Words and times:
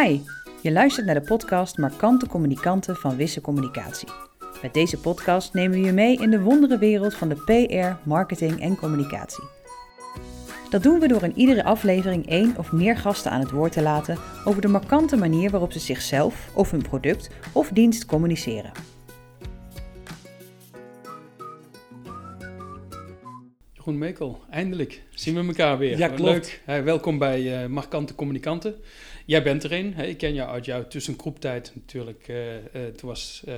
Hi, 0.00 0.20
je 0.62 0.72
luistert 0.72 1.06
naar 1.06 1.14
de 1.14 1.26
podcast 1.26 1.78
Markante 1.78 2.26
Communicanten 2.26 2.96
van 2.96 3.16
Wisse 3.16 3.40
Communicatie. 3.40 4.08
Met 4.62 4.74
deze 4.74 4.98
podcast 4.98 5.54
nemen 5.54 5.80
we 5.80 5.86
je 5.86 5.92
mee 5.92 6.16
in 6.16 6.30
de 6.30 6.40
wondere 6.40 6.78
wereld 6.78 7.14
van 7.14 7.28
de 7.28 7.34
PR, 7.34 8.08
marketing 8.08 8.60
en 8.60 8.76
communicatie. 8.76 9.44
Dat 10.70 10.82
doen 10.82 11.00
we 11.00 11.08
door 11.08 11.22
in 11.22 11.36
iedere 11.36 11.64
aflevering 11.64 12.28
één 12.28 12.54
of 12.58 12.72
meer 12.72 12.96
gasten 12.96 13.30
aan 13.30 13.40
het 13.40 13.50
woord 13.50 13.72
te 13.72 13.82
laten 13.82 14.18
over 14.44 14.62
de 14.62 14.68
markante 14.68 15.16
manier 15.16 15.50
waarop 15.50 15.72
ze 15.72 15.78
zichzelf 15.78 16.50
of 16.54 16.70
hun 16.70 16.82
product 16.82 17.30
of 17.52 17.68
dienst 17.68 18.06
communiceren. 18.06 18.72
Jeroen 23.84 23.98
Mekel, 23.98 24.40
eindelijk 24.50 25.02
zien 25.10 25.34
we 25.34 25.46
elkaar 25.46 25.78
weer. 25.78 25.98
Ja, 25.98 26.08
klopt. 26.08 26.30
Leuk. 26.30 26.60
Hey, 26.64 26.84
welkom 26.84 27.18
bij 27.18 27.62
eh, 27.62 27.68
Markante 27.68 28.14
Communicanten. 28.14 28.74
Jij 29.26 29.42
bent 29.42 29.64
er 29.64 29.72
een. 29.72 29.94
Hè? 29.94 30.04
Ik 30.04 30.18
ken 30.18 30.34
jou 30.34 30.50
uit 30.50 30.64
jouw 30.64 30.86
tussengroeptijd 30.88 31.72
natuurlijk. 31.74 32.28
eh, 32.28 32.84
toen 32.96 33.08
was, 33.08 33.42
eh, 33.46 33.54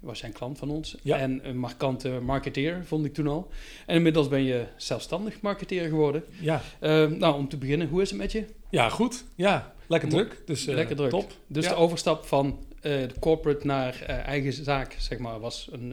was 0.00 0.20
jij 0.20 0.28
een 0.28 0.34
klant 0.34 0.58
van 0.58 0.70
ons. 0.70 0.96
Ja. 1.02 1.18
En 1.18 1.48
een 1.48 1.58
markante 1.58 2.08
marketeer, 2.10 2.84
vond 2.84 3.04
ik 3.04 3.14
toen 3.14 3.26
al. 3.26 3.48
En 3.86 3.94
inmiddels 3.96 4.28
ben 4.28 4.42
je 4.42 4.64
zelfstandig 4.76 5.40
marketeer 5.40 5.88
geworden. 5.88 6.24
Ja, 6.40 6.62
Eh, 6.80 7.06
nou, 7.06 7.34
om 7.36 7.48
te 7.48 7.56
beginnen, 7.56 7.88
hoe 7.88 8.02
is 8.02 8.10
het 8.10 8.18
met 8.18 8.32
je? 8.32 8.44
ja 8.70 8.88
goed. 8.88 9.24
Ja, 9.34 9.74
lekker 9.86 10.08
druk. 10.08 10.42
Dus, 10.44 10.64
Lekker 10.64 10.96
druk. 10.96 11.10
Top. 11.10 11.32
Dus 11.46 11.64
Ja. 11.64 11.70
de 11.70 11.76
overstap 11.76 12.24
van 12.26 12.58
de 12.80 13.08
corporate 13.20 13.66
naar 13.66 14.02
eigen 14.02 14.52
zaak, 14.52 14.96
zeg 14.98 15.18
maar, 15.18 15.40
was 15.40 15.68
een, 15.72 15.90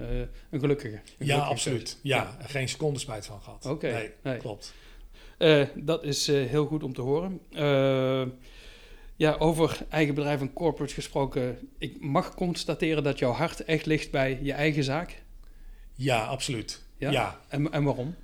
een 0.50 0.60
gelukkige. 0.60 0.96
Een 0.96 1.02
Ja, 1.18 1.26
gelukkige 1.26 1.50
absoluut. 1.50 1.98
Ja, 2.02 2.38
geen 2.42 2.70
seconde 2.70 3.00
spijt 3.00 3.26
van 3.26 3.42
gehad. 3.42 3.66
Oké, 3.66 3.92
Nee, 3.92 4.10
nee. 4.24 4.38
klopt. 4.38 4.74
Dat 5.76 6.04
is 6.04 6.28
heel 6.28 6.66
goed 6.66 6.84
om 6.84 6.94
te 6.94 7.02
horen. 7.02 7.40
Eh, 7.54 8.22
ja, 9.16 9.36
over 9.40 9.78
eigen 9.90 10.16
bedrijf 10.16 10.42
en 10.42 10.54
corporate 10.54 10.94
gesproken. 10.94 11.70
Ik 11.78 12.02
mag 12.02 12.36
constateren 12.36 13.04
dat 13.04 13.20
jouw 13.20 13.32
hart 13.32 13.64
echt 13.64 13.86
ligt 13.86 14.12
bij 14.12 14.40
je 14.42 14.54
eigen 14.54 14.84
zaak. 14.84 15.24
Ja, 15.94 16.26
absoluut. 16.26 16.84
Ja? 16.98 17.12
Ja, 17.12 17.22
ja. 17.22 17.40
En, 17.48 17.72
en 17.72 17.84
waarom? 17.84 18.16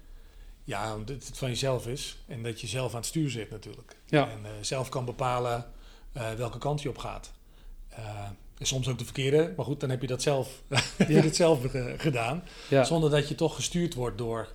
omdat 0.95 1.25
het 1.25 1.38
van 1.38 1.50
jezelf 1.50 1.88
is 1.88 2.17
en 2.28 2.44
dat 2.44 2.61
je 2.61 2.67
zelf 2.67 2.92
aan 2.92 2.98
het 2.98 3.06
stuur 3.06 3.30
zit 3.30 3.50
natuurlijk. 3.50 3.95
Ja. 4.06 4.30
En 4.30 4.45
eh, 4.45 4.52
zelf 4.61 4.89
kan 4.89 5.06
bepalen 5.06 5.66
eh, 6.14 6.31
welke 6.33 6.58
kant 6.58 6.81
je 6.81 6.89
op 6.89 6.98
gaat. 6.98 7.31
Eh, 7.89 8.26
en 8.58 8.67
soms 8.67 8.88
ook 8.88 8.98
de 8.98 9.03
verkeerde, 9.03 9.53
maar 9.55 9.66
goed, 9.66 9.80
dan 9.80 9.89
heb 9.89 10.02
je 10.02 10.08
dat 10.08 10.22
zelf, 10.22 10.61
heb 10.98 11.08
je 11.08 11.14
Ja. 11.14 11.22
dat 11.22 11.36
zelf 11.36 11.59
gedaan. 11.98 12.44
Ja, 12.70 12.83
Zonder 12.83 13.09
dat 13.09 13.28
je 13.28 13.36
toch 13.36 13.55
gestuurd 13.55 13.94
wordt 13.94 14.17
door 14.17 14.53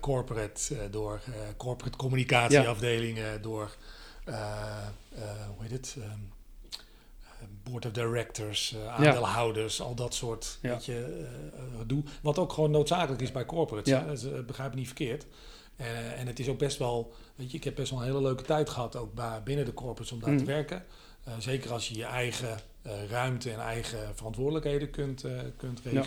corporate, 0.00 0.88
door 0.90 1.20
corporate 1.56 1.96
communicatieafdelingen, 1.98 3.42
door 3.42 3.76
hoe 4.24 5.60
heet 5.62 5.70
het? 5.70 5.96
Ehm, 5.98 6.08
eh, 7.22 7.46
board 7.62 7.86
of 7.86 7.92
directors, 7.92 8.74
eh, 8.74 8.94
aandeelhouders, 8.94 9.80
al 9.80 9.94
dat 9.94 10.14
soort 10.14 10.58
Ja. 10.62 10.70
weet 10.70 10.84
je, 10.84 11.26
eh, 11.54 11.78
gedoe. 11.78 12.02
Wat 12.22 12.38
ook 12.38 12.52
gewoon 12.52 12.70
noodzakelijk 12.70 13.22
is 13.22 13.32
bij 13.32 13.46
corporates. 13.46 13.92
Ja. 13.92 14.04
Dus, 14.04 14.24
eh, 14.24 14.40
begrijp 14.46 14.70
me 14.70 14.76
niet 14.76 14.86
verkeerd. 14.86 15.26
Eh, 15.76 16.20
en 16.20 16.26
het 16.26 16.38
is 16.38 16.48
ook 16.48 16.58
best 16.58 16.78
wel, 16.78 17.14
weet 17.34 17.50
je, 17.50 17.56
ik 17.56 17.64
heb 17.64 17.74
best 17.74 17.90
wel 17.90 17.98
een 18.00 18.06
hele 18.06 18.22
leuke 18.22 18.42
tijd 18.42 18.70
gehad 18.70 18.96
ook 18.96 19.14
bij, 19.14 19.42
binnen 19.44 19.64
de 19.64 19.74
corporates 19.74 20.12
om 20.12 20.20
daar 20.20 20.36
te 20.36 20.44
werken. 20.44 20.84
Eh, 21.24 21.32
zeker 21.38 21.72
als 21.72 21.88
je 21.88 21.96
je 21.96 22.04
eigen 22.04 22.58
eh, 22.82 23.04
ruimte 23.10 23.50
en 23.52 23.60
eigen 23.60 24.16
verantwoordelijkheden 24.16 24.90
kunt, 24.90 25.24
eh, 25.24 25.32
kunt 25.56 25.80
Ja. 25.90 26.04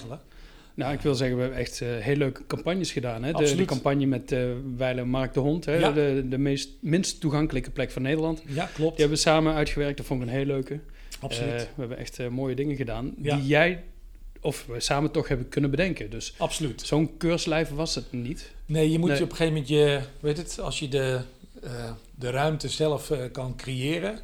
Nou, 0.78 0.94
ik 0.94 1.02
wil 1.02 1.16
zeggen, 1.16 1.36
we 1.36 1.42
hebben 1.42 1.60
echt 1.60 1.82
eh, 1.82 1.88
heel 1.98 2.16
leuke 2.16 2.46
campagnes 2.48 2.92
gedaan. 2.92 3.24
Hè? 3.24 3.32
De, 3.32 3.56
de 3.56 3.66
campagne 3.66 4.06
met 4.06 4.32
eh 4.32 4.50
Weilen 4.78 5.08
Mark 5.10 5.34
de 5.34 5.40
Hond, 5.40 5.66
hè? 5.66 5.76
Ja. 5.76 5.92
de, 5.92 6.26
de 6.30 6.38
meest, 6.38 6.70
minst 6.80 7.20
toegankelijke 7.20 7.70
plek 7.72 7.92
van 7.92 8.02
Nederland. 8.02 8.42
Ja, 8.46 8.66
klopt. 8.66 8.76
Die 8.78 9.00
hebben 9.06 9.10
we 9.10 9.16
samen 9.24 9.54
uitgewerkt, 9.54 9.98
dat 9.98 10.06
vond 10.06 10.22
ik 10.22 10.28
een 10.28 10.34
heel 10.34 10.46
leuke. 10.46 10.80
Absoluut. 11.20 11.52
Eh, 11.54 11.60
we 11.60 11.80
hebben 11.80 11.98
echt 11.98 12.30
mooie 12.30 12.56
dingen 12.56 12.76
gedaan 12.76 13.14
Ja. 13.22 13.36
die 13.36 13.46
jij, 13.46 13.84
of 14.42 14.66
we 14.66 14.80
samen 14.80 15.12
toch 15.12 15.28
hebben 15.28 15.50
kunnen 15.50 15.70
bedenken. 15.72 16.10
Dus 16.10 16.34
Absoluut. 16.38 16.82
zo'n 16.82 17.18
keurslijf 17.18 17.70
was 17.70 17.96
het 17.96 18.12
niet. 18.12 18.52
Nee, 18.66 18.92
je 18.92 19.00
moet 19.00 19.10
Nee. 19.10 19.18
je 19.18 19.24
op 19.24 19.30
een 19.30 19.36
gegeven 19.36 19.54
moment 19.62 19.72
je, 19.72 20.00
weet 20.20 20.38
het, 20.38 20.60
als 20.60 20.80
je 20.80 20.88
de, 20.88 21.20
de 22.16 22.30
ruimte 22.30 22.70
zelf 22.70 23.12
kan 23.32 23.56
creëren, 23.56 24.20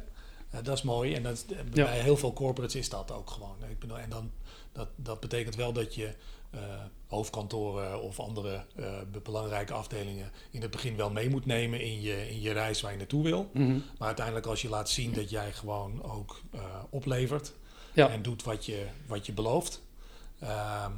dat 0.62 0.76
is 0.76 0.82
mooi. 0.82 1.14
En 1.14 1.22
dat, 1.22 1.44
Ja. 1.72 1.84
bij 1.84 2.00
heel 2.00 2.16
veel 2.16 2.32
corporates 2.32 2.76
is 2.76 2.88
dat 2.88 3.12
ook 3.12 3.30
gewoon. 3.30 3.56
Ik 3.70 3.78
bedoel, 3.78 3.98
en 3.98 4.10
dan, 4.10 4.30
dat, 4.72 4.88
dat 4.96 5.20
betekent 5.20 5.56
wel 5.56 5.72
dat 5.72 5.94
je 5.94 6.08
hoofdkantoren 7.06 8.02
of 8.02 8.20
andere 8.20 8.64
eh, 8.76 8.84
be- 9.12 9.20
belangrijke 9.20 9.72
afdelingen 9.72 10.30
in 10.50 10.62
het 10.62 10.70
begin 10.70 10.96
wel 10.96 11.10
mee 11.10 11.30
moet 11.30 11.46
nemen 11.46 11.80
in 11.80 12.00
je, 12.00 12.28
in 12.30 12.40
je 12.40 12.52
reis 12.52 12.80
waar 12.80 12.92
je 12.92 12.98
naartoe 12.98 13.22
wil. 13.22 13.50
Mhm. 13.52 13.78
Maar 13.98 14.06
uiteindelijk 14.06 14.46
als 14.46 14.62
je 14.62 14.68
laat 14.68 14.88
zien 14.90 15.12
dat 15.12 15.30
jij 15.30 15.52
gewoon 15.52 16.02
ook 16.02 16.40
eh, 16.50 16.60
oplevert 16.90 17.52
Ja. 17.92 18.08
en 18.08 18.22
doet 18.22 18.42
wat 18.42 18.66
je, 18.66 18.86
wat 19.06 19.26
je 19.26 19.32
belooft, 19.32 19.82
ehm, 20.38 20.92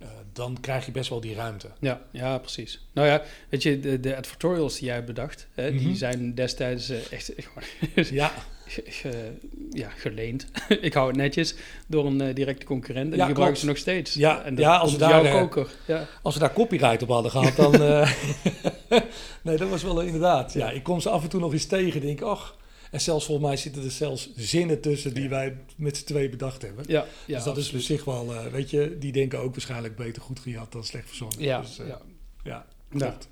eh, 0.00 0.08
dan 0.32 0.58
krijg 0.60 0.86
je 0.86 0.92
best 0.92 1.10
wel 1.10 1.20
die 1.20 1.34
ruimte. 1.34 1.68
Ja, 1.80 2.00
ja, 2.10 2.38
precies. 2.38 2.86
Nou 2.92 3.08
ja, 3.08 3.22
weet 3.48 3.62
je, 3.62 3.80
de, 3.80 4.00
de 4.00 4.16
advertorials 4.16 4.74
die 4.74 4.84
jij 4.84 4.94
hebt 4.94 5.06
bedacht, 5.06 5.46
hè, 5.54 5.70
die 5.72 5.86
Mhm. 5.86 5.94
zijn 5.94 6.34
destijds 6.34 6.88
eh, 6.88 7.12
echt 7.12 7.32
gewoon 7.36 8.04
Ja, 8.20 8.32
ge- 8.66 8.82
ge- 8.86 9.32
ja, 9.70 9.88
geleend. 9.88 10.46
ik 10.80 10.94
hou 10.94 11.06
het 11.08 11.16
netjes 11.16 11.54
door 11.86 12.06
een 12.06 12.20
eh, 12.20 12.34
directe 12.34 12.66
concurrent 12.66 13.06
en 13.10 13.16
Ja, 13.16 13.16
die 13.16 13.26
gebruiken 13.26 13.60
ze 13.60 13.66
nog 13.66 13.76
steeds. 13.76 14.14
Ja, 14.14 14.42
en 14.42 14.54
dat 14.54 14.64
ja, 14.64 14.76
als 14.76 14.92
we 14.92 14.98
daar, 14.98 15.24
jouw 15.24 15.38
koker. 15.40 15.70
Ja. 15.86 16.06
Als 16.22 16.34
we 16.34 16.40
daar 16.40 16.52
copyright 16.52 17.02
op 17.02 17.08
hadden 17.08 17.30
gehad, 17.30 17.56
dan. 17.56 17.72
nee, 19.42 19.56
dat 19.56 19.68
was 19.68 19.82
wel 19.82 20.00
inderdaad. 20.00 20.52
Ja, 20.52 20.70
ik 20.70 20.82
kom 20.82 21.00
ze 21.00 21.08
af 21.10 21.22
en 21.22 21.28
toe 21.28 21.40
nog 21.40 21.52
eens 21.52 21.66
tegen. 21.66 22.00
Denk, 22.00 22.20
ach. 22.20 22.56
En 22.94 23.00
zelfs 23.00 23.24
volgens 23.26 23.46
mij 23.46 23.56
zitten 23.56 23.84
er 23.84 23.90
zelfs 23.90 24.30
zinnen 24.36 24.80
tussen 24.80 25.14
die 25.14 25.22
Ja. 25.22 25.28
wij 25.28 25.56
met 25.76 25.96
z'n 25.96 26.04
twee 26.04 26.28
bedacht 26.28 26.62
hebben. 26.62 26.84
Ja, 26.88 27.04
ja, 27.26 27.34
dus 27.34 27.44
dat 27.44 27.56
is 27.56 27.72
op 27.72 27.80
zich 27.80 28.04
wel, 28.04 28.34
eh, 28.34 28.46
weet 28.46 28.70
je, 28.70 28.96
die 28.98 29.12
denken 29.12 29.38
ook 29.38 29.52
waarschijnlijk 29.52 29.96
beter 29.96 30.22
goed 30.22 30.38
gehad 30.38 30.72
dan 30.72 30.84
slecht 30.84 31.06
verzonnen. 31.08 31.40
Ja, 31.40 31.60
dus, 31.60 31.78
eh, 31.78 31.86
ja. 31.86 32.00
ja, 32.44 32.66
klopt. 32.90 33.28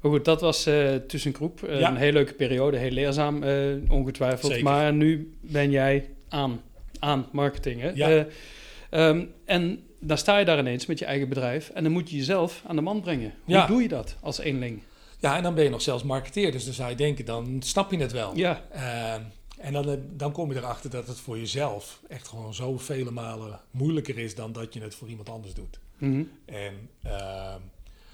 Maar 0.00 0.10
goed, 0.12 0.24
dat 0.24 0.40
was 0.40 0.66
eh 0.66 0.94
tussengroep. 0.94 1.60
Ja. 1.66 1.88
Een 1.90 1.96
hele 1.96 2.12
leuke 2.12 2.32
periode, 2.34 2.76
heel 2.76 2.90
leerzaam, 2.90 3.42
ongetwijfeld. 3.88 4.50
Zeker. 4.52 4.64
Maar 4.64 4.92
nu 4.92 5.32
ben 5.40 5.70
jij 5.70 6.08
aan, 6.28 6.60
aan 6.98 7.26
marketing. 7.32 7.80
Hè? 7.80 7.90
Ja. 7.94 8.08
Eh, 8.08 8.24
ehm, 8.90 9.24
en 9.44 9.82
dan 10.00 10.18
sta 10.18 10.38
je 10.38 10.44
daar 10.44 10.58
ineens 10.58 10.86
met 10.86 10.98
je 10.98 11.04
eigen 11.04 11.28
bedrijf 11.28 11.70
en 11.74 11.82
dan 11.82 11.92
moet 11.92 12.10
je 12.10 12.16
jezelf 12.16 12.62
aan 12.66 12.76
de 12.76 12.82
man 12.82 13.00
brengen. 13.00 13.34
Hoe 13.44 13.54
Ja. 13.54 13.66
doe 13.66 13.82
je 13.82 13.88
dat 13.88 14.16
als 14.20 14.38
eenling? 14.38 14.82
Ja, 15.18 15.36
en 15.36 15.42
dan 15.42 15.54
ben 15.54 15.64
je 15.64 15.70
nog 15.70 15.82
zelfs 15.82 16.02
marketeer. 16.02 16.52
Dus 16.52 16.64
dan 16.64 16.74
zou 16.74 16.90
je 16.90 16.96
denken, 16.96 17.24
dan 17.24 17.56
snap 17.64 17.90
je 17.90 17.98
het 17.98 18.12
wel. 18.12 18.36
Ja, 18.36 18.62
Ehm, 18.70 19.22
en 19.58 19.72
dan, 19.72 19.88
eh, 19.90 19.96
dan 20.10 20.32
kom 20.32 20.52
je 20.52 20.58
erachter 20.58 20.90
dat 20.90 21.06
het 21.06 21.18
voor 21.18 21.38
jezelf 21.38 22.00
echt 22.08 22.28
gewoon 22.28 22.54
zo 22.54 22.78
vele 22.78 23.10
malen 23.10 23.60
moeilijker 23.70 24.18
is 24.18 24.34
dan 24.34 24.52
dat 24.52 24.74
je 24.74 24.80
het 24.80 24.94
voor 24.94 25.08
iemand 25.08 25.28
anders 25.28 25.54
doet. 25.54 25.78
Mhm. 25.98 26.22
En 26.44 26.88
ehm, 27.02 27.58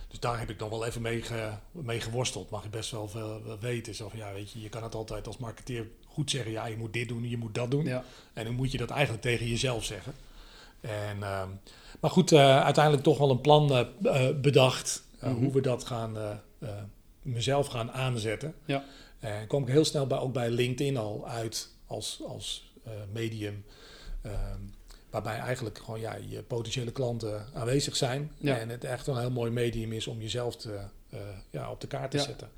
dus 0.08 0.20
daar 0.20 0.38
heb 0.38 0.50
ik 0.50 0.58
nog 0.58 0.68
wel 0.68 0.86
even 0.86 1.02
mee, 1.02 1.22
ge- 1.22 1.52
mee 1.70 2.00
geworsteld. 2.00 2.50
Mag 2.50 2.62
je 2.62 2.68
best 2.68 2.90
wel 2.90 3.08
veel 3.08 3.40
weten. 3.60 3.94
Zo 3.94 4.08
van, 4.08 4.18
ja, 4.18 4.32
weet 4.32 4.52
je, 4.52 4.60
je 4.60 4.68
kan 4.68 4.82
het 4.82 4.94
altijd 4.94 5.26
als 5.26 5.36
marketeer 5.38 5.86
goed 6.06 6.30
zeggen. 6.30 6.52
Ja, 6.52 6.66
je 6.66 6.76
moet 6.76 6.92
dit 6.92 7.08
doen, 7.08 7.28
je 7.28 7.36
moet 7.36 7.54
dat 7.54 7.70
doen. 7.70 7.84
ja. 7.84 8.04
En 8.32 8.44
dan 8.44 8.54
moet 8.54 8.72
je 8.72 8.78
dat 8.78 8.90
eigenlijk 8.90 9.22
tegen 9.22 9.46
jezelf 9.48 9.84
zeggen. 9.84 10.12
En, 10.80 11.22
ehm, 11.22 11.48
maar 12.00 12.10
goed, 12.10 12.32
eh, 12.32 12.62
uiteindelijk 12.62 13.04
toch 13.04 13.18
wel 13.18 13.30
een 13.30 13.40
plan 13.40 13.72
eh, 14.02 14.28
bedacht. 14.40 15.02
Mhm. 15.20 15.32
Hoe 15.34 15.52
we 15.52 15.60
dat 15.60 15.84
gaan, 15.84 16.16
mezelf 17.22 17.66
gaan 17.66 17.90
aanzetten. 17.92 18.54
Ja. 18.64 18.84
En 19.20 19.46
kwam 19.46 19.62
ik 19.62 19.68
heel 19.68 19.84
snel 19.84 20.06
bij, 20.06 20.18
ook 20.18 20.32
bij 20.32 20.50
LinkedIn 20.50 20.96
al 20.96 21.28
uit 21.28 21.68
als, 21.86 22.20
als 22.26 22.72
eh, 22.84 22.92
medium. 23.12 23.64
ehm, 24.22 24.58
waarbij 25.10 25.38
eigenlijk 25.38 25.78
gewoon 25.78 26.00
ja, 26.00 26.16
je 26.28 26.42
potentiële 26.42 26.92
klanten 26.92 27.46
aanwezig 27.54 27.96
zijn. 27.96 28.30
Ja. 28.38 28.58
En 28.58 28.68
het 28.68 28.84
echt 28.84 29.06
een 29.06 29.18
heel 29.18 29.30
mooi 29.30 29.50
medium 29.50 29.92
is 29.92 30.06
om 30.06 30.20
jezelf 30.20 30.56
te, 30.56 30.78
eh, 31.10 31.18
ja, 31.50 31.70
op 31.70 31.80
de 31.80 31.86
kaart 31.86 32.10
te 32.10 32.16
Ja. 32.16 32.22
zetten. 32.22 32.48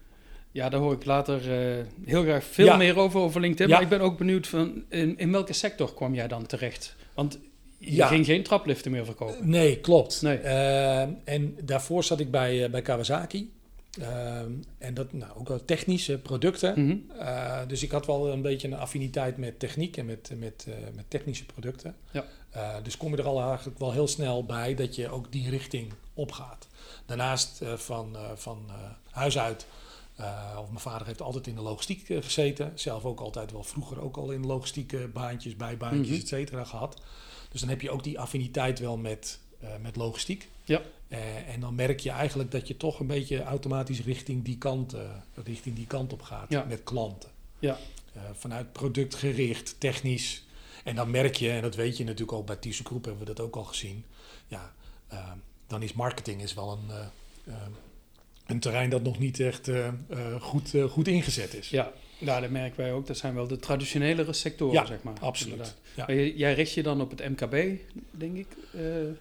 ja, 0.53 0.69
daar 0.69 0.81
hoor 0.81 0.93
ik 0.93 1.05
later 1.05 1.37
eh, 1.79 1.85
heel 2.05 2.23
graag 2.23 2.45
veel 2.45 2.65
Ja. 2.67 2.77
meer 2.77 2.97
over, 2.99 3.21
over 3.21 3.41
LinkedIn. 3.41 3.69
Maar 3.73 3.83
ik 3.83 3.89
ben 3.89 4.01
ook 4.01 4.19
benieuwd 4.19 4.47
van 4.47 4.85
in, 4.89 5.19
in 5.19 5.33
welke 5.33 5.53
sector 5.53 5.95
kwam 5.95 6.15
jij 6.15 6.29
dan 6.29 6.47
terecht? 6.47 6.97
Want 7.15 7.39
je 7.79 8.03
ging 8.07 8.25
geen 8.27 8.43
trapliften 8.43 8.91
meer 8.91 9.05
verkopen. 9.05 9.49
Nee, 9.49 9.81
klopt. 9.81 10.23
Nee. 10.23 10.37
Ehm, 10.39 11.11
en 11.25 11.57
daarvoor 11.63 12.05
zat 12.05 12.21
ik 12.21 12.31
bij, 12.31 12.65
eh, 12.65 12.71
bij 12.71 12.83
Kawasaki. 12.83 13.53
Ehm, 14.01 14.53
en 14.79 14.95
dat 14.95 15.13
nou, 15.13 15.33
ook 15.39 15.49
wel 15.49 15.65
technische 15.65 16.19
producten. 16.19 16.85
Mhm. 16.85 17.19
Eh, 17.21 17.61
dus 17.67 17.83
ik 17.83 17.91
had 17.91 18.07
wel 18.07 18.33
een 18.33 18.43
beetje 18.43 18.69
een 18.69 18.75
affiniteit 18.75 19.37
met 19.37 19.59
techniek 19.59 19.97
en 19.97 20.07
met, 20.07 20.33
met, 20.37 20.67
eh, 20.69 20.75
met 20.95 21.05
technische 21.11 21.47
producten. 21.47 21.97
Ja. 22.11 22.25
Eh, 22.51 22.75
dus 22.83 22.97
kom 22.97 23.11
je 23.11 23.17
er 23.17 23.27
al 23.27 23.49
eigenlijk 23.49 23.79
wel 23.79 23.93
heel 23.93 24.09
snel 24.09 24.45
bij 24.45 24.75
dat 24.75 24.95
je 24.95 25.09
ook 25.11 25.33
die 25.33 25.51
richting 25.51 25.93
opgaat. 26.15 26.69
Daarnaast 27.07 27.61
van, 27.77 28.17
van 28.35 28.71
huis 29.11 29.39
uit, 29.39 29.67
of 30.59 30.67
mijn 30.69 30.79
vader 30.81 31.07
heeft 31.07 31.23
altijd 31.23 31.47
in 31.47 31.55
de 31.55 31.61
logistiek 31.61 32.07
gezeten. 32.07 32.73
Zelf 32.75 33.05
ook 33.05 33.21
altijd 33.21 33.53
wel 33.53 33.63
vroeger 33.63 34.01
ook 34.01 34.17
al 34.17 34.31
in 34.31 34.47
logistieke 34.47 35.09
baantjes, 35.13 35.57
bijbaantjes, 35.57 36.09
Mhm. 36.09 36.21
et 36.21 36.29
cetera 36.29 36.65
gehad. 36.65 37.01
Dus 37.51 37.61
dan 37.61 37.69
heb 37.69 37.81
je 37.81 37.91
ook 37.91 38.05
die 38.05 38.19
affiniteit 38.21 38.79
wel 38.79 38.97
met, 38.97 39.41
met 39.81 39.97
logistiek. 39.97 40.49
Ja. 40.65 40.83
Eh, 41.09 41.49
en 41.55 41.61
dan 41.61 41.75
merk 41.75 42.01
je 42.01 42.11
eigenlijk 42.11 42.51
dat 42.51 42.69
je 42.69 42.77
toch 42.77 43.01
een 43.01 43.07
beetje 43.07 43.43
automatisch 43.43 44.01
richting 44.01 44.45
die 44.45 44.59
kant, 44.59 44.93
eh, 44.93 45.01
richting 45.45 45.77
die 45.77 45.87
kant 45.87 46.13
op 46.13 46.23
gaat 46.23 46.51
Ja. 46.51 46.65
met 46.65 46.83
klanten. 46.83 47.31
Ja. 47.59 47.79
eh, 48.13 48.23
vanuit 48.33 48.73
productgericht, 48.73 49.75
technisch. 49.79 50.45
En 50.85 50.95
dan 50.97 51.11
merk 51.11 51.35
je, 51.35 51.51
en 51.51 51.63
dat 51.63 51.75
weet 51.75 51.97
je 51.97 52.05
natuurlijk 52.05 52.39
ook 52.39 52.47
bij 52.47 52.57
ThyssenKrupp 52.57 53.05
hebben 53.05 53.27
we 53.27 53.35
dat 53.35 53.45
ook 53.47 53.57
al 53.57 53.65
gezien. 53.65 54.05
Ja, 54.49 54.73
dan 55.67 55.83
is 55.83 55.93
marketing 55.93 56.43
is 56.43 56.55
wel 56.55 56.73
een, 56.73 56.91
een 58.47 58.61
terrein 58.61 58.91
dat 58.91 59.03
nog 59.03 59.19
niet 59.19 59.41
echt 59.41 59.69
eh, 59.69 59.87
eh, 59.87 59.95
goed, 60.41 60.75
eh, 60.75 60.85
goed 60.85 61.09
ingezet 61.09 61.55
is. 61.55 61.69
Ja, 61.69 61.93
nou, 62.19 62.41
dat 62.41 62.51
merken 62.51 62.77
wij 62.81 62.93
ook. 62.93 63.07
Dat 63.07 63.17
zijn 63.17 63.35
wel 63.35 63.47
de 63.47 63.57
traditionelere 63.57 64.33
sectoren, 64.33 64.75
Ja, 64.75 64.87
zeg 64.87 65.03
maar. 65.03 65.15
absoluut. 65.21 65.75
Ja. 65.95 66.05
Maar 66.07 66.17
jij- 66.17 66.55
richt 66.55 66.73
je 66.73 66.83
dan 66.83 67.01
op 67.01 67.11
het 67.11 67.29
MKB, 67.29 67.81
denk 68.11 68.37
ik? 68.37 68.47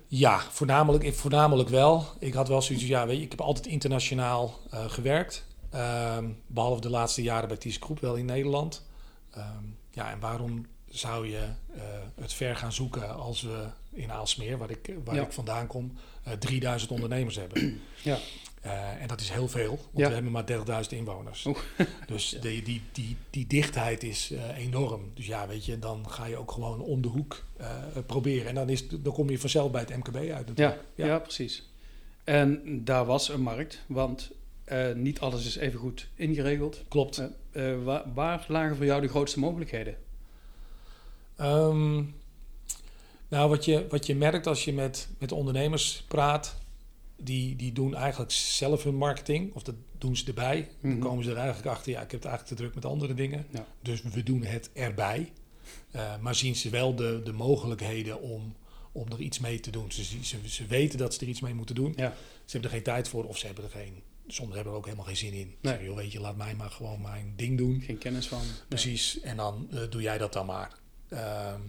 Ja, 0.08 0.40
voornamelijk, 0.40 1.14
voornamelijk 1.14 1.70
wel. 1.70 2.06
Ik 2.20 2.34
had 2.34 2.48
wel 2.48 2.62
zoiets, 2.62 2.86
ja, 2.88 3.08
weet 3.08 3.18
je, 3.18 3.24
ik 3.24 3.32
heb 3.32 3.42
altijd 3.42 3.66
internationaal 3.66 4.60
gewerkt. 4.72 5.46
Ehm, 5.72 6.26
behalve 6.48 6.82
de 6.82 6.90
laatste 6.90 7.22
jaren 7.24 7.48
bij 7.48 7.58
ThyssenKrupp 7.58 8.00
wel 8.00 8.16
in 8.16 8.26
Nederland. 8.26 8.86
Ehm, 9.32 9.64
ja, 9.92 10.12
en 10.12 10.20
waarom 10.20 10.66
zou 10.90 11.28
je 11.30 11.42
het 12.22 12.34
ver 12.34 12.56
gaan 12.56 12.74
zoeken 12.74 13.16
als 13.16 13.42
we 13.42 13.66
in 13.94 14.12
Aalsmeer, 14.12 14.58
waar 14.58 14.70
ik, 14.70 14.94
waar 15.04 15.16
Ja. 15.16 15.22
ik 15.24 15.32
vandaan 15.32 15.68
kom, 15.68 15.94
eh 16.24 16.34
3000 16.34 16.92
ondernemers 16.92 17.36
hebben? 17.36 17.80
Ja. 18.04 18.18
Eh, 18.66 19.02
en 19.02 19.08
dat 19.08 19.22
is 19.22 19.30
heel 19.30 19.48
veel, 19.48 19.70
want 19.70 19.82
Ja. 19.94 20.08
we 20.08 20.14
hebben 20.14 20.32
maar 20.32 20.46
30.000 20.46 20.90
inwoners. 20.94 21.46
Oeh. 21.46 21.58
Dus 22.08 22.38
die, 22.42 22.64
die, 22.64 22.82
die, 22.92 23.18
die 23.30 23.48
dichtheid 23.48 24.04
is 24.04 24.32
eh, 24.32 24.58
enorm. 24.58 25.12
Dus 25.14 25.26
ja, 25.26 25.48
weet 25.48 25.66
je, 25.66 25.80
dan 25.80 26.10
ga 26.10 26.26
je 26.26 26.38
ook 26.38 26.52
gewoon 26.52 26.82
om 26.82 27.02
de 27.02 27.08
hoek 27.08 27.44
eh, 27.58 27.68
proberen. 28.06 28.48
En 28.48 28.56
dan, 28.56 28.70
is, 28.70 28.88
dan 28.88 29.14
kom 29.14 29.30
je 29.30 29.40
vanzelf 29.40 29.72
bij 29.72 29.82
het 29.82 29.98
MKB 29.98 30.16
uit 30.16 30.26
ja, 30.28 30.44
natuurlijk. 30.46 30.82
ja. 30.96 31.20
precies. 31.20 31.64
En 32.24 32.62
daar 32.84 33.06
was 33.06 33.30
een 33.30 33.42
markt, 33.42 33.82
want 33.88 34.32
eh, 34.64 34.94
niet 34.94 35.20
alles 35.20 35.46
is 35.46 35.56
even 35.56 35.80
goed 35.80 36.08
ingeregeld. 36.16 36.84
Klopt. 36.88 37.22
Waar, 37.84 38.04
waar 38.14 38.46
lagen 38.48 38.76
voor 38.76 38.86
jou 38.86 39.02
de 39.02 39.08
grootste 39.08 39.40
mogelijkheden? 39.40 39.98
Ehm, 41.36 41.96
nou, 43.28 43.50
wat 43.50 43.66
je, 43.66 43.88
wat 43.90 44.06
je 44.06 44.16
merkt 44.16 44.48
als 44.48 44.66
je 44.66 44.74
met, 44.74 45.08
met 45.18 45.32
ondernemers 45.32 46.04
praat, 46.08 46.56
die, 47.18 47.56
die 47.56 47.72
doen 47.72 47.96
eigenlijk 47.96 48.32
zelf 48.32 48.84
hun 48.84 48.96
marketing, 48.96 49.54
of 49.54 49.64
dat 49.64 49.76
doen 49.98 50.18
ze 50.18 50.26
erbij. 50.26 50.70
Mhm. 50.80 50.92
Dan 50.92 51.10
komen 51.10 51.24
ze 51.24 51.30
er 51.30 51.38
eigenlijk 51.38 51.68
achter, 51.68 51.92
ja, 51.92 52.02
ik 52.02 52.12
heb 52.12 52.22
het 52.22 52.30
eigenlijk 52.30 52.56
te 52.58 52.64
druk 52.64 52.76
met 52.76 52.86
andere 52.86 53.14
dingen. 53.14 53.46
Ja. 53.50 53.66
Dus 53.82 54.02
we 54.02 54.24
doen 54.24 54.44
het 54.44 54.70
erbij. 54.74 55.32
Eh, 55.92 56.20
maar 56.20 56.36
zien 56.36 56.56
ze 56.56 56.70
wel 56.70 56.96
de, 56.96 57.22
de 57.24 57.32
mogelijkheden 57.32 58.22
om, 58.22 58.56
om 58.92 59.12
er 59.12 59.20
iets 59.20 59.40
mee 59.40 59.60
te 59.60 59.72
doen. 59.72 59.92
Ze, 59.92 60.04
ze, 60.04 60.38
ze 60.46 60.66
weten 60.66 60.98
dat 60.98 61.14
ze 61.14 61.20
er 61.20 61.28
iets 61.28 61.42
mee 61.42 61.54
moeten 61.54 61.76
doen. 61.76 61.94
Ja. 61.96 62.14
Ze 62.46 62.52
hebben 62.52 62.70
er 62.70 62.76
geen 62.76 62.86
tijd 62.86 63.08
voor 63.08 63.24
of 63.24 63.38
ze 63.38 63.46
hebben 63.46 63.64
er 63.64 63.70
geen... 63.70 64.02
Sommigen 64.28 64.56
hebben 64.56 64.74
er 64.74 64.80
ook 64.80 64.86
helemaal 64.86 65.06
geen 65.06 65.18
zin 65.18 65.34
in. 65.34 65.56
Nee. 65.62 65.84
joh, 65.84 65.96
weet 65.96 66.12
je, 66.12 66.20
laat 66.20 66.38
mij 66.38 66.56
maar 66.56 66.70
gewoon 66.70 67.02
mijn 67.02 67.34
ding 67.36 67.58
doen. 67.58 67.82
Geen 67.82 67.98
kennis 67.98 68.28
van. 68.28 68.42
Precies, 68.68 69.20
en 69.20 69.38
dan 69.38 69.68
eh, 69.72 69.80
doe 69.90 70.02
jij 70.02 70.18
dat 70.18 70.34
dan 70.34 70.46
maar. 70.46 70.72
Ehm, 71.10 71.60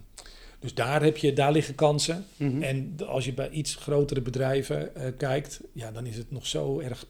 dus 0.59 0.75
daar, 0.75 1.03
heb 1.03 1.17
je, 1.17 1.33
daar 1.33 1.53
liggen 1.53 1.75
kansen. 1.75 2.27
Mhm. 2.37 2.63
En 2.63 2.97
als 3.07 3.25
je 3.25 3.33
bij 3.33 3.51
iets 3.51 3.75
grotere 3.75 4.21
bedrijven 4.21 4.95
eh, 4.95 5.13
kijkt, 5.17 5.61
ja, 5.73 5.91
dan 5.93 6.07
is 6.07 6.17
het 6.17 6.31
nog 6.31 6.47
zo 6.47 6.81
erg 6.81 7.07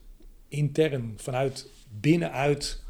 intern, 0.49 1.15
vanuit 1.17 1.69
binnenuit 2.01 2.83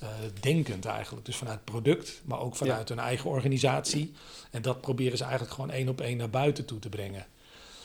eh, 0.00 0.08
denkend 0.40 0.84
eigenlijk. 0.84 1.26
Dus 1.26 1.36
vanuit 1.36 1.64
product, 1.64 2.22
maar 2.24 2.40
ook 2.40 2.56
vanuit 2.56 2.88
hun 2.88 2.98
eigen 2.98 3.30
organisatie. 3.30 4.12
En 4.50 4.62
dat 4.62 4.80
proberen 4.80 5.18
ze 5.18 5.24
eigenlijk 5.24 5.54
gewoon 5.54 5.70
één 5.70 5.88
op 5.88 6.00
één 6.00 6.16
naar 6.16 6.30
buiten 6.30 6.64
toe 6.64 6.78
te 6.78 6.88
brengen. 6.88 7.26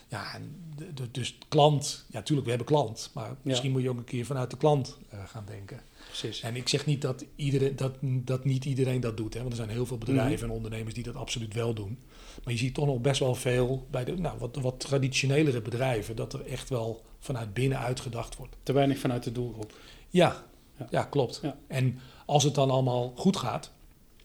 Ja, 0.08 0.34
en 0.34 0.74
dus 1.12 1.38
klant, 1.48 2.06
ja, 2.08 2.18
natuurlijk, 2.18 2.48
we 2.48 2.54
hebben 2.56 2.76
klant, 2.76 3.10
maar 3.14 3.36
misschien 3.42 3.72
moet 3.72 3.82
je 3.82 3.90
ook 3.90 3.98
een 3.98 4.04
keer 4.04 4.26
vanuit 4.26 4.50
de 4.52 4.58
klant 4.58 4.98
eh, 5.10 5.20
gaan 5.28 5.46
denken. 5.46 5.82
Precies. 6.08 6.42
En 6.42 6.56
ik 6.56 6.68
zeg 6.68 6.86
niet 6.86 7.02
dat, 7.02 7.26
iedereen, 7.36 7.76
dat, 7.76 7.96
dat 8.02 8.46
niet 8.46 8.66
iedereen 8.66 9.02
dat 9.02 9.18
doet, 9.18 9.34
hè, 9.34 9.40
want 9.40 9.52
er 9.52 9.58
zijn 9.58 9.70
heel 9.70 9.86
veel 9.86 9.98
bedrijven 9.98 10.48
en 10.48 10.54
ondernemers 10.54 10.94
die 10.94 11.04
dat 11.04 11.16
absoluut 11.16 11.54
wel 11.54 11.74
doen. 11.74 12.00
Maar 12.44 12.54
je 12.54 12.60
ziet 12.60 12.74
toch 12.74 12.86
nog 12.86 13.00
best 13.02 13.20
wel 13.20 13.36
veel 13.36 13.88
bij 13.92 14.04
de 14.06 14.16
nou, 14.18 14.40
wat, 14.40 14.56
wat 14.56 14.80
traditionelere 14.80 15.62
bedrijven, 15.62 16.16
dat 16.16 16.34
er 16.34 16.46
echt 16.46 16.70
wel 16.70 17.02
vanuit 17.20 17.54
binnenuit 17.54 18.00
gedacht 18.00 18.36
wordt. 18.36 18.56
Te 18.64 18.74
weinig 18.74 19.00
vanuit 19.00 19.24
de 19.24 19.32
doelgroep. 19.32 19.74
Ja, 20.10 20.44
Ja. 20.78 20.88
ja. 20.90 21.04
klopt. 21.04 21.40
Ja. 21.42 21.58
En 21.68 22.00
als 22.26 22.44
het 22.44 22.56
dan 22.56 22.70
allemaal 22.70 23.14
goed 23.16 23.38
gaat, 23.38 23.72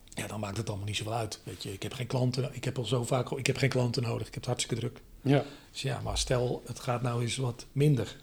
ja, 0.09 0.27
dan 0.27 0.39
maakt 0.39 0.57
het 0.57 0.67
allemaal 0.67 0.85
niet 0.87 0.95
zoveel 0.97 1.13
uit. 1.13 1.39
Weet 1.43 1.63
je, 1.63 1.73
ik 1.73 1.83
heb 1.83 1.93
geen 1.93 2.07
klanten, 2.07 2.49
ik 2.53 2.63
heb 2.63 2.77
al 2.77 2.85
zo 2.85 3.03
vaak, 3.03 3.31
ik 3.31 3.47
heb 3.47 3.57
geen 3.57 3.69
klanten 3.69 4.03
nodig, 4.03 4.27
ik 4.27 4.33
heb 4.33 4.35
het 4.35 4.45
hartstikke 4.45 4.81
druk. 4.81 5.01
Ja. 5.21 5.43
Dus 5.71 5.81
ja, 5.81 6.01
maar 6.03 6.17
stel 6.17 6.61
het 6.65 6.79
gaat 6.79 7.01
nou 7.01 7.21
eens 7.21 7.35
wat 7.35 7.65
minder. 7.71 8.15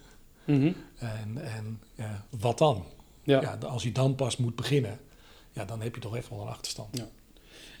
Mhm. 0.45 0.71
En, 0.95 1.37
en 1.37 1.81
wat 2.29 2.57
dan? 2.57 2.85
Ja. 3.23 3.41
Ja, 3.41 3.57
als 3.67 3.83
je 3.83 3.91
dan 3.91 4.15
pas 4.15 4.37
moet 4.37 4.55
beginnen, 4.55 4.99
ja, 5.51 5.65
dan 5.65 5.81
heb 5.81 5.95
je 5.95 6.01
toch 6.01 6.15
echt 6.15 6.29
wel 6.29 6.41
een 6.41 6.47
achterstand. 6.47 6.97
Ja. 6.97 7.09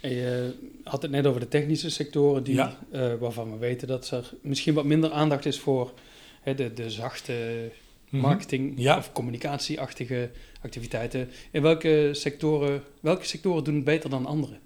En 0.01 0.09
je 0.11 0.55
had 0.83 1.01
het 1.01 1.11
net 1.11 1.25
over 1.27 1.39
de 1.39 1.47
technische 1.47 1.89
sectoren, 1.89 2.43
die, 2.43 2.55
Ja. 2.55 2.77
eh, 2.91 3.13
waarvan 3.19 3.51
we 3.51 3.57
weten 3.57 3.87
dat 3.87 4.09
er 4.09 4.33
misschien 4.41 4.73
wat 4.73 4.85
minder 4.85 5.11
aandacht 5.11 5.45
is 5.45 5.59
voor 5.59 5.93
hè, 6.41 6.55
de, 6.55 6.73
de 6.73 6.89
zachte 6.89 7.71
Mhm. 8.09 8.21
marketing- 8.21 8.73
Ja. 8.77 8.97
of 8.97 9.11
communicatieachtige 9.11 10.31
activiteiten. 10.61 11.29
In 11.51 11.61
welke 11.61 12.09
sectoren, 12.11 12.83
welke 12.99 13.25
sectoren 13.25 13.63
doen 13.63 13.75
het 13.75 13.83
beter 13.83 14.09
dan 14.09 14.25
andere? 14.25 14.57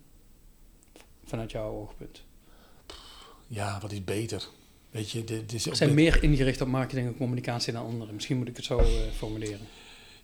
Vanuit 1.25 1.51
jouw 1.51 1.71
oogpunt. 1.71 2.23
Ja, 3.47 3.79
wat 3.81 3.91
is 3.91 4.03
beter? 4.03 4.47
Weet 4.91 5.11
je, 5.11 5.23
dit 5.23 5.53
is 5.53 5.63
Ze 5.63 5.75
zijn 5.75 5.93
meer 5.93 6.23
ingericht 6.23 6.61
op 6.61 6.67
marketing 6.67 7.07
en 7.07 7.17
communicatie 7.17 7.73
dan 7.73 7.85
anderen. 7.85 8.13
Misschien 8.13 8.37
moet 8.37 8.47
ik 8.47 8.55
het 8.55 8.65
zo 8.65 8.77
eh, 8.77 8.85
formuleren. 9.15 9.59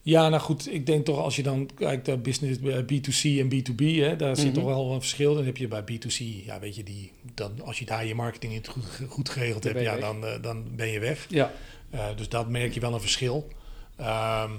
Ja, 0.06 0.30
nou 0.30 0.42
goed, 0.42 0.74
ik 0.74 0.86
denk 0.86 1.06
toch 1.06 1.18
als 1.18 1.36
je 1.36 1.44
dan 1.44 1.70
kijkt 1.76 2.08
naar 2.08 2.20
business 2.22 2.60
eh, 2.60 2.78
B2C 2.78 3.40
en 3.40 3.50
B2B, 3.54 3.86
hè, 4.00 4.16
daar 4.16 4.36
zit 4.36 4.46
Mhm. 4.46 4.54
toch 4.54 4.64
wel 4.64 4.92
een 4.92 5.00
verschil. 5.00 5.34
Dan 5.36 5.46
heb 5.46 5.58
je 5.58 5.68
bij 5.68 5.82
B2C, 5.84 6.18
ja, 6.46 6.60
weet 6.60 6.76
je, 6.76 6.84
die, 6.84 7.12
dan, 7.34 7.62
als 7.62 7.80
je 7.80 7.86
daar 7.86 8.06
je 8.06 8.16
marketing 8.16 8.54
in 8.54 8.68
goed, 8.68 8.84
goed 9.10 9.30
geregeld 9.30 9.64
hebt, 9.64 9.80
ja, 9.82 9.98
dan, 9.98 10.26
eh, 10.26 10.42
dan 10.42 10.76
ben 10.76 10.88
je 10.88 11.00
weg. 11.00 11.26
Ja, 11.30 11.52
Eh, 11.90 12.06
dus 12.16 12.30
dat 12.30 12.50
merk 12.50 12.74
je 12.74 12.80
wel 12.80 12.94
een 12.94 13.00
verschil. 13.02 13.48
Ehm, 13.96 14.52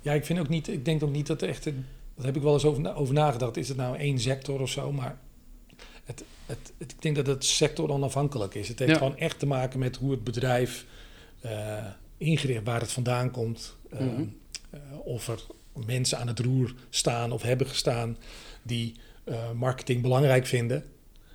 ja, 0.00 0.12
ik 0.12 0.24
vind 0.24 0.38
ook 0.38 0.48
niet, 0.48 0.68
ik 0.68 0.84
denk 0.84 1.02
ook 1.02 1.10
niet 1.12 1.26
dat 1.26 1.42
echt, 1.42 1.64
daar 1.64 2.26
heb 2.26 2.36
ik 2.36 2.42
wel 2.42 2.52
eens 2.52 2.64
over, 2.64 2.80
na- 2.82 2.94
over 2.94 3.14
nagedacht, 3.14 3.56
is 3.56 3.68
het 3.68 3.76
nou 3.76 3.96
één 3.96 4.18
sector 4.20 4.60
of 4.60 4.70
zo, 4.70 4.92
maar 4.92 5.18
het, 6.04 6.24
het, 6.46 6.72
het- 6.78 6.92
ik 6.92 7.02
denk 7.02 7.16
dat 7.16 7.26
het 7.26 7.44
sector 7.44 7.90
onafhankelijk 7.90 8.54
is. 8.54 8.68
Het 8.68 8.78
heeft 8.78 8.90
Ja. 8.90 8.98
gewoon 8.98 9.16
echt 9.16 9.38
te 9.38 9.46
maken 9.46 9.78
met 9.78 9.96
hoe 9.96 10.10
het 10.10 10.24
bedrijf 10.24 10.84
ingericht, 12.16 12.64
waar 12.64 12.80
het 12.80 12.92
vandaan 12.92 13.30
komt, 13.30 13.76
ehm, 13.90 14.04
Mhm. 14.04 14.24
eh, 14.70 14.80
of 15.04 15.28
er 15.28 15.40
mensen 15.86 16.18
aan 16.18 16.26
het 16.28 16.38
roer 16.38 16.74
staan 16.90 17.32
of 17.32 17.42
hebben 17.42 17.66
gestaan 17.66 18.16
die 18.62 18.94
eh, 19.24 19.50
marketing 19.52 20.02
belangrijk 20.02 20.46
vinden. 20.46 20.84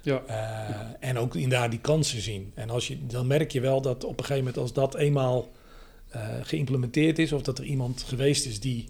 ja. 0.01 0.21
Eh, 0.27 1.09
En 1.09 1.17
ook 1.17 1.35
inderdaad 1.35 1.71
die 1.71 1.79
kansen 1.79 2.21
zien. 2.21 2.51
En 2.55 2.69
als 2.69 2.87
je, 2.87 3.05
dan 3.05 3.27
merk 3.27 3.51
je 3.51 3.59
wel 3.59 3.81
dat 3.81 4.03
op 4.03 4.11
een 4.19 4.25
gegeven 4.25 4.37
moment, 4.37 4.57
als 4.57 4.73
dat 4.73 4.95
eenmaal 4.95 5.51
geïmplementeerd 6.41 7.19
is, 7.19 7.31
of 7.31 7.41
dat 7.41 7.57
er 7.57 7.63
iemand 7.65 8.01
geweest 8.03 8.45
is 8.45 8.59
die, 8.59 8.89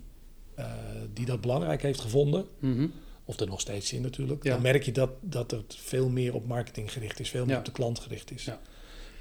die 1.13 1.25
dat 1.25 1.41
belangrijk 1.41 1.81
heeft 1.81 1.99
gevonden, 2.01 2.45
Mhm. 2.59 2.87
of 3.25 3.39
er 3.39 3.47
nog 3.47 3.59
steeds 3.61 3.93
in 3.93 4.01
natuurlijk, 4.01 4.43
Ja. 4.43 4.51
dan 4.53 4.61
merk 4.61 4.83
je 4.83 4.91
dat, 4.91 5.09
dat 5.21 5.51
het 5.51 5.75
veel 5.79 6.09
meer 6.09 6.33
op 6.35 6.47
marketing 6.47 6.91
gericht 6.93 7.19
is, 7.19 7.29
veel 7.29 7.45
meer 7.45 7.57
op 7.57 7.65
de 7.65 7.71
klant 7.71 7.99
gericht 7.99 8.31
is. 8.31 8.43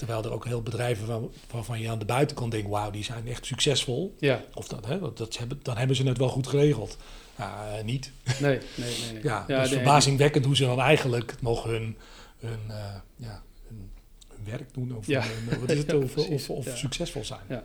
Terwijl 0.02 0.24
er 0.24 0.32
ook 0.32 0.44
heel 0.44 0.62
bedrijven 0.62 1.06
waar- 1.06 1.20
waarvan 1.50 1.80
je 1.80 1.90
aan 1.90 1.98
de 1.98 2.04
buitenkant 2.04 2.50
denkt, 2.50 2.68
wauw, 2.68 2.90
die 2.90 3.04
zijn 3.04 3.28
echt 3.28 3.46
succesvol. 3.46 4.14
ja. 4.18 4.44
Of 4.54 4.68
dat, 4.68 4.86
hè, 4.86 4.98
dat, 4.98 5.16
dat 5.18 5.38
hebben, 5.38 5.58
dan 5.62 5.76
hebben 5.76 5.96
ze 5.96 6.02
het 6.06 6.18
wel 6.18 6.28
goed 6.28 6.46
geregeld. 6.46 6.96
Ja, 7.38 7.76
eh, 7.76 7.84
niet. 7.84 8.12
Nee, 8.40 8.58
nee, 8.58 8.58
nee. 8.74 9.12
nee. 9.12 9.22
Ja, 9.22 9.44
dus 9.46 9.68
verbazingwekkend 9.68 10.44
hoe 10.44 10.56
ze 10.56 10.64
dan 10.64 10.80
eigenlijk 10.80 11.34
nog 11.40 11.64
hun, 11.64 11.96
hun, 12.38 12.58
eh, 12.68 12.94
ja, 13.16 13.42
hun, 13.68 13.90
hun 14.28 14.44
werk 14.44 14.74
doen. 14.74 14.96
Of, 14.96 15.06
Ja. 15.06 15.22
hun, 15.22 15.52
eh, 15.54 15.58
wat 15.58 15.70
is 15.70 15.78
het, 15.78 15.94
of, 16.30 16.48
of, 16.50 16.68
succesvol 16.76 17.24
zijn. 17.24 17.40
Ja. 17.48 17.64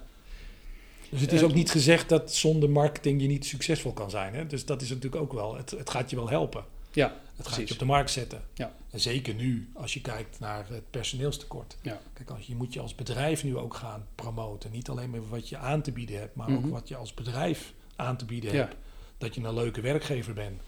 Dus 1.09 1.21
het 1.21 1.31
is 1.31 1.43
ook 1.43 1.53
niet 1.53 1.71
gezegd 1.71 2.09
dat 2.09 2.33
zonder 2.33 2.69
marketing 2.69 3.21
je 3.21 3.27
niet 3.27 3.45
succesvol 3.45 3.93
kan 3.93 4.09
zijn. 4.09 4.33
Hè? 4.33 4.47
Dus 4.47 4.65
dat 4.65 4.81
is 4.81 4.89
natuurlijk 4.89 5.21
ook 5.21 5.33
wel, 5.33 5.55
het, 5.55 5.71
het 5.71 5.89
gaat 5.89 6.09
je 6.09 6.15
wel 6.15 6.29
helpen. 6.29 6.63
Ja, 6.97 7.15
Het 7.35 7.47
gaat 7.47 7.67
je 7.67 7.73
op 7.73 7.79
de 7.79 7.85
markt 7.85 8.11
zetten. 8.11 8.41
Ja. 8.53 8.73
En 8.91 8.99
zeker 8.99 9.33
nu, 9.33 9.69
als 9.73 9.93
je 9.93 10.01
kijkt 10.01 10.39
naar 10.39 10.65
het 10.69 10.89
personeelstekort. 10.91 11.77
Ja. 11.81 11.99
Kijk, 12.13 12.29
als 12.29 12.47
je 12.47 12.55
moet 12.55 12.73
je 12.73 12.79
als 12.79 12.95
bedrijf 12.95 13.43
nu 13.43 13.57
ook 13.57 13.73
gaan 13.73 14.05
promoten. 14.15 14.71
Niet 14.71 14.89
alleen 14.89 15.09
maar 15.09 15.29
wat 15.29 15.49
je 15.49 15.57
aan 15.57 15.81
te 15.81 15.91
bieden 15.91 16.19
hebt, 16.19 16.35
maar 16.35 16.51
Mhm. 16.51 16.65
ook 16.65 16.71
wat 16.71 16.87
je 16.87 16.95
als 16.95 17.13
bedrijf 17.13 17.73
aan 17.95 18.17
te 18.17 18.25
bieden 18.25 18.51
Ja. 18.51 18.57
hebt. 18.57 18.75
Dat 19.17 19.35
je 19.35 19.41
een 19.43 19.53
leuke 19.53 19.81
werkgever 19.81 20.33
bent. 20.33 20.61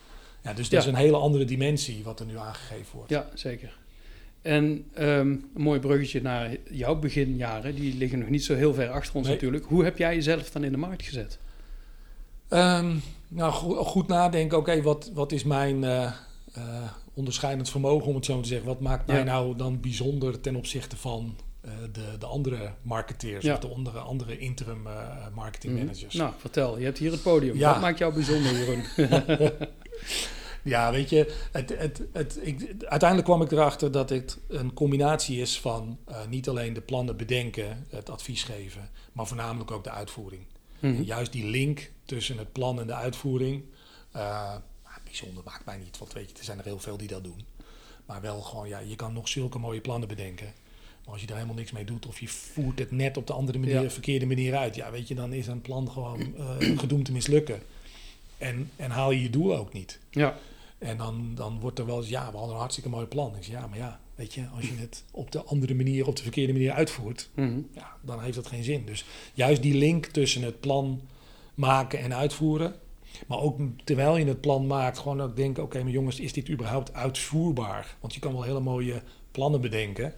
Ja, 0.43 0.53
dus 0.53 0.69
dat 0.69 0.81
is 0.81 0.87
een 0.87 0.95
hele 0.95 1.17
andere 1.17 1.45
dimensie 1.45 2.03
wat 2.03 2.19
er 2.19 2.25
nu 2.25 2.37
aangegeven 2.37 2.95
wordt. 2.95 3.09
Ja, 3.09 3.29
zeker. 3.33 3.77
En 4.41 4.85
ehm, 4.93 5.09
een 5.09 5.49
mooi 5.53 5.79
bruggetje 5.79 6.21
naar 6.21 6.55
jouw 6.71 6.95
beginjaren. 6.95 7.75
Die 7.75 7.95
liggen 7.97 8.19
nog 8.19 8.29
niet 8.29 8.43
zo 8.43 8.55
heel 8.55 8.73
ver 8.73 8.89
achter 8.89 9.15
ons 9.15 9.25
Nee. 9.25 9.35
natuurlijk. 9.35 9.65
Hoe 9.65 9.83
heb 9.83 9.97
jij 9.97 10.15
jezelf 10.15 10.49
dan 10.51 10.63
in 10.63 10.71
de 10.71 10.77
markt 10.77 11.03
gezet? 11.05 11.39
Ehm, 12.47 12.95
nou, 13.29 13.51
goed, 13.51 13.77
goed 13.77 14.07
nadenken. 14.07 14.57
Oké, 14.57 14.81
wat, 14.81 15.11
wat 15.13 15.31
is 15.31 15.43
mijn 15.43 15.83
eh, 15.83 16.03
eh, 16.53 16.63
onderscheidend 17.13 17.69
vermogen, 17.69 18.07
om 18.07 18.15
het 18.15 18.25
zo 18.25 18.41
te 18.41 18.47
zeggen? 18.47 18.67
Wat 18.67 18.79
maakt 18.79 19.07
mij 19.07 19.17
Ja. 19.17 19.23
nou 19.23 19.55
dan 19.55 19.79
bijzonder 19.79 20.41
ten 20.41 20.55
opzichte 20.55 20.97
van 20.97 21.35
eh, 21.61 21.71
de, 21.91 22.17
de 22.19 22.25
andere 22.25 22.73
marketeers 22.81 23.45
Ja. 23.45 23.53
of 23.53 23.59
de 23.59 23.67
andere, 23.67 23.99
andere 23.99 24.37
interim 24.37 24.87
marketing 25.33 25.73
Mhm. 25.73 25.85
managers? 25.85 26.13
Nou, 26.15 26.33
vertel. 26.37 26.77
Je 26.77 26.85
hebt 26.85 26.97
hier 26.97 27.11
het 27.11 27.21
podium. 27.23 27.57
Ja. 27.57 27.71
Wat 27.71 27.81
maakt 27.81 27.97
jou 27.97 28.13
bijzonder, 28.13 28.51
Jeroen? 28.57 28.83
Ja, 30.63 30.91
weet 30.91 31.09
je, 31.09 31.35
het, 31.51 31.77
het, 31.77 32.01
het, 32.13 32.39
ik, 32.41 32.75
uiteindelijk 32.79 33.29
kwam 33.29 33.41
ik 33.41 33.51
erachter 33.51 33.91
dat 33.91 34.09
het 34.09 34.37
een 34.47 34.73
combinatie 34.73 35.41
is 35.41 35.59
van 35.59 35.97
niet 36.29 36.49
alleen 36.49 36.73
de 36.73 36.81
plannen 36.81 37.17
bedenken, 37.17 37.85
het 37.89 38.09
advies 38.09 38.43
geven, 38.43 38.89
maar 39.13 39.27
voornamelijk 39.27 39.71
ook 39.71 39.83
de 39.83 39.89
uitvoering. 39.91 40.41
Mhm. 40.79 41.01
Juist 41.01 41.31
die 41.31 41.45
link 41.45 41.91
tussen 42.09 42.37
het 42.37 42.51
plan 42.51 42.79
en 42.79 42.87
de 42.87 42.93
uitvoering, 42.93 43.63
uh, 44.15 44.55
bijzonder 45.03 45.43
maakt 45.45 45.65
mij 45.65 45.77
niet, 45.77 45.97
want 45.97 46.13
weet 46.13 46.29
je, 46.31 46.37
er 46.37 46.43
zijn 46.43 46.57
er 46.57 46.63
heel 46.63 46.79
veel 46.79 46.97
die 46.97 47.07
dat 47.07 47.23
doen. 47.23 47.45
Maar 48.05 48.21
wel 48.21 48.41
gewoon, 48.41 48.67
ja, 48.67 48.79
je 48.79 48.95
kan 48.95 49.13
nog 49.13 49.27
zulke 49.27 49.59
mooie 49.59 49.81
plannen 49.81 50.07
bedenken. 50.07 50.53
Maar 51.03 51.13
als 51.13 51.21
je 51.21 51.27
er 51.27 51.33
helemaal 51.33 51.55
niks 51.55 51.71
mee 51.71 51.85
doet 51.85 52.05
of 52.05 52.19
je 52.19 52.27
voert 52.27 52.79
het 52.79 52.91
net 52.91 53.17
op 53.17 53.27
de 53.27 53.33
andere 53.33 53.57
manier, 53.57 53.81
Ja. 53.81 53.89
verkeerde 53.89 54.25
manier 54.25 54.55
uit, 54.55 54.75
ja, 54.75 54.91
weet 54.91 55.07
je, 55.07 55.15
dan 55.15 55.33
is 55.33 55.47
een 55.47 55.61
plan 55.61 55.91
gewoon 55.91 56.19
uh, 56.37 56.77
gedoemd 56.83 57.05
te 57.05 57.11
mislukken. 57.11 57.61
En, 58.37 58.71
en 58.75 58.91
haal 58.91 59.11
je 59.11 59.21
je 59.21 59.29
doel 59.29 59.55
ook 59.57 59.73
niet. 59.73 59.99
Ja, 60.09 60.37
En 60.77 60.97
dan, 60.97 61.31
dan 61.35 61.59
wordt 61.59 61.79
er 61.79 61.85
wel 61.85 61.97
eens, 61.97 62.09
ja, 62.09 62.31
we 62.31 62.35
hadden 62.37 62.53
een 62.53 62.59
hartstikke 62.59 62.89
mooi 62.89 63.05
plan. 63.05 63.35
Ik 63.35 63.43
zeg, 63.43 63.53
ja, 63.53 63.67
maar 63.67 63.77
ja, 63.77 63.99
weet 64.15 64.33
je, 64.33 64.47
als 64.55 64.65
je 64.65 64.75
het 64.75 65.03
op 65.11 65.31
de 65.31 65.43
andere 65.43 65.73
manier, 65.75 66.07
op 66.07 66.15
de 66.15 66.21
verkeerde 66.23 66.53
manier 66.53 66.71
uitvoert, 66.71 67.29
Mhm. 67.33 67.59
ja, 67.73 67.95
dan 68.01 68.21
heeft 68.21 68.35
dat 68.35 68.47
geen 68.47 68.63
zin. 68.63 68.85
Dus 68.85 69.05
juist 69.33 69.61
die 69.61 69.73
link 69.73 70.05
tussen 70.05 70.41
het 70.41 70.59
plan 70.59 71.01
maken 71.59 71.99
en 71.99 72.15
uitvoeren. 72.15 72.75
Maar 73.27 73.39
ook 73.39 73.59
terwijl 73.83 74.17
je 74.17 74.25
het 74.25 74.41
plan 74.41 74.67
maakt, 74.67 74.97
gewoon 74.97 75.21
ook 75.21 75.35
denken, 75.35 75.63
oké, 75.63 75.83
maar 75.83 75.91
jongens, 75.91 76.19
is 76.19 76.33
dit 76.33 76.49
überhaupt 76.49 76.93
uitvoerbaar? 76.93 77.95
Want 77.99 78.13
je 78.13 78.19
kan 78.19 78.33
wel 78.33 78.43
hele 78.43 78.59
mooie 78.59 79.01
plannen 79.31 79.61
bedenken. 79.61 80.13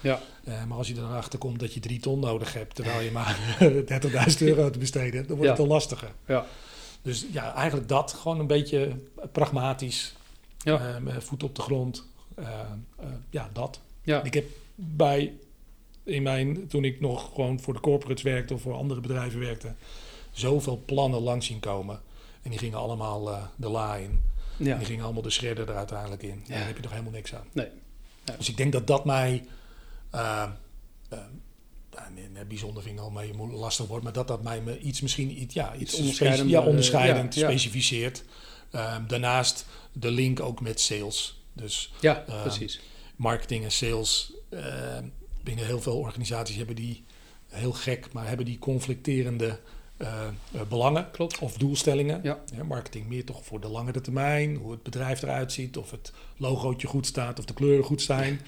ja, 0.00 0.20
Eh, 0.44 0.64
maar 0.64 0.78
als 0.78 0.88
je 0.88 0.94
erachter 0.94 1.38
komt 1.38 1.60
dat 1.60 1.74
je 1.74 1.80
drie 1.80 2.00
ton 2.00 2.20
nodig 2.20 2.52
hebt, 2.52 2.74
terwijl 2.74 3.00
je 3.00 3.10
maar 3.10 3.56
30.000 4.32 4.38
euro 4.38 4.70
te 4.70 4.78
besteden 4.78 5.14
hebt, 5.14 5.28
dan 5.28 5.36
wordt 5.36 5.50
het 5.52 5.60
al 5.60 5.66
lastiger. 5.66 6.12
ja, 6.26 6.46
Dus 7.02 7.26
ja, 7.32 7.54
eigenlijk 7.54 7.88
dat, 7.88 8.12
gewoon 8.12 8.40
een 8.40 8.46
beetje 8.46 8.96
pragmatisch, 9.32 10.14
ja, 10.58 11.00
eh, 11.06 11.16
voet 11.18 11.42
op 11.42 11.54
de 11.54 11.62
grond. 11.62 12.04
Eh, 12.34 12.44
eh, 12.98 13.06
ja, 13.30 13.50
dat. 13.52 13.80
ja. 14.02 14.22
Ik 14.22 14.34
heb 14.34 14.44
bij, 14.74 15.32
in 16.02 16.22
mijn, 16.22 16.66
toen 16.66 16.84
ik 16.84 17.00
nog 17.00 17.30
gewoon 17.34 17.60
voor 17.60 17.74
de 17.74 17.80
corporates 17.80 18.22
werkte 18.22 18.54
of 18.54 18.60
voor 18.60 18.74
andere 18.74 19.00
bedrijven 19.00 19.40
werkte, 19.40 19.74
zoveel 20.34 20.82
plannen 20.86 21.20
langs 21.20 21.46
zien 21.46 21.60
komen. 21.60 22.00
En 22.42 22.50
die 22.50 22.58
gingen 22.58 22.78
allemaal 22.78 23.30
eh, 23.30 23.42
de 23.56 23.68
la 23.68 23.96
in. 23.96 24.22
Ja. 24.56 24.76
die 24.76 24.86
gingen 24.86 25.04
allemaal 25.04 25.22
de 25.22 25.30
shredder 25.30 25.68
er 25.68 25.76
uiteindelijk 25.76 26.22
in. 26.22 26.42
Ja. 26.46 26.54
Daar 26.54 26.66
heb 26.66 26.76
je 26.76 26.82
toch 26.82 26.90
helemaal 26.90 27.12
niks 27.12 27.34
aan. 27.34 27.46
Nee. 27.52 27.68
Ja. 28.24 28.34
Dus 28.36 28.48
ik 28.48 28.56
denk 28.56 28.72
dat 28.72 28.86
dat 28.86 29.04
mij, 29.04 29.44
nou, 30.10 30.50
nee, 32.14 32.28
nee, 32.28 32.44
bijzonder 32.44 32.82
vind 32.82 32.98
ik 32.98 33.04
al 33.04 33.10
mee 33.10 33.36
lastig 33.36 33.86
woord, 33.86 34.02
maar 34.02 34.12
dat 34.12 34.28
dat 34.28 34.42
mij 34.42 34.60
me 34.60 34.78
iets 34.78 35.00
misschien 35.00 35.42
iets, 35.42 35.54
ja, 35.54 35.74
iets 35.74 35.92
ja, 36.46 36.60
onderscheidend 36.62 37.34
ja, 37.34 37.40
ja. 37.40 37.48
specificeert. 37.48 38.24
Ehm, 38.70 39.06
daarnaast 39.06 39.66
de 39.92 40.10
link 40.10 40.40
ook 40.40 40.60
met 40.60 40.80
sales. 40.80 41.42
Dus 41.52 41.92
Ja, 42.00 42.24
Ehm, 42.26 42.40
precies. 42.42 42.80
marketing 43.16 43.64
en 43.64 43.72
sales 43.72 44.32
binnen 45.42 45.66
heel 45.66 45.80
veel 45.80 45.96
organisaties 45.98 46.56
hebben 46.56 46.76
die 46.76 47.04
heel 47.48 47.72
gek, 47.72 48.12
maar 48.12 48.28
hebben 48.28 48.46
die 48.46 48.58
conflicterende 48.58 49.60
eh, 49.96 50.26
eh, 50.52 50.60
belangen 50.68 51.10
Klopt. 51.10 51.38
of 51.38 51.56
doelstellingen. 51.56 52.20
Ja. 52.22 52.38
marketing 52.68 53.08
meer 53.08 53.24
toch 53.24 53.44
voor 53.44 53.60
de 53.60 53.68
langere 53.68 54.00
termijn, 54.00 54.54
hoe 54.56 54.70
het 54.70 54.82
bedrijf 54.82 55.22
eruit 55.22 55.52
ziet, 55.52 55.76
of 55.76 55.90
het 55.90 56.12
logootje 56.36 56.86
goed 56.86 57.06
staat, 57.06 57.38
of 57.38 57.44
de 57.44 57.54
kleuren 57.54 57.84
goed 57.84 58.02
zijn, 58.02 58.40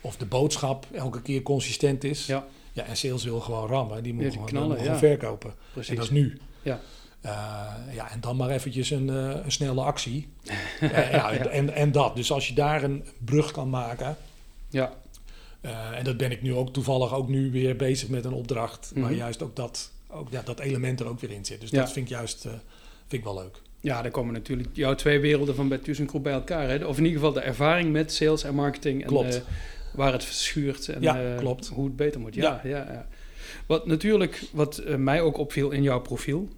of 0.00 0.16
de 0.16 0.26
boodschap 0.26 0.86
elke 0.92 1.22
keer 1.22 1.42
consistent 1.42 2.04
is. 2.04 2.26
Ja, 2.26 2.46
Ja, 2.72 2.84
en 2.84 2.96
sales 2.96 3.24
wil 3.24 3.40
gewoon 3.40 3.68
rammen, 3.68 4.02
die 4.02 4.14
moet 4.14 4.32
gewoon, 4.32 4.46
knallen, 4.46 4.98
verkopen. 4.98 5.50
En 5.50 5.56
precies. 5.72 5.94
dat 5.96 6.04
is 6.04 6.10
nu. 6.10 6.38
Ja. 6.62 6.80
Eh, 7.20 7.94
ja, 7.94 8.10
en 8.10 8.20
dan 8.20 8.36
maar 8.36 8.50
eventjes 8.50 8.90
een, 8.90 9.08
een 9.08 9.52
snelle 9.52 9.80
actie. 9.82 10.28
Ja, 10.80 11.32
en, 11.32 11.74
en 11.74 11.92
dat. 11.92 12.16
Dus 12.16 12.32
als 12.32 12.48
je 12.48 12.54
daar 12.54 12.82
een 12.82 13.04
brug 13.24 13.50
kan 13.50 13.70
maken. 13.70 14.16
Ja, 14.68 14.92
en 15.94 16.04
dat 16.04 16.16
ben 16.16 16.30
ik 16.30 16.42
nu 16.42 16.54
ook 16.54 16.72
toevallig 16.72 17.14
ook 17.14 17.28
nu 17.28 17.50
weer 17.50 17.76
bezig 17.76 18.08
met 18.08 18.24
een 18.24 18.32
opdracht. 18.32 18.90
Waar 18.94 19.04
Mhm. 19.10 19.14
juist 19.14 19.42
ook 19.42 19.56
dat, 19.56 19.90
ook, 20.14 20.30
ja, 20.30 20.42
dat 20.44 20.60
element 20.60 21.00
er 21.00 21.06
ook 21.06 21.20
weer 21.20 21.30
in 21.30 21.44
zit. 21.44 21.60
Dus 21.60 21.70
Ja. 21.70 21.78
dat 21.80 21.92
vind 21.92 22.06
ik 22.06 22.12
juist 22.12 22.44
eh, 22.44 22.50
vind 23.06 23.12
ik 23.12 23.24
wel 23.24 23.34
leuk. 23.34 23.60
ja, 23.80 24.02
daar 24.02 24.10
komen 24.10 24.32
natuurlijk 24.34 24.68
jouw 24.72 24.94
twee 24.94 25.20
werelden 25.20 25.54
van 25.54 25.68
bij 25.68 25.78
ThyssenKrupp 25.78 26.24
bij 26.24 26.32
elkaar. 26.32 26.68
Hè? 26.68 26.84
Of 26.84 26.96
in 26.98 27.04
ieder 27.04 27.18
geval 27.18 27.34
de 27.34 27.40
ervaring 27.40 27.92
met 27.92 28.12
sales 28.12 28.42
en 28.44 28.54
marketing. 28.54 29.04
En, 29.06 29.26
eh, 29.26 29.40
waar 29.94 30.12
het 30.12 30.24
verschuurt 30.24 30.88
en 30.88 31.02
Ja, 31.02 31.22
eh, 31.32 31.38
klopt. 31.38 31.66
hoe 31.66 31.84
het 31.84 31.96
beter 31.96 32.20
moet. 32.20 32.34
Ja, 32.34 32.60
ja. 32.64 32.70
ja, 32.70 33.06
Wat 33.66 33.86
natuurlijk, 33.86 34.42
wat 34.52 34.82
mij 34.96 35.20
ook 35.20 35.36
opviel 35.38 35.70
in 35.70 35.82
jouw 35.82 36.00
profiel, 36.00 36.48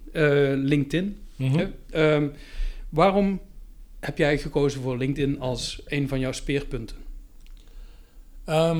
LinkedIn. 0.55 1.17
Mhm. 1.35 1.67
Ehm, 1.89 2.27
waarom 2.89 3.41
heb 3.99 4.17
jij 4.17 4.37
gekozen 4.37 4.81
voor 4.81 4.97
LinkedIn 4.97 5.39
als 5.39 5.81
een 5.85 6.07
van 6.07 6.19
jouw 6.19 6.31
speerpunten? 6.31 6.97
Ehm, 8.45 8.77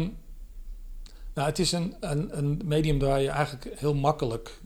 nou, 1.33 1.47
het 1.49 1.59
is 1.59 1.71
een, 1.71 1.95
een, 1.99 2.37
een 2.37 2.61
medium 2.65 2.99
waar 2.99 3.21
je 3.21 3.29
eigenlijk 3.29 3.79
heel 3.79 3.95
makkelijk 3.95 4.59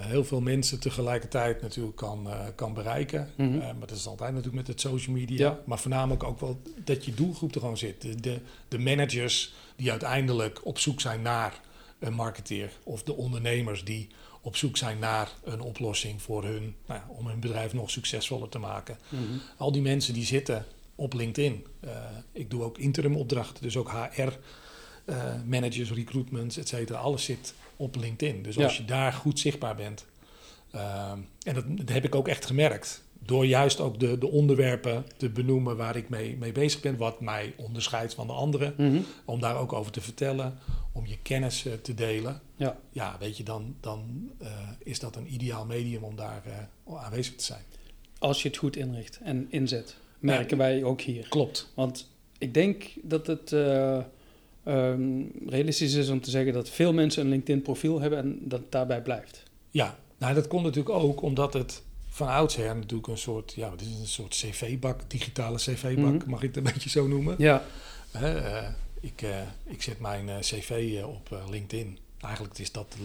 heel 0.00 0.24
veel 0.24 0.40
mensen 0.40 0.80
tegelijkertijd 0.80 1.62
natuurlijk 1.62 1.96
kan, 1.96 2.30
eh, 2.30 2.46
kan 2.54 2.74
bereiken. 2.74 3.30
Mhm. 3.36 3.54
Eh, 3.54 3.60
maar 3.60 3.86
dat 3.86 3.96
is 3.96 4.06
altijd 4.06 4.30
natuurlijk 4.30 4.56
met 4.56 4.66
het 4.66 4.80
social 4.80 5.16
media. 5.16 5.38
Ja. 5.38 5.60
Maar 5.64 5.78
voornamelijk 5.78 6.22
ook 6.22 6.40
wel 6.40 6.62
dat 6.84 7.04
je 7.04 7.14
doelgroep 7.14 7.54
er 7.54 7.60
gewoon 7.60 7.78
zit. 7.78 8.02
De, 8.02 8.20
de, 8.20 8.38
de 8.68 8.78
managers 8.78 9.52
die 9.76 9.90
uiteindelijk 9.90 10.60
op 10.66 10.78
zoek 10.78 11.00
zijn 11.00 11.22
naar 11.22 11.60
een 11.98 12.14
marketeer. 12.14 12.72
Of 12.82 13.02
de 13.02 13.14
ondernemers 13.14 13.84
die 13.84 14.08
op 14.40 14.56
zoek 14.56 14.76
zijn 14.76 14.98
naar 14.98 15.32
een 15.44 15.60
oplossing 15.60 16.22
voor 16.22 16.44
hun, 16.44 16.74
nou 16.86 17.00
ja, 17.00 17.06
om 17.08 17.26
hun 17.26 17.40
bedrijf 17.40 17.72
nog 17.72 17.90
succesvoller 17.90 18.48
te 18.48 18.58
maken. 18.58 18.98
Mhm. 19.08 19.22
Al 19.56 19.72
die 19.72 19.82
mensen 19.82 20.14
die 20.14 20.24
zitten 20.24 20.66
op 20.94 21.12
LinkedIn. 21.12 21.66
Eh, 21.80 21.90
ik 22.32 22.50
doe 22.50 22.62
ook 22.62 22.78
interim 22.78 23.16
opdrachten, 23.16 23.62
dus 23.62 23.76
ook 23.76 23.90
HR, 23.90 24.32
eh, 25.04 25.34
managers, 25.46 25.92
recruitments, 25.92 26.56
et 26.56 26.68
cetera. 26.68 26.98
Alles 26.98 27.24
zit 27.24 27.54
op 27.80 27.96
LinkedIn. 27.96 28.42
Dus 28.42 28.54
Ja. 28.54 28.64
als 28.64 28.76
je 28.76 28.84
daar 28.84 29.12
goed 29.12 29.38
zichtbaar 29.38 29.76
bent. 29.76 30.06
eh, 30.70 31.10
en 31.42 31.54
dat, 31.54 31.64
dat 31.68 31.88
heb 31.88 32.04
ik 32.04 32.14
ook 32.14 32.28
echt 32.28 32.46
gemerkt. 32.46 33.02
Door 33.22 33.46
juist 33.46 33.80
ook 33.80 34.00
de, 34.00 34.18
de 34.18 34.30
onderwerpen 34.30 35.04
te 35.16 35.28
benoemen 35.30 35.76
waar 35.76 35.96
ik 35.96 36.08
mee, 36.08 36.36
mee 36.36 36.52
bezig 36.52 36.80
ben. 36.80 36.96
Wat 36.96 37.20
mij 37.20 37.54
onderscheidt 37.56 38.14
van 38.14 38.26
de 38.26 38.32
anderen. 38.32 38.74
Mhm. 38.76 39.00
Om 39.24 39.40
daar 39.40 39.56
ook 39.56 39.72
over 39.72 39.92
te 39.92 40.00
vertellen. 40.00 40.58
Om 40.92 41.06
je 41.06 41.18
kennis 41.22 41.66
eh, 41.66 41.72
te 41.72 41.94
delen. 41.94 42.40
Ja. 42.56 42.76
Ja, 42.90 43.16
weet 43.20 43.36
je, 43.36 43.42
dan, 43.42 43.76
dan 43.80 44.30
eh, 44.38 44.48
is 44.82 44.98
dat 45.00 45.16
een 45.16 45.32
ideaal 45.32 45.66
medium 45.66 46.02
om 46.04 46.16
daar 46.16 46.42
eh, 46.86 46.94
aanwezig 47.04 47.34
te 47.36 47.44
zijn. 47.44 47.62
Als 48.18 48.42
je 48.42 48.48
het 48.48 48.56
goed 48.56 48.76
inricht 48.76 49.18
en 49.22 49.46
inzet, 49.50 49.96
merken 50.18 50.58
wij 50.58 50.84
ook 50.84 51.00
hier. 51.00 51.28
Klopt. 51.28 51.72
Want 51.74 52.10
ik 52.38 52.54
denk 52.54 52.84
dat 53.02 53.26
het 53.26 53.52
eh, 54.62 54.90
ehm, 54.90 55.22
realistisch 55.46 55.94
is 55.94 56.08
om 56.08 56.20
te 56.20 56.30
zeggen 56.30 56.52
dat 56.52 56.68
veel 56.68 56.92
mensen 56.92 57.22
een 57.24 57.30
LinkedIn-profiel 57.30 58.00
hebben 58.00 58.18
en 58.18 58.38
dat 58.42 58.60
het 58.60 58.72
daarbij 58.72 59.02
blijft. 59.02 59.42
Ja, 59.70 59.98
nou 60.18 60.34
dat 60.34 60.48
komt 60.48 60.62
natuurlijk 60.64 60.94
ook 60.94 61.22
omdat 61.22 61.52
het 61.52 61.82
van 62.08 62.28
oudsher 62.28 62.76
natuurlijk 62.76 63.08
een 63.08 63.18
soort, 63.18 63.52
ja, 63.56 63.70
het 63.70 63.80
is 63.80 63.86
een 63.86 64.06
soort 64.06 64.34
cv-bak, 64.34 65.10
digitale 65.10 65.56
cv-bak, 65.56 66.20
Mhm. 66.20 66.30
mag 66.30 66.42
ik 66.42 66.54
het 66.54 66.56
een 66.56 66.72
beetje 66.72 66.88
zo 66.88 67.06
noemen. 67.08 67.34
Ja, 67.38 67.64
eh, 68.12 68.68
ik, 69.00 69.22
eh, 69.22 69.40
ik 69.66 69.82
zet 69.82 70.00
mijn 70.00 70.28
eh, 70.28 70.38
cv 70.38 71.02
op 71.04 71.42
LinkedIn. 71.50 71.98
Eigenlijk 72.20 72.58
is 72.58 72.72
dat, 72.72 72.96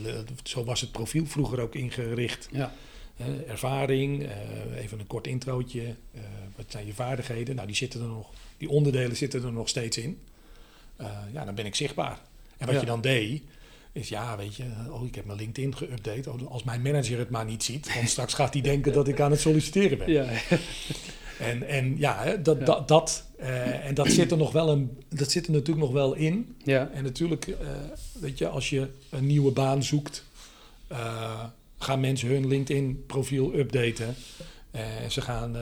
zo 0.43 0.63
was 0.63 0.81
het 0.81 0.91
profiel 0.91 1.25
vroeger 1.25 1.59
ook 1.59 1.75
ingericht. 1.75 2.47
ja, 2.51 2.73
ervaring, 3.47 4.29
even 4.75 4.99
een 4.99 5.07
kort 5.07 5.27
introotje, 5.27 5.95
wat 6.55 6.65
zijn 6.67 6.85
je 6.85 6.93
vaardigheden? 6.93 7.55
Nou, 7.55 7.67
die 7.67 7.75
zitten 7.75 8.01
er 8.01 8.07
nog, 8.07 8.29
die 8.57 8.69
onderdelen 8.69 9.15
zitten 9.15 9.43
er 9.43 9.51
nog 9.51 9.69
steeds 9.69 9.97
in. 9.97 10.19
Eh, 10.97 11.07
ja, 11.33 11.45
dan 11.45 11.55
ben 11.55 11.65
ik 11.65 11.75
zichtbaar. 11.75 12.19
En 12.57 12.65
wat 12.65 12.75
Ja. 12.75 12.81
je 12.81 12.85
dan 12.87 13.01
deed, 13.01 13.41
is 13.91 14.09
ja, 14.09 14.37
weet 14.37 14.55
je, 14.55 14.63
oh, 14.89 15.05
ik 15.05 15.15
heb 15.15 15.25
mijn 15.25 15.37
LinkedIn 15.37 15.75
geüpdate. 15.75 16.27
Oh, 16.29 16.51
als 16.51 16.63
mijn 16.63 16.81
manager 16.81 17.17
het 17.17 17.29
maar 17.29 17.45
niet 17.45 17.63
ziet, 17.63 17.93
want 17.95 18.09
straks 18.09 18.33
gaat 18.33 18.53
hij 18.53 18.61
denken 18.61 18.93
dat 18.93 19.07
ik 19.07 19.19
aan 19.19 19.31
het 19.31 19.39
solliciteren 19.39 19.97
ben. 19.97 20.11
ja, 20.11 20.25
En, 21.39 21.67
en 21.67 21.97
ja, 21.97 22.35
dat, 22.35 22.57
Ja. 22.59 22.65
dat, 22.65 22.87
dat, 22.87 23.25
eh, 23.37 23.85
en 23.85 23.93
dat 23.93 24.07
zit 24.11 24.31
er 24.31 24.37
nog 24.37 24.51
wel 24.51 24.69
een, 24.69 24.97
dat 25.09 25.31
zit 25.31 25.45
er 25.45 25.51
natuurlijk 25.51 25.85
nog 25.85 25.91
wel 25.93 26.13
in. 26.13 26.55
ja, 26.63 26.89
En 26.93 27.03
natuurlijk, 27.03 27.47
eh, 27.47 27.55
weet 28.19 28.37
je, 28.37 28.47
als 28.47 28.69
je 28.69 28.87
een 29.09 29.25
nieuwe 29.25 29.51
baan 29.51 29.83
zoekt, 29.83 30.23
gaan 31.79 31.99
mensen 31.99 32.27
hun 32.29 32.47
LinkedIn-profiel 32.47 33.53
updaten. 33.53 34.15
En 34.71 35.11
ze 35.11 35.21
gaan 35.21 35.55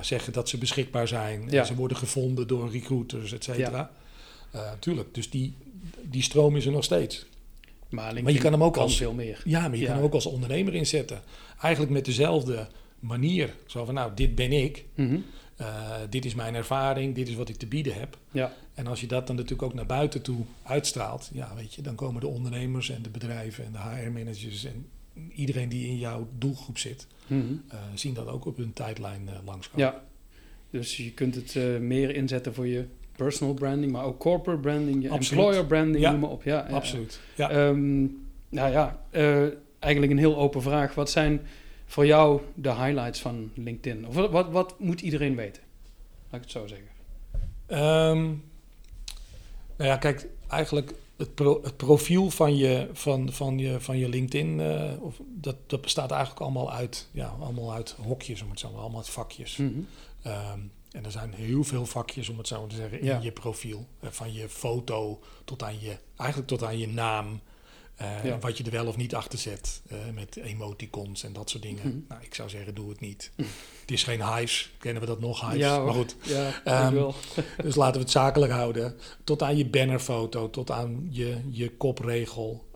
zeggen 0.00 0.32
dat 0.32 0.48
ze 0.48 0.58
beschikbaar 0.58 1.08
zijn. 1.08 1.46
Ja. 1.50 1.60
En 1.60 1.66
ze 1.66 1.74
worden 1.74 1.96
gevonden 1.96 2.46
door 2.46 2.70
recruiters, 2.70 3.32
et 3.32 3.44
cetera. 3.44 3.90
Eh, 4.52 4.72
tuurlijk, 4.78 5.14
dus 5.14 5.30
die, 5.30 5.54
die 6.02 6.22
stroom 6.22 6.56
is 6.56 6.66
er 6.66 6.72
nog 6.72 6.84
steeds. 6.84 7.26
maar, 7.88 8.32
je 8.32 8.38
kan 8.38 8.52
hem 8.52 8.62
ook 8.64 8.76
als, 8.76 8.96
veel 8.96 9.12
meer. 9.12 9.40
ja, 9.44 9.60
maar 9.60 9.74
je 9.76 9.78
Ja. 9.80 9.86
kan 9.86 9.96
hem 9.96 10.04
ook 10.04 10.14
als 10.14 10.26
ondernemer 10.26 10.74
inzetten. 10.74 11.20
Eigenlijk 11.60 11.92
met 11.92 12.04
dezelfde 12.04 12.68
manier. 13.00 13.54
Zo 13.66 13.84
van, 13.84 13.94
nou, 13.94 14.12
dit 14.14 14.34
ben 14.34 14.52
ik. 14.52 14.84
Mhm. 14.94 15.18
Eh, 15.56 15.94
dit 16.10 16.24
is 16.24 16.34
mijn 16.34 16.54
ervaring. 16.54 17.14
Dit 17.14 17.28
is 17.28 17.34
wat 17.34 17.48
ik 17.48 17.56
te 17.56 17.66
bieden 17.66 17.94
heb. 17.94 18.18
Ja, 18.30 18.52
En 18.74 18.86
als 18.86 19.00
je 19.00 19.06
dat 19.06 19.26
dan 19.26 19.36
natuurlijk 19.36 19.62
ook 19.62 19.74
naar 19.74 19.86
buiten 19.86 20.22
toe 20.22 20.44
uitstraalt, 20.62 21.30
ja, 21.32 21.54
weet 21.54 21.74
je, 21.74 21.82
dan 21.82 21.94
komen 21.94 22.20
de 22.20 22.26
ondernemers 22.26 22.90
en 22.90 23.02
de 23.02 23.10
bedrijven 23.10 23.64
en 23.64 23.72
de 23.72 23.78
HR-managers 23.78 24.64
en 24.64 24.86
iedereen 25.34 25.68
die 25.68 25.86
in 25.86 25.98
jouw 25.98 26.28
doelgroep 26.38 26.78
zit, 26.78 27.06
Mhm. 27.26 27.42
eh, 27.68 27.78
zien 27.94 28.14
dat 28.14 28.26
ook 28.26 28.44
op 28.46 28.56
hun 28.56 28.72
tijdlijn 28.72 29.28
eh 29.28 29.34
langskomen. 29.44 29.86
ja. 29.86 30.04
Dus 30.70 30.96
je 30.96 31.10
kunt 31.12 31.34
het 31.34 31.54
meer 31.80 32.14
inzetten 32.14 32.54
voor 32.54 32.66
je 32.66 32.84
personal 33.16 33.54
branding, 33.54 33.92
maar 33.92 34.04
ook 34.04 34.18
corporate 34.18 34.60
branding, 34.60 35.10
Absoluut. 35.10 35.30
employer 35.44 35.66
branding, 35.66 35.98
Ja. 36.04 36.10
noem 36.10 36.20
maar 36.20 36.30
op. 36.30 36.42
Ja. 36.42 36.58
Absoluut. 36.70 37.20
Ja. 37.36 37.50
Ehm, 37.50 38.00
nou 38.48 38.70
ja, 38.72 39.00
eh, 39.10 39.42
eigenlijk 39.78 40.12
een 40.12 40.18
heel 40.18 40.36
open 40.36 40.62
vraag. 40.62 40.94
Wat 40.94 41.10
zijn 41.10 41.40
voor 41.86 42.06
jou 42.06 42.40
de 42.54 42.74
highlights 42.74 43.20
van 43.20 43.50
LinkedIn? 43.54 44.06
Of 44.06 44.14
wat, 44.14 44.30
wat, 44.30 44.50
wat 44.50 44.80
moet 44.80 45.00
iedereen 45.00 45.36
weten? 45.36 45.62
Laat 46.30 46.40
ik 46.40 46.40
het 46.40 46.50
zo 46.50 46.66
zeggen. 46.66 46.86
Ehm, 47.66 48.24
nou 49.76 49.90
ja, 49.90 49.96
kijk, 49.96 50.26
eigenlijk 50.48 50.92
het, 51.16 51.34
pro- 51.34 51.60
het 51.62 51.76
profiel 51.76 52.30
van 52.30 52.56
je, 52.56 52.88
van, 52.92 53.32
van 53.32 53.58
je, 53.58 53.80
van 53.80 53.98
je 53.98 54.08
LinkedIn, 54.08 54.60
eh, 54.60 54.90
of, 55.00 55.20
dat, 55.34 55.56
dat 55.66 55.80
bestaat 55.80 56.10
eigenlijk 56.10 56.40
allemaal 56.40 56.72
uit, 56.72 57.08
ja, 57.12 57.34
allemaal 57.40 57.72
uit 57.72 57.96
hokjes, 58.06 58.42
om 58.42 58.50
het 58.50 58.60
zo 58.60 58.70
maar, 58.70 58.80
allemaal 58.80 58.98
uit 58.98 59.08
vakjes. 59.08 59.56
Mhm. 59.56 59.70
Ehm, 60.22 60.58
en 60.92 61.04
er 61.04 61.10
zijn 61.10 61.32
heel 61.34 61.64
veel 61.64 61.86
vakjes, 61.86 62.28
om 62.28 62.38
het 62.38 62.46
zo 62.48 62.66
te 62.66 62.76
zeggen, 62.76 62.98
in 63.00 63.04
Ja. 63.06 63.18
je 63.22 63.32
profiel. 63.32 63.86
Eh, 64.00 64.10
van 64.10 64.32
je 64.32 64.48
foto 64.48 65.20
tot 65.44 65.62
aan 65.62 65.80
je, 65.80 65.96
eigenlijk 66.16 66.48
tot 66.48 66.62
aan 66.62 66.78
je 66.78 66.88
naam. 66.88 67.40
eh, 67.96 68.24
Ja. 68.24 68.38
Wat 68.38 68.58
je 68.58 68.64
er 68.64 68.70
wel 68.70 68.86
of 68.86 68.96
niet 68.96 69.14
achter 69.14 69.38
zet. 69.38 69.82
eh, 69.88 69.96
met 70.14 70.36
emoticons 70.36 71.22
en 71.24 71.32
dat 71.32 71.50
soort 71.50 71.62
dingen. 71.62 71.88
Mhm. 71.88 71.98
Nou, 72.08 72.22
ik 72.22 72.34
zou 72.34 72.48
zeggen, 72.48 72.74
doe 72.74 72.88
het 72.88 73.00
niet. 73.00 73.32
Het 73.80 73.90
is 73.90 74.02
geen 74.02 74.34
hives. 74.34 74.72
Kennen 74.78 75.00
we 75.02 75.08
dat 75.08 75.20
nog, 75.20 75.40
hives? 75.40 75.56
Ja, 75.58 75.78
maar 75.78 75.94
goed, 75.94 76.16
Ja, 76.22 76.62
Ehm, 76.64 76.94
wel. 76.94 77.14
dus 77.62 77.74
laten 77.74 77.94
we 77.94 78.00
het 78.00 78.10
zakelijk 78.10 78.52
houden. 78.52 78.96
Tot 79.24 79.42
aan 79.42 79.56
je 79.56 79.66
bannerfoto, 79.66 80.50
tot 80.50 80.70
aan 80.70 81.06
je, 81.10 81.40
je 81.50 81.70
kopregel, 81.76 82.68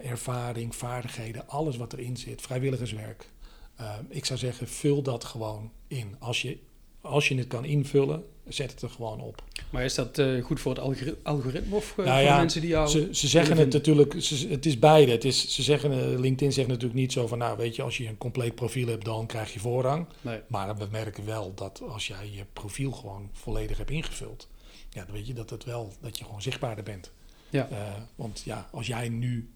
ervaring, 0.00 0.76
vaardigheden, 0.76 1.48
alles 1.48 1.76
wat 1.76 1.92
erin 1.92 2.16
zit, 2.16 2.40
vrijwilligerswerk. 2.42 3.30
Eh, 3.76 3.94
ik 4.08 4.24
zou 4.24 4.38
zeggen, 4.38 4.68
vul 4.68 5.02
dat 5.02 5.24
gewoon 5.24 5.72
in. 5.88 6.16
Als 6.18 6.42
je, 6.42 6.58
als 7.02 7.28
je 7.28 7.34
het 7.36 7.46
kan 7.46 7.64
invullen, 7.64 8.24
zet 8.48 8.70
het 8.70 8.82
er 8.82 8.90
gewoon 8.90 9.20
op. 9.20 9.42
Maar 9.70 9.84
is 9.84 9.94
dat 9.94 10.18
eh, 10.18 10.44
goed 10.44 10.60
voor 10.60 10.72
het 10.72 10.80
algori- 10.80 11.14
algoritme 11.22 11.74
of 11.76 11.90
eh, 11.90 11.96
Nou 12.04 12.08
voor 12.18 12.28
ja, 12.28 12.36
mensen 12.38 12.60
die 12.60 12.70
jou... 12.70 12.88
Ze, 12.88 13.08
ze 13.12 13.28
zeggen 13.28 13.56
het 13.56 13.72
natuurlijk, 13.72 14.14
ze, 14.18 14.48
het 14.48 14.66
is 14.66 14.78
beide. 14.78 15.12
Het 15.12 15.24
is, 15.24 15.54
ze 15.54 15.62
zeggen, 15.62 15.92
eh, 15.92 16.18
LinkedIn 16.18 16.52
zegt 16.52 16.68
natuurlijk 16.68 16.94
niet 17.00 17.12
zo 17.12 17.26
van, 17.26 17.38
nou 17.38 17.56
weet 17.56 17.76
je, 17.76 17.82
als 17.82 17.96
je 17.96 18.08
een 18.08 18.18
compleet 18.18 18.54
profiel 18.54 18.86
hebt, 18.88 19.04
dan 19.04 19.26
krijg 19.26 19.52
je 19.52 19.60
voorrang. 19.60 20.06
Nee. 20.20 20.40
Maar 20.46 20.76
we 20.76 20.86
merken 20.90 21.26
wel 21.26 21.54
dat 21.54 21.82
als 21.88 22.06
jij 22.06 22.30
je 22.32 22.44
profiel 22.52 22.92
gewoon 22.92 23.28
volledig 23.32 23.78
hebt 23.78 23.90
ingevuld, 23.90 24.48
ja, 24.90 25.04
dan 25.04 25.14
weet 25.14 25.26
je 25.26 25.34
dat 25.34 25.50
het 25.50 25.64
wel, 25.64 25.92
dat 26.00 26.18
je 26.18 26.24
gewoon 26.24 26.42
zichtbaarder 26.42 26.84
bent. 26.84 27.10
Ja. 27.50 27.68
Want 28.14 28.42
ja, 28.44 28.68
als 28.72 28.86
jij 28.86 29.08
nu 29.08 29.50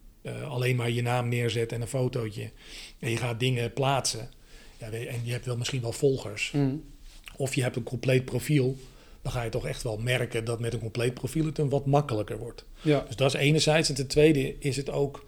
alleen 0.48 0.76
maar 0.76 0.90
je 0.90 1.02
naam 1.02 1.28
neerzet 1.28 1.72
en 1.72 1.80
een 1.80 1.86
fotootje 1.88 2.50
en 2.98 3.10
je 3.10 3.16
gaat 3.16 3.40
dingen 3.40 3.72
plaatsen, 3.72 4.30
ja, 4.78 4.90
en 4.90 5.20
je 5.24 5.32
hebt 5.32 5.46
wel 5.46 5.56
misschien 5.56 5.80
wel 5.82 5.92
volgers, 5.92 6.50
Mhm. 6.52 6.74
Of 7.36 7.54
je 7.54 7.62
hebt 7.62 7.76
een 7.76 7.82
compleet 7.82 8.24
profiel, 8.24 8.76
dan 9.22 9.32
ga 9.32 9.42
je 9.42 9.50
toch 9.50 9.66
echt 9.66 9.82
wel 9.82 9.98
merken 9.98 10.44
dat 10.44 10.60
met 10.60 10.72
een 10.72 10.80
compleet 10.80 11.14
profiel 11.14 11.44
het 11.44 11.58
een 11.58 11.68
wat 11.68 11.86
makkelijker 11.86 12.38
wordt. 12.38 12.64
Ja, 12.82 13.04
Dus 13.06 13.16
dat 13.16 13.34
is 13.34 13.40
enerzijds. 13.40 13.88
En 13.88 13.94
ten 13.94 14.06
tweede 14.06 14.54
is 14.58 14.76
het 14.76 14.90
ook, 14.90 15.26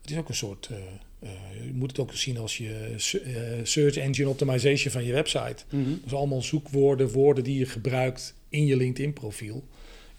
het 0.00 0.10
is 0.10 0.16
ook 0.16 0.28
een 0.28 0.34
soort, 0.34 0.68
eh, 0.70 0.76
eh, 1.18 1.64
je 1.66 1.72
moet 1.72 1.90
het 1.90 1.98
ook 1.98 2.14
zien 2.14 2.38
als 2.38 2.56
je 2.56 2.94
eh, 3.24 3.42
search 3.62 3.96
engine 3.96 4.28
optimization 4.28 4.92
van 4.92 5.04
je 5.04 5.12
website. 5.12 5.64
Dus 6.02 6.14
allemaal 6.14 6.42
zoekwoorden, 6.42 7.08
woorden 7.08 7.44
die 7.44 7.58
je 7.58 7.66
gebruikt 7.66 8.34
in 8.48 8.66
je 8.66 8.76
LinkedIn 8.76 9.12
profiel. 9.12 9.64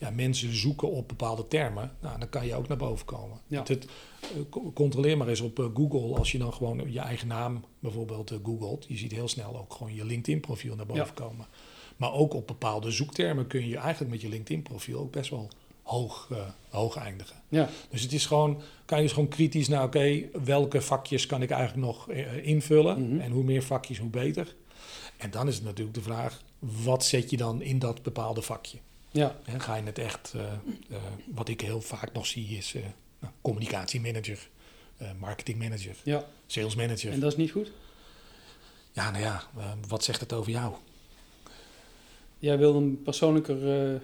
Ja, 0.02 0.10
mensen 0.10 0.56
zoeken 0.56 0.92
op 0.92 1.08
bepaalde 1.08 1.48
termen. 1.48 1.92
Nou, 2.02 2.20
dan 2.20 2.30
kan 2.30 2.46
je 2.46 2.56
ook 2.56 2.68
naar 2.68 2.78
boven 2.78 3.06
komen. 3.06 3.40
Ja. 3.48 3.64
Het, 3.68 3.86
eh, 4.22 4.28
co- 4.50 4.72
controleer 4.74 5.18
maar 5.18 5.28
eens 5.28 5.42
op 5.42 5.60
eh, 5.60 5.66
Google. 5.74 6.18
Als 6.18 6.32
je 6.32 6.38
dan 6.38 6.54
gewoon 6.54 6.92
je 6.92 7.00
eigen 7.00 7.28
naam 7.28 7.64
bijvoorbeeld 7.80 8.32
eh, 8.32 8.38
googelt. 8.44 8.86
Je 8.88 8.98
ziet 8.98 9.12
heel 9.12 9.28
snel 9.28 9.58
ook 9.58 9.74
gewoon 9.74 9.94
je 9.96 10.06
LinkedIn 10.06 10.40
profiel 10.40 10.76
naar 10.76 10.86
boven 10.86 11.06
Ja. 11.06 11.12
komen. 11.26 11.46
Maar 11.98 12.14
ook 12.14 12.34
op 12.34 12.48
bepaalde 12.48 12.92
zoektermen 12.92 13.48
kun 13.48 13.68
je 13.68 13.78
eigenlijk 13.78 14.12
met 14.12 14.22
je 14.22 14.30
LinkedIn 14.30 14.62
profiel 14.64 15.00
ook 15.00 15.12
best 15.12 15.30
wel 15.30 15.50
hoog, 15.84 16.30
hoog 16.70 16.96
eindigen. 16.96 17.36
ja. 17.50 17.70
Dus 17.90 18.02
het 18.02 18.14
is 18.14 18.26
gewoon, 18.26 18.62
kan 18.86 18.98
je 18.98 19.04
dus 19.04 19.14
gewoon 19.14 19.30
kritisch 19.30 19.68
naar, 19.68 19.84
oké, 19.84 20.22
welke 20.44 20.82
vakjes 20.82 21.26
kan 21.26 21.42
ik 21.42 21.50
eigenlijk 21.50 21.86
nog 21.88 22.10
invullen? 22.42 23.08
Mhm. 23.10 23.20
En 23.22 23.32
hoe 23.32 23.44
meer 23.44 23.64
vakjes, 23.64 23.98
hoe 23.98 24.10
beter. 24.10 24.56
En 25.18 25.32
dan 25.32 25.48
is 25.48 25.56
het 25.56 25.64
natuurlijk 25.64 25.96
de 25.96 26.02
vraag, 26.02 26.42
wat 26.60 27.06
zet 27.06 27.30
je 27.30 27.38
dan 27.38 27.62
in 27.62 27.80
dat 27.80 28.02
bepaalde 28.04 28.42
vakje? 28.42 28.78
Ja. 29.12 29.36
En 29.46 29.62
ga 29.62 29.76
je 29.76 29.84
het 29.84 30.00
echt, 30.00 30.34
eh, 30.36 30.42
eh, 30.44 30.98
wat 31.26 31.50
ik 31.50 31.62
heel 31.62 31.82
vaak 31.82 32.14
nog 32.14 32.26
zie, 32.26 32.58
is 32.58 32.74
nou, 33.20 33.34
communicatiemanager, 33.42 34.50
marketingmanager, 35.20 35.96
ja. 36.04 36.26
sales 36.48 36.76
manager. 36.76 37.12
En 37.12 37.20
dat 37.20 37.32
is 37.32 37.38
niet 37.38 37.52
goed? 37.52 37.72
Ja, 38.92 39.12
nou 39.12 39.24
ja, 39.24 39.44
wat 39.88 40.04
zegt 40.04 40.20
het 40.20 40.34
over 40.34 40.52
jou? 40.52 40.74
Jij 42.40 42.58
wil 42.58 42.76
een 42.76 43.02
persoonlijker 43.04 43.58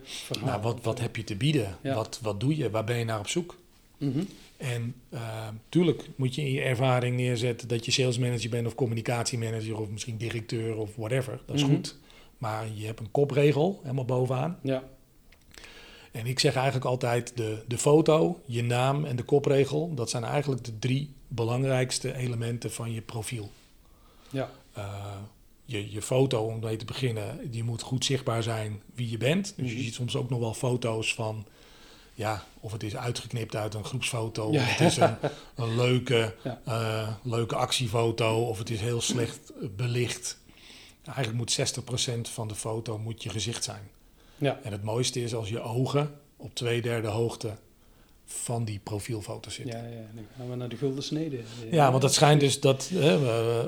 verhaal. 0.03 0.45
Nou, 0.47 0.61
wat, 0.61 0.81
wat 0.81 0.99
heb 0.99 1.15
je 1.15 1.23
te 1.23 1.35
bieden? 1.35 1.77
Ja. 1.81 1.95
Wat, 1.95 2.19
wat 2.21 2.39
doe 2.39 2.57
je? 2.57 2.69
Waar 2.69 2.83
ben 2.83 2.97
je 2.97 3.05
naar 3.05 3.19
op 3.19 3.27
zoek? 3.27 3.57
Mhm. 3.97 4.23
En 4.57 4.95
uh, 5.09 5.47
tuurlijk 5.69 6.09
moet 6.15 6.35
je 6.35 6.41
in 6.41 6.51
je 6.51 6.61
ervaring 6.61 7.15
neerzetten 7.15 7.67
dat 7.67 7.85
je 7.85 7.91
sales 7.91 8.17
manager 8.17 8.49
bent 8.49 8.67
of 8.67 8.75
communicatiemanager 8.75 9.79
of 9.79 9.89
misschien 9.89 10.17
directeur 10.17 10.75
of 10.77 10.95
whatever. 10.95 11.39
Dat 11.45 11.55
is 11.55 11.63
Mhm. 11.63 11.73
goed. 11.73 11.95
Maar 12.37 12.67
je 12.73 12.85
hebt 12.85 12.99
een 12.99 13.11
kopregel 13.11 13.79
helemaal 13.81 14.05
bovenaan. 14.05 14.59
Ja, 14.63 14.83
En 16.17 16.25
ik 16.25 16.39
zeg 16.39 16.55
eigenlijk 16.55 16.85
altijd 16.85 17.37
de, 17.37 17.63
de 17.67 17.77
foto, 17.77 18.41
je 18.45 18.63
naam 18.63 19.05
en 19.05 19.15
de 19.15 19.23
kopregel. 19.23 19.93
Dat 19.95 20.09
zijn 20.09 20.23
eigenlijk 20.23 20.63
de 20.63 20.79
drie 20.79 21.13
belangrijkste 21.27 22.15
elementen 22.15 22.71
van 22.71 22.91
je 22.93 23.01
profiel. 23.01 23.51
ja. 24.29 24.49
Uh, 24.77 24.83
je, 25.65 25.91
je 25.91 26.01
foto, 26.01 26.41
om 26.45 26.59
mee 26.59 26.75
te 26.77 26.85
beginnen, 26.85 27.51
die 27.51 27.63
moet 27.63 27.81
goed 27.81 28.05
zichtbaar 28.05 28.43
zijn 28.43 28.81
wie 28.95 29.09
je 29.09 29.17
bent. 29.17 29.53
Dus 29.57 29.67
Mhm. 29.67 29.77
je 29.77 29.83
ziet 29.83 29.93
soms 29.93 30.15
ook 30.15 30.29
nog 30.29 30.39
wel 30.39 30.53
foto's 30.53 31.13
van, 31.13 31.45
ja, 32.13 32.43
of 32.59 32.71
het 32.71 32.83
is 32.83 32.95
uitgeknipt 32.95 33.55
uit 33.55 33.73
een 33.73 33.83
groepsfoto, 33.85 34.51
Ja. 34.51 34.61
of 34.61 34.69
het 34.77 34.79
is 34.87 34.97
een, 34.97 35.15
een 35.55 35.75
leuke, 35.75 36.35
Ja. 36.43 36.61
eh, 36.65 37.09
leuke 37.23 37.55
actiefoto, 37.55 38.43
of 38.47 38.57
het 38.57 38.69
is 38.69 38.79
heel 38.81 39.01
slecht 39.01 39.51
eh, 39.61 39.67
belicht. 39.75 40.37
Eigenlijk 41.05 41.37
moet 41.37 41.51
60% 41.51 42.29
van 42.29 42.47
de 42.47 42.55
foto 42.55 42.97
moet 42.97 43.23
je 43.23 43.29
gezicht 43.29 43.63
zijn. 43.63 43.89
Ja. 44.37 44.59
En 44.63 44.71
het 44.71 44.83
mooiste 44.83 45.21
is 45.23 45.35
als 45.35 45.49
je 45.49 45.61
ogen 45.61 46.11
op 46.37 46.55
twee 46.55 46.81
derde 46.81 47.07
hoogte 47.07 47.51
van 48.25 48.63
die 48.65 48.79
profielfoto 48.83 49.49
zitten. 49.49 49.79
Ja, 49.79 49.85
ja, 49.85 50.05
dan 50.15 50.25
gaan 50.37 50.49
we 50.49 50.55
naar 50.55 50.69
de 50.69 50.75
gulden 50.77 51.03
snede. 51.03 51.39
Ja, 51.71 51.89
want 51.89 52.01
dat 52.01 52.13
schijnt 52.13 52.39
dus 52.39 52.59
dat 52.59 52.91
eh, 52.99 53.17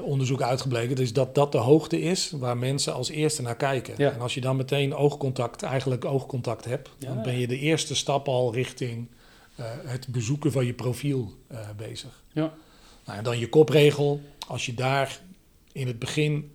onderzoek 0.03 0.41
uitgebleken, 0.41 0.95
dus 0.95 1.13
dat 1.13 1.36
dat 1.36 1.51
de 1.51 1.58
hoogte 1.58 2.01
is 2.01 2.32
waar 2.32 2.58
mensen 2.58 2.93
als 2.93 3.10
eerste 3.10 3.41
naar 3.41 3.55
kijken. 3.55 3.93
Ja. 3.97 4.12
En 4.12 4.19
als 4.19 4.34
je 4.34 4.41
dan 4.41 4.55
meteen 4.55 4.95
oogcontact, 4.95 5.62
eigenlijk 5.63 6.05
oogcontact 6.05 6.65
hebt, 6.65 6.89
Ja. 6.97 7.13
dan 7.13 7.23
ben 7.23 7.39
je 7.39 7.47
de 7.47 7.60
eerste 7.60 7.95
stap 7.95 8.27
al 8.27 8.53
richting 8.53 9.08
eh, 9.55 9.65
het 9.86 10.08
bezoeken 10.08 10.51
van 10.51 10.65
je 10.65 10.73
profiel 10.73 11.32
eh, 11.47 11.60
bezig. 11.77 12.23
Ja. 12.34 12.53
Nou, 13.05 13.17
en 13.17 13.23
dan 13.23 13.39
je 13.39 13.49
kopregel, 13.49 14.21
als 14.47 14.65
je 14.65 14.73
daar 14.73 15.19
in 15.71 15.88
het 15.88 15.99
begin 15.99 16.51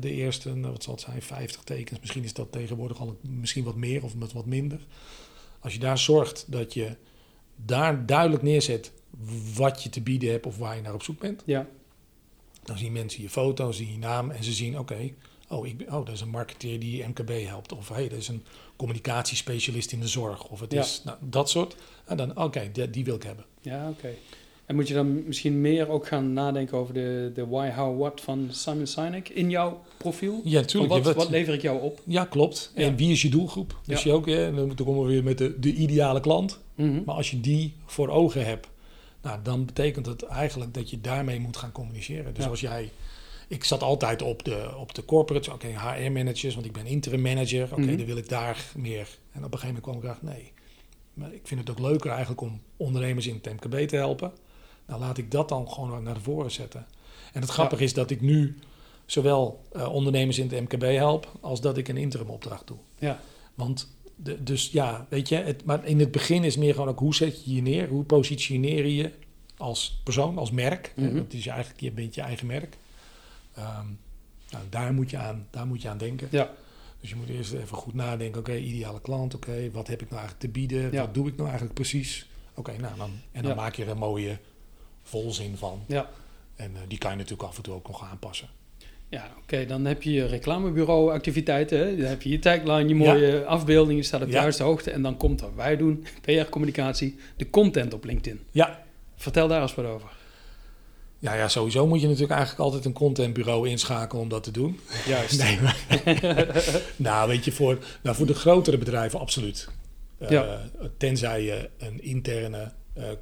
de 0.00 0.10
eerste, 0.10 0.54
nou, 0.54 0.72
wat 0.72 0.82
zal 0.82 0.94
het 0.94 1.02
zijn, 1.02 1.22
50 1.22 1.62
tekens, 1.62 2.00
misschien 2.00 2.24
is 2.24 2.32
dat 2.32 2.52
tegenwoordig 2.52 3.00
al 3.00 3.18
misschien 3.22 3.64
wat 3.64 3.76
meer 3.76 4.04
of 4.04 4.14
met 4.14 4.32
wat 4.32 4.46
minder. 4.46 4.80
Als 5.60 5.72
je 5.72 5.78
daar 5.78 5.98
zorgt 5.98 6.44
dat 6.48 6.74
je 6.74 6.96
daar 7.56 8.06
duidelijk 8.06 8.42
neerzet 8.42 8.92
wat 9.54 9.82
je 9.82 9.88
te 9.90 10.00
bieden 10.00 10.30
hebt 10.30 10.46
of 10.46 10.58
waar 10.58 10.76
je 10.76 10.82
naar 10.82 10.94
op 10.94 11.02
zoek 11.02 11.18
bent. 11.20 11.42
Ja. 11.46 11.66
Dan 12.62 12.78
zien 12.78 12.92
mensen 12.92 13.22
je 13.22 13.30
foto, 13.30 13.72
zien 13.72 13.92
je 13.92 13.98
naam 13.98 14.30
en 14.30 14.44
ze 14.44 14.52
zien, 14.52 14.78
oké, 14.78 15.10
oh, 15.48 15.66
ik 15.66 15.76
ben, 15.76 15.86
oh, 15.86 16.06
dat 16.06 16.14
is 16.14 16.20
een 16.20 16.28
marketeer 16.28 16.78
die 16.80 17.04
MKB 17.06 17.30
helpt. 17.46 17.72
Of 17.72 17.88
hey, 17.88 18.08
dat 18.08 18.18
is 18.18 18.28
een 18.28 18.44
communicatiespecialist 18.76 19.92
in 19.92 20.00
de 20.00 20.08
zorg. 20.08 20.44
Of 20.44 20.60
het 20.60 20.72
Ja. 20.72 20.80
is 20.80 21.02
nou, 21.04 21.18
dat 21.20 21.50
soort. 21.50 21.76
En 22.04 22.16
dan, 22.16 22.36
oké, 22.36 22.70
die, 22.72 22.90
die 22.90 23.04
wil 23.04 23.14
ik 23.14 23.22
hebben. 23.22 23.44
Ja, 23.60 23.88
oké. 23.88 24.14
En 24.68 24.74
moet 24.74 24.88
je 24.88 24.94
dan 24.94 25.26
misschien 25.26 25.60
meer 25.60 25.88
ook 25.88 26.06
gaan 26.06 26.32
nadenken 26.32 26.76
over 26.78 26.94
de, 26.94 27.30
de 27.34 27.46
why, 27.46 27.70
how, 27.70 27.98
what 28.00 28.20
van 28.20 28.48
Simon 28.50 28.86
Sinek 28.86 29.28
in 29.28 29.50
jouw 29.50 29.82
profiel? 29.96 30.40
Ja, 30.44 30.60
natuurlijk. 30.60 31.04
Wat, 31.04 31.14
wat 31.14 31.28
lever 31.30 31.54
ik 31.54 31.62
jou 31.62 31.80
op? 31.82 32.00
ja, 32.04 32.24
klopt. 32.24 32.72
Ja. 32.74 32.82
En 32.82 32.96
wie 32.96 33.10
is 33.10 33.22
je 33.22 33.28
doelgroep? 33.28 33.76
Dus 33.86 34.02
Ja. 34.02 34.10
je 34.10 34.16
ook, 34.16 34.26
hè, 34.26 34.54
dan 34.54 34.74
komen 34.74 35.02
we 35.02 35.08
weer 35.12 35.24
met 35.24 35.38
de, 35.38 35.58
de 35.58 35.72
ideale 35.74 36.20
klant. 36.20 36.58
Mhm. 36.74 37.02
Maar 37.04 37.14
als 37.14 37.30
je 37.30 37.40
die 37.40 37.74
voor 37.86 38.08
ogen 38.08 38.44
hebt, 38.46 38.68
nou, 39.22 39.38
dan 39.42 39.64
betekent 39.64 40.06
het 40.06 40.22
eigenlijk 40.22 40.74
dat 40.74 40.90
je 40.90 41.00
daarmee 41.00 41.40
moet 41.40 41.56
gaan 41.56 41.72
communiceren. 41.72 42.34
Dus 42.34 42.46
als 42.48 42.60
jij. 42.60 42.90
Ik 43.48 43.64
zat 43.64 43.82
altijd 43.82 44.22
op 44.22 44.44
de, 44.44 44.68
op 44.78 44.94
de 44.94 45.04
corporates, 45.04 45.52
oké, 45.54 45.66
HR-managers, 45.66 46.54
want 46.54 46.66
ik 46.66 46.72
ben 46.72 46.86
interim 46.86 47.20
manager. 47.20 47.68
Oké, 47.72 47.80
Mhm. 47.80 47.96
dan 47.96 48.06
wil 48.06 48.16
ik 48.16 48.28
daar 48.28 48.64
meer. 48.76 49.08
En 49.32 49.44
op 49.44 49.52
een 49.52 49.58
gegeven 49.58 49.66
moment 49.66 49.82
kwam 49.82 49.96
ik 49.96 50.02
erachter, 50.02 50.28
nee. 50.28 50.52
Maar 51.14 51.32
ik 51.34 51.40
vind 51.44 51.60
het 51.60 51.70
ook 51.70 51.78
leuker 51.78 52.10
eigenlijk 52.10 52.40
om 52.40 52.60
ondernemers 52.76 53.26
in 53.26 53.40
het 53.42 53.52
MKB 53.62 53.88
te 53.88 53.96
helpen. 53.96 54.32
Nou, 54.88 55.00
laat 55.00 55.18
ik 55.18 55.30
dat 55.30 55.48
dan 55.48 55.70
gewoon 55.70 56.02
naar 56.02 56.20
voren 56.20 56.50
zetten. 56.50 56.86
En 57.32 57.40
het 57.40 57.50
grappige 57.50 57.84
is 57.84 57.94
dat 57.94 58.10
ik 58.10 58.20
nu 58.20 58.58
zowel 59.06 59.62
eh, 59.72 59.92
ondernemers 59.92 60.38
in 60.38 60.48
het 60.50 60.60
MKB 60.60 60.82
help, 60.82 61.32
als 61.40 61.60
dat 61.60 61.76
ik 61.76 61.88
een 61.88 61.96
interim 61.96 62.28
opdracht 62.28 62.66
doe. 62.66 62.76
Ja. 62.98 63.20
Want 63.54 63.88
de, 64.16 64.42
dus 64.42 64.70
ja, 64.70 65.06
weet 65.08 65.28
je, 65.28 65.36
het, 65.36 65.64
maar 65.64 65.86
in 65.86 66.00
het 66.00 66.10
begin 66.10 66.44
is 66.44 66.56
meer 66.56 66.74
gewoon 66.74 66.88
ook 66.88 66.98
hoe 66.98 67.14
zet 67.14 67.44
je 67.44 67.54
je 67.54 67.62
neer, 67.62 67.88
hoe 67.88 68.04
positioneer 68.04 68.84
je 68.86 68.94
je 68.94 69.12
als 69.56 70.00
persoon, 70.04 70.38
als 70.38 70.50
merk. 70.50 70.92
Mhm. 70.96 71.14
Dat 71.14 71.32
is 71.32 71.44
je 71.44 71.50
eigenlijk 71.50 71.80
je 71.80 71.92
bent 71.92 72.14
je 72.14 72.20
eigen 72.20 72.46
merk. 72.46 72.76
Ehm, 73.54 73.86
nou, 74.50 74.64
daar, 74.70 74.92
moet 74.94 75.10
je 75.10 75.16
aan, 75.16 75.46
daar 75.50 75.66
moet 75.66 75.82
je 75.82 75.88
aan 75.88 75.98
denken. 75.98 76.28
Ja. 76.30 76.50
Dus 77.00 77.10
je 77.10 77.16
moet 77.16 77.28
eerst 77.28 77.52
even 77.52 77.76
goed 77.76 77.94
nadenken, 77.94 78.40
oké, 78.40 78.56
ideale 78.56 79.00
klant, 79.00 79.34
oké, 79.34 79.70
wat 79.72 79.86
heb 79.86 80.02
ik 80.02 80.10
nou 80.10 80.20
eigenlijk 80.20 80.40
te 80.52 80.60
bieden? 80.60 80.92
Ja. 80.92 81.00
Wat 81.04 81.14
doe 81.14 81.28
ik 81.28 81.32
nou 81.36 81.44
eigenlijk 81.44 81.74
precies? 81.74 82.28
Oké, 82.54 82.76
nou 82.76 82.96
dan, 82.96 83.10
en 83.32 83.42
dan 83.42 83.50
Ja. 83.50 83.56
maak 83.56 83.74
je 83.74 83.84
er 83.84 83.90
een 83.90 83.98
mooie 83.98 84.38
volzin 85.08 85.56
van. 85.56 85.82
Ja, 85.86 86.08
En 86.56 86.70
eh, 86.74 86.80
die 86.88 86.98
kan 86.98 87.10
je 87.10 87.16
natuurlijk 87.16 87.48
af 87.48 87.56
en 87.56 87.62
toe 87.62 87.74
ook 87.74 87.86
nog 87.86 88.04
aanpassen. 88.10 88.48
ja 89.08 89.30
oké. 89.42 89.66
Dan 89.66 89.84
heb 89.84 90.02
je 90.02 90.12
je 90.12 90.26
reclamebureau 90.26 91.12
activiteiten. 91.12 91.78
Hè? 91.78 91.96
Dan 91.96 92.06
heb 92.06 92.22
je 92.22 92.28
je 92.30 92.38
tagline, 92.38 92.88
je 92.88 92.94
mooie 92.94 93.44
afbeelding. 93.44 93.98
Je 93.98 94.04
staat 94.04 94.20
op 94.20 94.26
de 94.26 94.32
Ja. 94.32 94.40
juiste 94.40 94.62
hoogte. 94.62 94.90
En 94.90 95.02
dan 95.02 95.16
komt 95.16 95.40
wat 95.40 95.54
wij 95.56 95.76
doen, 95.76 96.06
PR-communicatie, 96.22 97.16
de 97.36 97.50
content 97.50 97.94
op 97.94 98.04
LinkedIn. 98.04 98.40
Ja, 98.50 98.86
Vertel 99.16 99.48
daar 99.48 99.62
eens 99.62 99.74
wat 99.74 99.84
over. 99.84 100.08
ja, 101.18 101.34
ja, 101.34 101.48
sowieso 101.48 101.86
moet 101.86 102.00
je 102.00 102.04
natuurlijk 102.06 102.32
eigenlijk 102.32 102.60
altijd 102.62 102.84
een 102.84 102.92
contentbureau 102.92 103.68
inschakelen 103.68 104.22
om 104.22 104.28
dat 104.28 104.42
te 104.42 104.50
doen. 104.50 104.80
Juist. 105.06 105.38
Nee, 105.42 105.58
maar, 105.60 105.76
nou, 106.96 107.28
weet 107.28 107.44
je, 107.44 107.52
voor, 107.52 107.78
nou, 108.02 108.16
voor 108.16 108.26
de 108.26 108.34
grotere 108.34 108.78
bedrijven 108.78 109.18
absoluut. 109.20 109.68
Eh, 110.18 110.28
Ja. 110.30 110.60
Tenzij 110.96 111.42
je 111.42 111.70
een 111.78 112.02
interne 112.02 112.58
eh, 112.62 112.68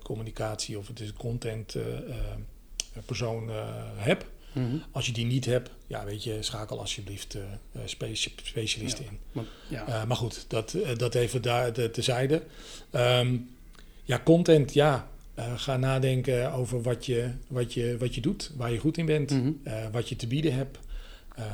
communicatie 0.03 0.79
of 0.79 0.89
het 0.89 1.01
is 1.01 1.12
content 1.12 1.75
eh, 1.75 1.83
eh, 1.97 2.15
persoon 3.07 3.51
eh, 3.51 3.65
hebt. 3.97 4.25
Mhm. 4.53 4.77
Als 4.93 5.07
je 5.07 5.12
die 5.12 5.25
niet 5.27 5.45
hebt, 5.45 5.71
ja, 5.87 6.05
weet 6.05 6.25
je, 6.25 6.37
schakel 6.43 6.79
alsjeblieft 6.81 7.35
eh 7.35 7.43
eh, 7.73 7.81
speci- 7.85 8.33
specialisten 8.43 9.05
Ja. 9.05 9.11
in. 9.11 9.19
Want, 9.33 9.49
ja. 9.69 9.87
Eh, 9.87 10.05
maar 10.05 10.17
goed, 10.17 10.45
dat, 10.49 10.75
eh, 10.75 10.97
dat 10.97 11.15
even 11.15 11.43
daar 11.43 11.73
te- 11.73 11.91
tezijde. 11.91 12.43
Ehm 12.91 13.37
ja, 14.05 14.21
content, 14.25 14.73
ja. 14.75 15.09
Eh, 15.35 15.53
ga 15.57 15.77
nadenken 15.77 16.53
over 16.53 16.83
wat 16.83 17.07
je, 17.07 17.31
wat, 17.49 17.75
je, 17.75 17.97
wat 17.99 18.15
je 18.15 18.21
doet, 18.21 18.51
waar 18.57 18.73
je 18.73 18.79
goed 18.79 18.99
in 18.99 19.07
bent, 19.07 19.31
Mhm. 19.31 19.51
eh, 19.62 19.87
wat 19.93 20.09
je 20.09 20.17
te 20.17 20.27
bieden 20.27 20.55
hebt. 20.55 20.79
Eh, 21.37 21.44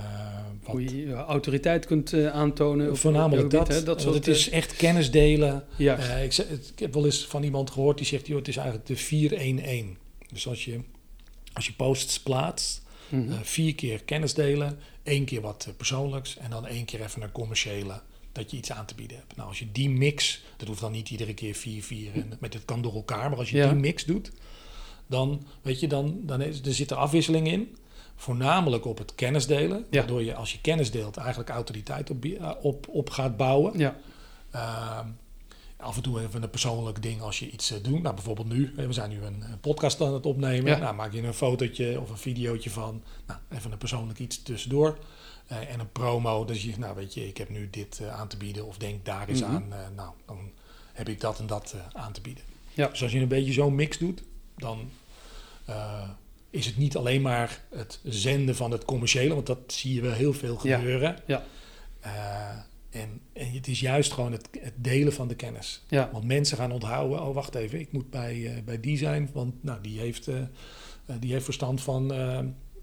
Hoe 0.62 0.96
je 1.06 1.12
autoriteit 1.14 1.86
kunt 1.86 2.12
eh, 2.12 2.26
aantonen. 2.28 2.96
Voornamelijk 2.96 3.50
dat. 3.50 3.66
gebied, 3.68 3.86
dat 3.86 3.86
want 3.86 4.00
soort, 4.00 4.14
het 4.26 4.36
is 4.36 4.48
eh, 4.50 4.56
echt 4.56 4.76
kennis 4.76 5.10
delen. 5.10 5.64
Eh, 5.78 6.24
ik, 6.24 6.36
ik 6.36 6.78
heb 6.78 6.94
wel 6.94 7.04
eens 7.04 7.26
van 7.26 7.42
iemand 7.42 7.70
gehoord 7.70 7.96
die 7.96 8.06
zegt: 8.06 8.26
joh, 8.26 8.38
het 8.38 8.48
is 8.48 8.56
eigenlijk 8.56 8.86
de 8.86 9.94
4-1-1. 9.94 9.98
Dus 10.32 10.46
als 10.48 10.64
je, 10.64 10.80
als 11.52 11.66
je 11.66 11.72
posts 11.72 12.20
plaatst, 12.20 12.80
Mhm. 13.08 13.32
vier 13.42 13.74
keer 13.74 14.02
kennis 14.02 14.34
delen, 14.34 14.78
één 15.02 15.24
keer 15.24 15.40
wat 15.40 15.68
persoonlijks 15.76 16.36
en 16.38 16.50
dan 16.50 16.66
één 16.66 16.84
keer 16.84 17.02
even 17.02 17.22
een 17.22 17.32
commerciële. 17.32 18.00
Dat 18.32 18.50
je 18.50 18.56
iets 18.56 18.72
aan 18.72 18.86
te 18.86 18.94
bieden 18.94 19.16
hebt. 19.16 19.36
Nou, 19.36 19.48
als 19.48 19.58
je 19.58 19.72
die 19.72 19.90
mix, 19.90 20.42
dat 20.56 20.68
hoeft 20.68 20.80
dan 20.80 20.92
niet 20.92 21.10
iedere 21.10 21.34
keer 21.34 21.54
4-4 21.54 22.14
en 22.14 22.32
met 22.40 22.54
het 22.54 22.64
kan 22.64 22.82
door 22.82 22.94
elkaar, 22.94 23.28
maar 23.30 23.38
als 23.38 23.50
je 23.50 23.56
Ja. 23.56 23.68
die 23.70 23.80
mix 23.80 24.04
doet, 24.04 24.30
dan 25.06 25.46
weet 25.62 25.80
je, 25.80 25.86
dan, 25.86 26.20
dan 26.22 26.40
is, 26.40 26.60
er 26.60 26.74
zit 26.74 26.90
er 26.90 26.96
afwisseling 26.96 27.48
in. 27.48 27.76
Voornamelijk 28.22 28.84
op 28.84 28.98
het 28.98 29.14
kennis 29.14 29.46
delen. 29.46 29.86
Ja. 29.90 29.98
Waardoor 29.98 30.22
je 30.22 30.34
als 30.34 30.52
je 30.52 30.60
kennis 30.60 30.90
deelt 30.90 31.16
eigenlijk 31.16 31.48
autoriteit 31.50 32.10
op, 32.10 32.24
eh, 32.24 32.50
op, 32.62 32.88
op 32.88 33.10
gaat 33.10 33.36
bouwen. 33.36 33.78
ja. 33.78 33.96
Ehm, 34.50 35.06
af 35.76 35.96
en 35.96 36.02
toe 36.02 36.20
even 36.20 36.42
een 36.42 36.50
persoonlijk 36.50 37.02
ding 37.02 37.20
als 37.20 37.38
je 37.38 37.50
iets 37.50 37.70
eh, 37.70 37.82
doet. 37.82 38.02
Nou, 38.02 38.14
bijvoorbeeld 38.14 38.48
nu. 38.48 38.72
We 38.76 38.92
zijn 38.92 39.10
nu 39.10 39.22
een, 39.22 39.44
podcast 39.60 40.00
aan 40.00 40.14
het 40.14 40.26
opnemen. 40.26 40.70
Ja. 40.72 40.78
Nou, 40.78 40.94
maak 40.94 41.12
je 41.12 41.22
een 41.22 41.34
fotootje 41.34 42.00
of 42.00 42.10
een 42.10 42.18
videootje 42.18 42.70
van. 42.70 43.02
Nou, 43.26 43.40
even 43.48 43.72
een 43.72 43.78
persoonlijk 43.78 44.18
iets 44.18 44.42
tussendoor. 44.42 44.98
Eh, 45.46 45.72
en 45.72 45.80
een 45.80 45.92
promo. 45.92 46.44
Dus 46.44 46.62
je, 46.62 46.72
nou 46.78 46.94
weet 46.94 47.14
je, 47.14 47.28
ik 47.28 47.36
heb 47.36 47.48
nu 47.48 47.70
dit 47.70 48.02
aan 48.10 48.28
te 48.28 48.36
bieden. 48.36 48.66
Of 48.66 48.76
denk 48.76 49.04
daar 49.04 49.28
eens 49.28 49.40
Mhm. 49.40 49.50
aan. 49.50 49.68
nou, 49.94 50.10
dan 50.26 50.38
heb 50.92 51.08
ik 51.08 51.20
dat 51.20 51.38
en 51.38 51.46
dat 51.46 51.74
aan 51.92 52.12
te 52.12 52.20
bieden. 52.20 52.44
Ja. 52.74 52.88
Dus 52.88 53.02
als 53.02 53.12
je 53.12 53.18
een 53.20 53.28
beetje 53.28 53.52
zo'n 53.52 53.74
mix 53.74 53.98
doet, 53.98 54.22
dan 54.56 54.90
is 56.52 56.66
het 56.66 56.76
niet 56.76 56.96
alleen 56.96 57.22
maar 57.22 57.62
het 57.74 58.00
zenden 58.04 58.56
van 58.56 58.70
het 58.70 58.84
commerciële. 58.84 59.34
Want 59.34 59.46
dat 59.46 59.58
zie 59.66 59.94
je 59.94 60.00
wel 60.00 60.12
heel 60.12 60.32
veel 60.32 60.58
Ja. 60.62 60.78
gebeuren. 60.78 61.16
Ja. 61.26 61.44
Eh, 62.00 63.00
en, 63.00 63.20
en 63.32 63.52
het 63.52 63.66
is 63.66 63.80
juist 63.80 64.12
gewoon 64.12 64.32
het, 64.32 64.48
het 64.60 64.74
delen 64.76 65.12
van 65.12 65.28
de 65.28 65.34
kennis. 65.34 65.82
Ja. 65.88 66.08
Want 66.12 66.24
mensen 66.24 66.56
gaan 66.56 66.72
onthouden, 66.72 67.22
oh 67.22 67.34
wacht 67.34 67.54
even, 67.54 67.80
ik 67.80 67.92
moet 67.92 68.10
bij, 68.10 68.46
eh, 68.46 68.62
bij 68.64 68.80
die 68.80 68.96
zijn, 68.96 69.30
want 69.32 69.62
nou, 69.64 69.80
die, 69.82 69.98
heeft, 70.00 70.28
eh, 70.28 70.36
die 71.20 71.32
heeft 71.32 71.44
verstand 71.44 71.80
van 71.82 72.06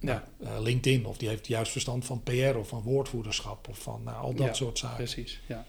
Ja. 0.02 0.28
eh, 0.44 0.60
LinkedIn, 0.62 1.06
of 1.06 1.18
die 1.18 1.28
heeft 1.30 1.48
juist 1.48 1.72
verstand 1.72 2.06
van 2.06 2.24
PR 2.24 2.56
of 2.58 2.68
van 2.68 2.82
woordvoerderschap 2.82 3.68
of 3.68 3.78
van 3.80 4.02
nou, 4.04 4.18
al 4.24 4.34
dat 4.34 4.48
Ja, 4.48 4.54
soort 4.54 4.78
zaken. 4.78 4.98
Precies, 4.98 5.42
ja. 5.48 5.66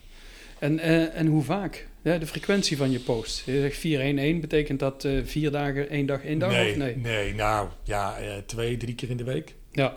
En, 0.61 0.79
eh, 0.79 1.16
en 1.16 1.27
hoe 1.27 1.42
vaak? 1.42 1.88
Ja, 2.03 2.18
de 2.18 2.27
frequentie 2.27 2.77
van 2.77 2.90
je 2.90 3.01
post. 3.01 3.42
Je 3.46 3.61
zegt 3.61 3.77
411, 3.79 4.40
betekent 4.40 4.79
dat 4.79 5.05
eh, 5.05 5.12
vier 5.25 5.51
dagen, 5.51 5.88
één 5.88 6.07
dag, 6.07 6.25
één 6.25 6.38
dag? 6.38 6.51
nee, 6.51 6.70
Of 6.70 6.77
nee? 6.77 6.96
nee, 6.96 7.35
nou 7.35 7.68
ja, 7.85 8.18
eh, 8.18 8.33
twee, 8.46 8.77
drie 8.77 8.94
keer 8.94 9.11
in 9.11 9.16
de 9.16 9.25
week. 9.25 9.55
Ja. 9.73 9.96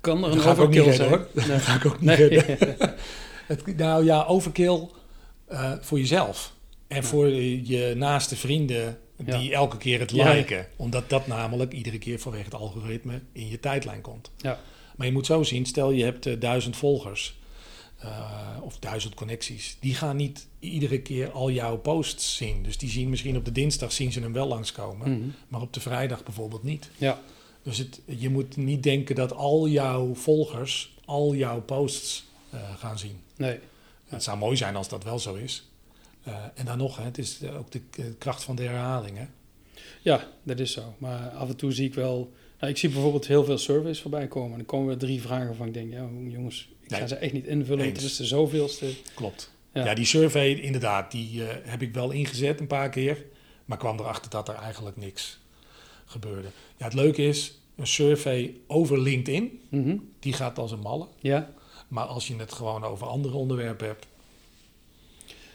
Kan 0.00 0.24
er 0.24 0.32
een 0.32 0.42
overkill 0.44 0.76
redden, 0.78 0.94
zijn? 0.94 1.08
hoor. 1.08 1.26
Nee. 1.32 1.58
ga 1.58 1.74
ik 1.74 1.86
ook 1.86 2.00
niet 2.00 2.18
Nee. 2.18 2.44
Het, 3.46 3.76
nou 3.76 4.04
ja, 4.04 4.24
overkill 4.24 4.88
voor 5.80 5.98
jezelf. 5.98 6.54
En 6.88 6.96
Ja. 6.96 7.02
voor 7.02 7.28
je 7.28 7.92
naaste 7.96 8.36
vrienden 8.36 8.98
die 9.16 9.52
elke 9.54 9.76
keer 9.76 10.00
het 10.00 10.12
liken. 10.12 10.66
Omdat 10.76 11.10
dat 11.10 11.26
namelijk 11.26 11.72
iedere 11.72 11.98
keer 11.98 12.18
vanwege 12.18 12.44
het 12.44 12.54
algoritme 12.54 13.20
in 13.32 13.48
je 13.48 13.60
tijdlijn 13.60 14.00
komt. 14.00 14.30
Ja. 14.36 14.58
Maar 14.96 15.06
je 15.06 15.12
moet 15.12 15.26
zo 15.26 15.42
zien, 15.42 15.66
stel 15.66 15.90
je 15.90 16.04
hebt 16.04 16.40
duizend 16.40 16.76
volgers 16.76 17.40
eh, 18.02 18.62
of 18.62 18.78
duizend 18.78 19.14
connecties. 19.14 19.76
Die 19.80 19.94
gaan 19.94 20.16
niet 20.16 20.46
iedere 20.58 21.00
keer 21.00 21.30
al 21.30 21.50
jouw 21.50 21.76
posts 21.76 22.36
zien. 22.36 22.62
Dus 22.62 22.78
die 22.78 22.90
zien 22.90 23.10
misschien 23.10 23.36
op 23.36 23.44
de 23.44 23.52
dinsdag 23.52 23.92
zien 23.92 24.12
ze 24.12 24.20
hem 24.20 24.32
wel 24.32 24.46
langskomen. 24.46 25.10
Mhm. 25.12 25.28
Maar 25.48 25.60
op 25.60 25.72
de 25.72 25.80
vrijdag 25.80 26.24
bijvoorbeeld 26.24 26.62
niet. 26.62 26.90
Ja. 26.96 27.20
Dus 27.62 27.78
het, 27.78 28.00
je 28.04 28.28
moet 28.28 28.56
niet 28.56 28.82
denken 28.82 29.14
dat 29.14 29.32
al 29.32 29.68
jouw 29.68 30.14
volgers 30.14 30.94
al 31.04 31.34
jouw 31.34 31.62
posts 31.62 32.24
eh, 32.50 32.76
gaan 32.76 32.98
zien. 32.98 33.20
Nee. 33.36 33.58
Het 34.06 34.22
zou 34.22 34.38
mooi 34.38 34.56
zijn 34.56 34.76
als 34.76 34.88
dat 34.88 35.04
wel 35.04 35.18
zo 35.18 35.34
is. 35.34 35.68
Eh, 36.22 36.34
en 36.54 36.64
dan 36.64 36.78
nog, 36.78 36.96
hè, 36.96 37.04
het 37.04 37.18
is 37.18 37.44
ook 37.44 37.70
de 37.70 37.80
kracht 38.18 38.42
van 38.42 38.56
de 38.56 38.62
herhaling. 38.62 39.16
Hè? 39.18 39.26
Ja, 40.02 40.28
dat 40.42 40.58
is 40.58 40.72
zo. 40.72 40.94
Maar 40.98 41.30
af 41.30 41.48
en 41.48 41.56
toe 41.56 41.72
zie 41.72 41.86
ik 41.86 41.94
wel... 41.94 42.32
Nou, 42.58 42.72
ik 42.72 42.78
zie 42.78 42.90
bijvoorbeeld 42.90 43.26
heel 43.26 43.44
veel 43.44 43.58
surveys 43.58 44.00
voorbij 44.00 44.26
komen. 44.26 44.50
En 44.50 44.56
dan 44.56 44.66
komen 44.66 44.92
er 44.92 44.98
drie 44.98 45.20
vragen 45.20 45.56
van 45.56 45.66
ik 45.66 45.74
denk... 45.74 45.92
Ja, 45.92 46.08
jongens, 46.28 46.68
ik 46.88 46.96
ga 46.96 47.06
ze 47.06 47.14
echt 47.14 47.32
niet 47.32 47.46
invullen. 47.46 47.84
Eens. 47.84 48.02
het 48.02 48.10
is 48.10 48.16
de 48.16 48.24
zoveelste. 48.24 48.86
Klopt. 49.14 49.50
Ja. 49.74 49.84
Ja. 49.84 49.94
die 49.94 50.04
survey, 50.04 50.52
inderdaad, 50.52 51.10
die 51.10 51.44
eh, 51.46 51.56
heb 51.62 51.82
ik 51.82 51.94
wel 51.94 52.10
ingezet 52.10 52.60
een 52.60 52.66
paar 52.66 52.88
keer. 52.90 53.24
Maar 53.64 53.78
kwam 53.78 53.98
erachter 53.98 54.30
dat 54.30 54.48
er 54.48 54.54
eigenlijk 54.54 54.96
niks 54.96 55.38
gebeurde. 56.06 56.48
Ja, 56.76 56.84
het 56.84 56.94
leuke 56.94 57.22
is, 57.26 57.58
een 57.76 57.86
survey 57.86 58.54
over 58.66 59.00
LinkedIn, 59.00 59.60
Mhm. 59.68 59.96
die 60.20 60.32
gaat 60.32 60.58
als 60.58 60.72
een 60.72 60.78
malle. 60.80 61.06
Ja. 61.20 61.50
Maar 61.88 62.04
als 62.04 62.26
je 62.28 62.36
het 62.36 62.52
gewoon 62.52 62.84
over 62.84 63.06
andere 63.06 63.34
onderwerpen 63.36 63.86
hebt, 63.86 64.06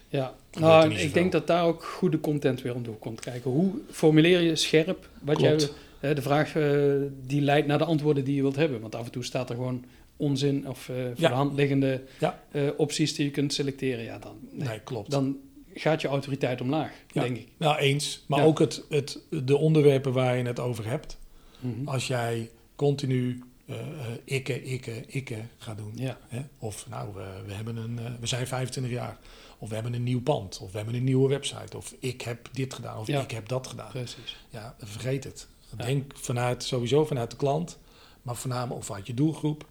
Ja, 0.10 0.36
nou, 0.60 0.94
ik 0.94 1.13
denk 1.13 1.32
dat 1.32 1.48
daar 1.48 1.63
ook 1.66 1.84
goede 1.84 2.20
content 2.20 2.62
weer 2.62 2.76
om 2.76 2.84
door 2.84 2.98
komt 2.98 3.20
kijken. 3.20 3.52
Hoe 3.52 3.72
formuleer 3.92 4.42
je 4.42 4.56
scherp 4.56 5.10
wat 5.22 5.40
jij, 5.40 5.56
Klopt. 5.56 5.74
eh, 6.00 6.16
de 6.16 6.22
vraag 6.22 6.56
eh, 6.56 6.82
die 7.26 7.42
leidt 7.42 7.68
naar 7.68 7.78
de 7.78 7.84
antwoorden 7.86 8.24
die 8.24 8.36
je 8.36 8.42
wilt 8.42 8.56
hebben? 8.56 8.82
Want 8.82 8.96
af 8.96 9.06
en 9.06 9.12
toe 9.12 9.24
staat 9.24 9.50
er 9.50 9.56
gewoon 9.56 9.86
onzin 10.17 10.67
of 10.67 10.89
eh, 10.89 10.95
voor 10.95 11.15
de 11.15 11.27
hand 11.27 11.53
liggende 11.53 12.03
eh, 12.51 12.69
opties 12.77 13.15
die 13.15 13.25
je 13.25 13.32
kunt 13.32 13.53
selecteren. 13.53 14.03
Ja, 14.03 14.17
dan, 14.19 14.38
nee, 14.51 14.67
nee, 14.67 14.80
klopt. 14.80 15.12
dan 15.12 15.38
gaat 15.73 16.01
je 16.01 16.08
autoriteit 16.08 16.62
omlaag, 16.62 16.91
denk 17.13 17.38
ik. 17.38 17.47
Nou, 17.58 17.77
eens. 17.77 18.23
Maar 18.27 18.45
ook 18.45 18.60
het, 18.60 18.84
het, 18.89 19.19
de 19.30 19.58
onderwerpen 19.58 20.13
waar 20.13 20.38
je 20.38 20.43
het 20.43 20.60
over 20.60 20.86
hebt. 20.88 21.17
Mhm. 21.60 21.88
Als 21.88 22.08
jij 22.08 22.49
continu 22.75 23.43
eh, 23.65 23.75
ikke, 24.23 24.63
ikke, 24.63 25.03
ikke 25.08 25.38
gaat 25.58 25.77
doen. 25.77 25.91
Ja, 25.95 26.17
Hè? 26.27 26.41
Of 26.60 26.89
nou, 26.89 27.13
we, 27.13 27.25
we, 27.45 27.53
hebben 27.53 27.75
een, 27.77 27.99
we 28.19 28.27
zijn 28.27 28.47
25 28.47 28.91
jaar. 28.93 29.17
Of 29.58 29.69
we 29.69 29.75
hebben 29.75 29.93
een 29.93 30.03
nieuw 30.03 30.21
pand. 30.21 30.60
Of 30.62 30.71
we 30.71 30.77
hebben 30.77 30.95
een 30.95 31.03
nieuwe 31.03 31.30
website. 31.30 31.77
Of 31.77 31.95
ik 31.99 32.21
heb 32.21 32.49
dit 32.51 32.73
gedaan. 32.73 32.97
Of 32.97 33.08
Ja. 33.08 33.21
ik 33.21 33.32
heb 33.32 33.47
dat 33.47 33.67
gedaan. 33.67 33.89
precies. 33.89 34.38
Ja, 34.49 34.75
vergeet 34.80 35.23
het. 35.23 35.47
Ja. 35.77 35.86
Denk 35.86 36.13
vanuit, 36.15 36.63
sowieso 36.63 37.06
vanuit 37.06 37.32
de 37.32 37.38
klant. 37.38 37.77
Maar 38.21 38.36
voornamelijk 38.36 38.80
of 38.80 38.91
uit 38.91 39.08
je 39.08 39.13
doelgroep. 39.13 39.65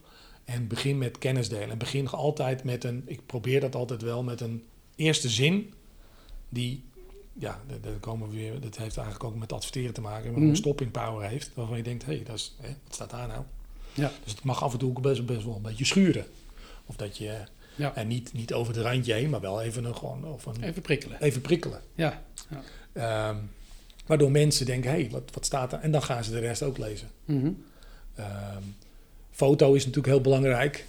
En 0.46 0.66
begin 0.66 0.98
met 0.98 1.18
kennis 1.18 1.48
delen. 1.48 1.70
En 1.70 1.78
begin 1.78 2.08
altijd 2.08 2.64
met 2.64 2.84
een, 2.84 3.02
ik 3.06 3.26
probeer 3.26 3.60
dat 3.60 3.74
altijd 3.74 4.02
wel, 4.02 4.22
met 4.22 4.40
een 4.40 4.64
eerste 4.96 5.28
zin. 5.28 5.72
Die, 6.48 6.84
ja, 7.32 7.60
daar 7.80 7.92
komen 7.92 8.28
we 8.28 8.34
weer, 8.36 8.60
dat 8.60 8.76
heeft 8.76 8.96
eigenlijk 8.96 9.24
ook 9.24 9.36
met 9.38 9.52
adverteren 9.52 9.94
te 9.94 10.00
maken. 10.00 10.30
Maar 10.30 10.40
Mhm. 10.40 10.48
een 10.50 10.56
stopping 10.56 10.90
power 10.90 11.28
heeft. 11.28 11.50
Waarvan 11.54 11.76
je 11.76 11.82
denkt, 11.82 12.04
hé, 12.06 12.14
hey, 12.14 12.24
dat 12.24 12.34
is, 12.36 12.54
hè, 12.60 12.68
wat 12.84 12.94
staat 12.94 13.10
daar 13.10 13.28
nou? 13.28 13.42
Ja. 13.94 14.12
Dus 14.24 14.32
het 14.32 14.42
mag 14.44 14.62
af 14.62 14.72
en 14.72 14.78
toe 14.78 14.88
ook 14.90 15.00
best, 15.00 15.26
best 15.26 15.44
wel 15.44 15.56
een 15.56 15.62
beetje 15.62 15.84
schuren. 15.84 16.26
Of 16.86 16.96
dat 16.96 17.16
je, 17.18 17.38
Ja. 17.74 17.94
en 17.94 18.06
niet, 18.06 18.32
niet 18.32 18.52
over 18.52 18.72
de 18.72 18.82
randje 18.82 19.12
heen, 19.12 19.30
maar 19.30 19.40
wel 19.40 19.62
even 19.62 19.84
een, 19.84 19.96
gewoon, 19.96 20.24
of 20.24 20.46
een, 20.46 20.62
Even 20.62 20.82
prikkelen. 20.82 21.20
even 21.22 21.40
prikkelen. 21.40 21.80
Ja, 21.94 22.22
Ehm, 22.92 23.36
waardoor 24.06 24.30
mensen 24.30 24.66
denken, 24.66 24.90
hé, 24.90 25.00
hey, 25.00 25.10
wat, 25.10 25.30
wat 25.34 25.44
staat 25.46 25.72
er? 25.72 25.78
En 25.80 25.90
dan 25.90 26.02
gaan 26.02 26.24
ze 26.24 26.30
de 26.30 26.38
rest 26.38 26.62
ook 26.62 26.78
lezen. 26.78 27.08
Mhm. 27.24 27.50
Ehm, 28.14 28.62
foto 29.36 29.72
is 29.72 29.80
natuurlijk 29.84 30.12
heel 30.14 30.20
belangrijk. 30.22 30.84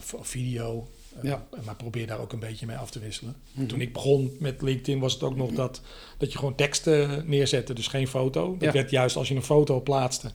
V- 0.00 0.12
video. 0.20 0.88
Eh, 1.16 1.22
Ja. 1.22 1.46
Maar 1.64 1.74
probeer 1.76 2.06
daar 2.06 2.18
ook 2.20 2.32
een 2.32 2.38
beetje 2.38 2.66
mee 2.66 2.76
af 2.76 2.90
te 2.90 2.98
wisselen. 2.98 3.34
Mhm. 3.52 3.66
Toen 3.66 3.80
ik 3.80 3.92
begon 3.92 4.36
met 4.38 4.62
LinkedIn 4.62 4.98
was 5.00 5.12
het 5.12 5.22
ook 5.22 5.36
nog 5.36 5.50
dat, 5.50 5.80
dat 6.18 6.32
je 6.32 6.38
gewoon 6.38 6.54
tekst 6.54 6.86
eh, 6.86 7.10
neerzette, 7.24 7.74
dus 7.74 7.86
geen 7.86 8.08
foto. 8.08 8.52
Dat 8.58 8.62
Ja. 8.68 8.72
werd 8.72 8.90
juist 8.90 9.16
als 9.16 9.28
je 9.28 9.34
een 9.34 9.42
foto 9.42 9.80
plaatste, 9.80 10.30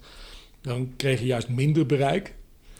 dan 0.61 0.93
kreeg 0.95 1.19
je 1.19 1.25
juist 1.25 1.49
minder 1.49 1.85
bereik. 1.85 2.33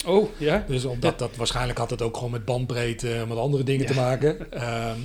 Oh, 0.06 0.30
ja? 0.38 0.66
Dus 0.68 0.86
omdat 0.86 1.20
dat 1.24 1.36
waarschijnlijk 1.36 1.78
had 1.80 1.90
het 1.90 2.02
ook 2.02 2.16
gewoon 2.16 2.32
met 2.32 2.46
bandbreedte 2.46 3.14
en 3.14 3.28
met 3.28 3.38
andere 3.38 3.64
dingen 3.64 3.86
te 3.86 3.94
maken. 3.94 4.52
Ehm, 4.52 4.98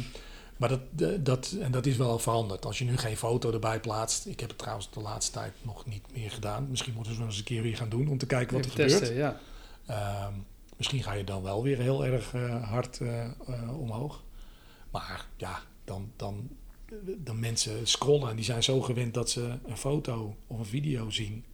maar 0.62 0.80
dat, 0.92 1.24
dat, 1.24 1.56
en 1.60 1.72
dat 1.72 1.86
is 1.86 1.96
wel 1.96 2.18
veranderd. 2.18 2.66
Als 2.66 2.78
je 2.78 2.84
nu 2.84 2.96
geen 2.96 3.16
foto 3.16 3.52
erbij 3.52 3.80
plaatst. 3.80 4.26
Ik 4.26 4.40
heb 4.40 4.48
het 4.48 4.58
trouwens 4.58 4.90
de 4.90 5.00
laatste 5.00 5.32
tijd 5.32 5.52
nog 5.62 5.86
niet 5.86 6.02
meer 6.14 6.30
gedaan. 6.30 6.66
Misschien 6.70 6.94
moeten 6.94 7.12
we 7.12 7.18
het 7.18 7.28
eens 7.28 7.38
een 7.38 7.44
keer 7.44 7.62
weer 7.62 7.76
gaan 7.76 7.88
doen 7.88 8.08
om 8.08 8.18
te 8.18 8.26
kijken 8.26 8.56
wat 8.56 8.64
er 8.64 8.70
gebeurt. 8.70 9.08
ja. 9.08 9.40
Ehm, 9.86 10.32
misschien 10.76 11.02
ga 11.02 11.12
je 11.12 11.24
dan 11.24 11.42
wel 11.42 11.62
weer 11.62 11.78
heel 11.78 12.04
erg 12.04 12.34
eh, 12.34 12.70
hard 12.70 13.00
eh, 13.00 13.24
eh, 13.24 13.80
omhoog. 13.80 14.22
Maar 14.90 15.26
ja, 15.36 15.62
dan, 15.84 16.12
dan, 16.16 16.48
dan 17.16 17.40
mensen 17.40 17.86
scrollen 17.86 18.30
en 18.30 18.36
die 18.36 18.44
zijn 18.44 18.62
zo 18.62 18.80
gewend 18.80 19.14
dat 19.14 19.30
ze 19.30 19.58
een 19.66 19.76
foto 19.76 20.36
of 20.46 20.58
een 20.58 20.64
video 20.64 21.10
zien. 21.10 21.44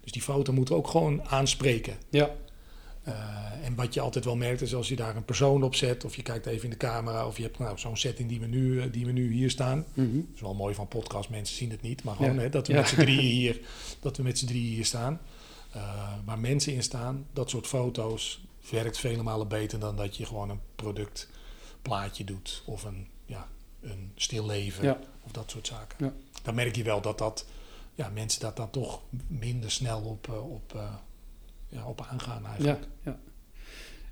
Dus 0.00 0.12
die 0.12 0.22
foto 0.22 0.52
moet 0.52 0.70
ook 0.70 0.88
gewoon 0.88 1.28
aanspreken. 1.28 1.96
Ja, 2.10 2.30
Eh, 3.02 3.14
en 3.64 3.74
wat 3.74 3.94
je 3.94 4.00
altijd 4.00 4.24
wel 4.24 4.36
merkt 4.36 4.60
is 4.60 4.74
als 4.74 4.88
je 4.88 4.96
daar 4.96 5.16
een 5.16 5.24
persoon 5.24 5.62
op 5.62 5.74
zet, 5.74 6.04
of 6.04 6.16
je 6.16 6.22
kijkt 6.22 6.46
even 6.46 6.64
in 6.64 6.70
de 6.70 6.76
camera, 6.76 7.26
of 7.26 7.36
je 7.36 7.42
hebt 7.42 7.58
nou, 7.58 7.78
zo'n 7.78 7.96
setting 7.96 8.28
die 8.28 8.40
we, 8.40 8.46
nu, 8.46 8.80
eh, 8.80 8.92
die 8.92 9.06
we 9.06 9.12
nu 9.12 9.32
hier 9.32 9.50
staan. 9.50 9.84
mhm. 9.94 10.14
Dat 10.16 10.24
is 10.34 10.40
wel 10.40 10.54
mooi 10.54 10.74
van 10.74 10.88
podcast, 10.88 11.28
mensen 11.30 11.56
zien 11.56 11.70
het 11.70 11.82
niet, 11.82 12.04
maar 12.04 12.16
gewoon 12.16 12.34
Ja. 12.34 12.40
hè, 12.40 12.48
dat 12.48 12.66
we 12.66 12.72
Ja. 12.72 12.78
met 12.80 12.88
z'n 12.88 12.96
drieën 13.00 13.20
hier, 13.36 13.60
dat 14.00 14.16
we 14.16 14.22
met 14.22 14.38
z'n 14.38 14.46
drieën 14.46 14.74
hier 14.74 14.84
staan. 14.84 15.20
Eh, 15.72 16.12
waar 16.24 16.38
mensen 16.38 16.72
in 16.74 16.82
staan, 16.82 17.26
dat 17.32 17.50
soort 17.50 17.66
foto's 17.66 18.40
werkt 18.70 18.98
vele 18.98 19.22
malen 19.22 19.48
beter 19.48 19.78
dan 19.78 19.96
dat 19.96 20.16
je 20.16 20.26
gewoon 20.26 20.50
een 20.50 20.60
productplaatje 20.76 22.24
doet 22.24 22.62
of 22.66 22.84
een, 22.84 23.06
ja, 23.26 23.48
een 23.80 24.12
stil 24.14 24.46
leven 24.46 24.84
Ja. 24.84 24.98
of 25.22 25.30
dat 25.32 25.50
soort 25.50 25.66
zaken. 25.66 26.14
Dan 26.42 26.54
merk 26.54 26.76
je 26.76 26.82
wel 26.82 27.00
dat, 27.00 27.18
dat 27.18 27.46
ja, 27.94 28.08
mensen 28.08 28.40
dat 28.40 28.56
dan 28.56 28.70
toch 28.70 29.00
minder 29.26 29.70
snel 29.70 30.00
op, 30.00 30.28
op, 30.28 30.80
ja, 31.72 31.84
op 31.86 32.06
aangaan 32.10 32.46
eigenlijk. 32.46 32.78
ja. 33.04 33.18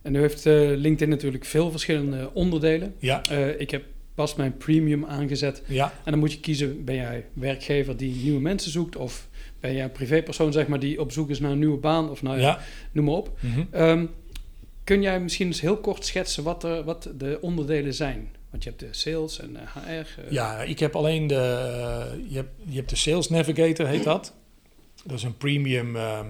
En 0.03 0.13
nu 0.13 0.21
heeft 0.21 0.47
eh, 0.47 0.55
LinkedIn 0.77 1.09
natuurlijk 1.09 1.45
veel 1.45 1.71
verschillende 1.71 2.31
onderdelen. 2.35 2.95
Ja, 2.99 3.23
Eh, 3.31 3.61
ik 3.61 3.71
heb 3.71 3.85
pas 4.15 4.35
mijn 4.35 4.57
premium 4.57 5.05
aangezet. 5.05 5.63
ja, 5.67 5.93
En 6.05 6.11
dan 6.11 6.21
moet 6.21 6.33
je 6.33 6.41
kiezen, 6.41 6.85
ben 6.85 6.95
jij 6.95 7.25
werkgever 7.33 7.97
die 7.97 8.15
nieuwe 8.23 8.41
mensen 8.41 8.71
zoekt... 8.71 8.97
of 8.97 9.29
ben 9.61 9.75
jij 9.75 9.85
een 9.85 9.93
privépersoon 9.93 10.53
zeg 10.53 10.67
maar, 10.67 10.79
die 10.81 11.01
op 11.01 11.13
zoek 11.13 11.31
is 11.31 11.41
naar 11.41 11.51
een 11.51 11.59
nieuwe 11.59 11.77
baan... 11.79 12.11
of 12.11 12.23
nou 12.23 12.37
ja, 12.37 12.43
ja. 12.43 12.61
noem 12.93 13.05
maar 13.05 13.15
op. 13.15 13.39
mhm. 13.41 13.61
Ehm, 13.71 14.07
kun 14.85 15.03
jij 15.03 15.21
misschien 15.21 15.47
eens 15.47 15.61
heel 15.61 15.77
kort 15.77 16.05
schetsen 16.05 16.43
wat, 16.45 16.65
er, 16.65 16.85
wat 16.85 17.11
de 17.17 17.39
onderdelen 17.41 17.95
zijn? 17.95 18.29
Want 18.51 18.63
je 18.65 18.69
hebt 18.69 18.81
de 18.83 18.89
sales 18.91 19.41
en 19.41 19.57
eh, 19.57 19.63
HR. 19.75 20.21
eh, 20.21 20.31
Ja, 20.31 20.63
ik 20.63 20.79
heb 20.79 20.97
alleen 20.97 21.27
de. 21.27 21.35
je, 22.29 22.35
hebt, 22.37 22.51
je 22.69 22.77
hebt 22.77 22.91
de 22.91 22.97
Sales 22.97 23.29
Navigator, 23.29 23.87
heet 23.87 24.05
dat. 24.05 24.35
Dat 25.05 25.17
is 25.17 25.23
een 25.23 25.37
premium, 25.37 25.97
ehm, 25.97 26.27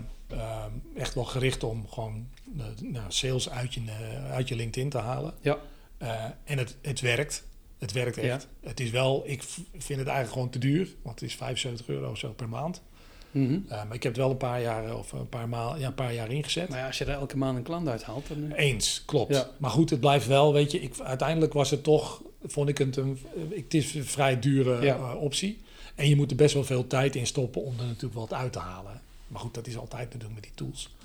echt 0.97 1.15
wel 1.15 1.25
gericht 1.25 1.65
om 1.65 1.89
gewoon 1.89 2.27
de, 2.45 2.65
nou, 2.83 3.05
sales 3.09 3.51
uit 3.51 3.75
je, 3.75 3.81
eh, 3.87 4.33
uit 4.33 4.49
je 4.49 4.57
LinkedIn 4.57 4.91
te 4.91 4.99
halen. 4.99 5.35
Ja. 5.41 5.59
Eh, 5.99 6.25
en 6.45 6.59
het, 6.59 6.77
het 6.83 7.01
werkt. 7.01 7.45
Het 7.79 7.93
werkt 7.93 8.17
Ja. 8.17 8.23
echt. 8.23 8.49
Het 8.61 8.81
is 8.81 8.91
wel, 8.91 9.23
ik 9.27 9.43
vind 9.71 9.99
het 9.99 10.09
eigenlijk 10.09 10.33
gewoon 10.33 10.51
te 10.51 10.59
duur, 10.59 10.89
want 11.03 11.21
het 11.21 11.29
is 11.29 11.37
75 11.37 11.89
euro 11.89 12.15
zo 12.15 12.33
per 12.33 12.49
maand. 12.49 12.83
Mhm. 13.31 13.59
Eh, 13.69 13.85
maar 13.85 13.95
ik 13.95 14.03
heb 14.03 14.13
het 14.13 14.17
wel 14.21 14.31
een 14.31 14.37
paar 14.37 14.61
jaar 14.63 14.97
of 14.97 15.13
een 15.13 15.29
paar, 15.29 15.49
maal, 15.49 15.79
ja, 15.79 15.87
een 15.87 15.95
paar 15.95 16.15
jaar 16.15 16.31
ingezet. 16.31 16.69
Maar 16.69 16.79
ja, 16.79 16.87
als 16.87 16.99
je 16.99 17.05
er 17.05 17.11
elke 17.13 17.37
maand 17.37 17.57
een 17.57 17.63
klant 17.63 17.89
uithaalt... 17.89 18.29
Dan, 18.29 18.53
eh, 18.53 18.65
Eens, 18.67 19.03
klopt. 19.07 19.35
Ja. 19.35 19.49
Maar 19.59 19.71
goed, 19.71 19.91
het 19.91 20.01
blijft 20.01 20.27
wel, 20.27 20.53
weet 20.53 20.71
je, 20.71 20.81
ik, 20.81 21.01
uiteindelijk 21.01 21.53
was 21.53 21.71
het 21.71 21.83
toch, 21.83 22.23
vond 22.45 22.69
ik 22.69 22.79
het 22.79 22.97
een, 22.97 23.19
het 23.55 23.75
is 23.75 23.95
een 23.95 24.05
vrij 24.05 24.39
dure 24.39 24.83
Ja. 24.85 24.97
eh, 24.97 25.15
optie. 25.21 25.61
En 25.95 26.09
je 26.09 26.17
moet 26.17 26.31
er 26.31 26.37
best 26.37 26.55
wel 26.55 26.65
veel 26.65 26.87
tijd 26.87 27.17
in 27.17 27.27
stoppen 27.27 27.63
om 27.65 27.79
er 27.79 27.85
natuurlijk 27.87 28.15
wat 28.15 28.33
uit 28.33 28.53
te 28.53 28.59
halen. 28.59 29.01
Maar 29.31 29.41
goed, 29.41 29.55
dat 29.55 29.67
is 29.67 29.77
altijd 29.77 30.11
te 30.11 30.19
doen 30.19 30.35
met 30.35 30.43
die 30.43 30.53
tools. 30.55 30.97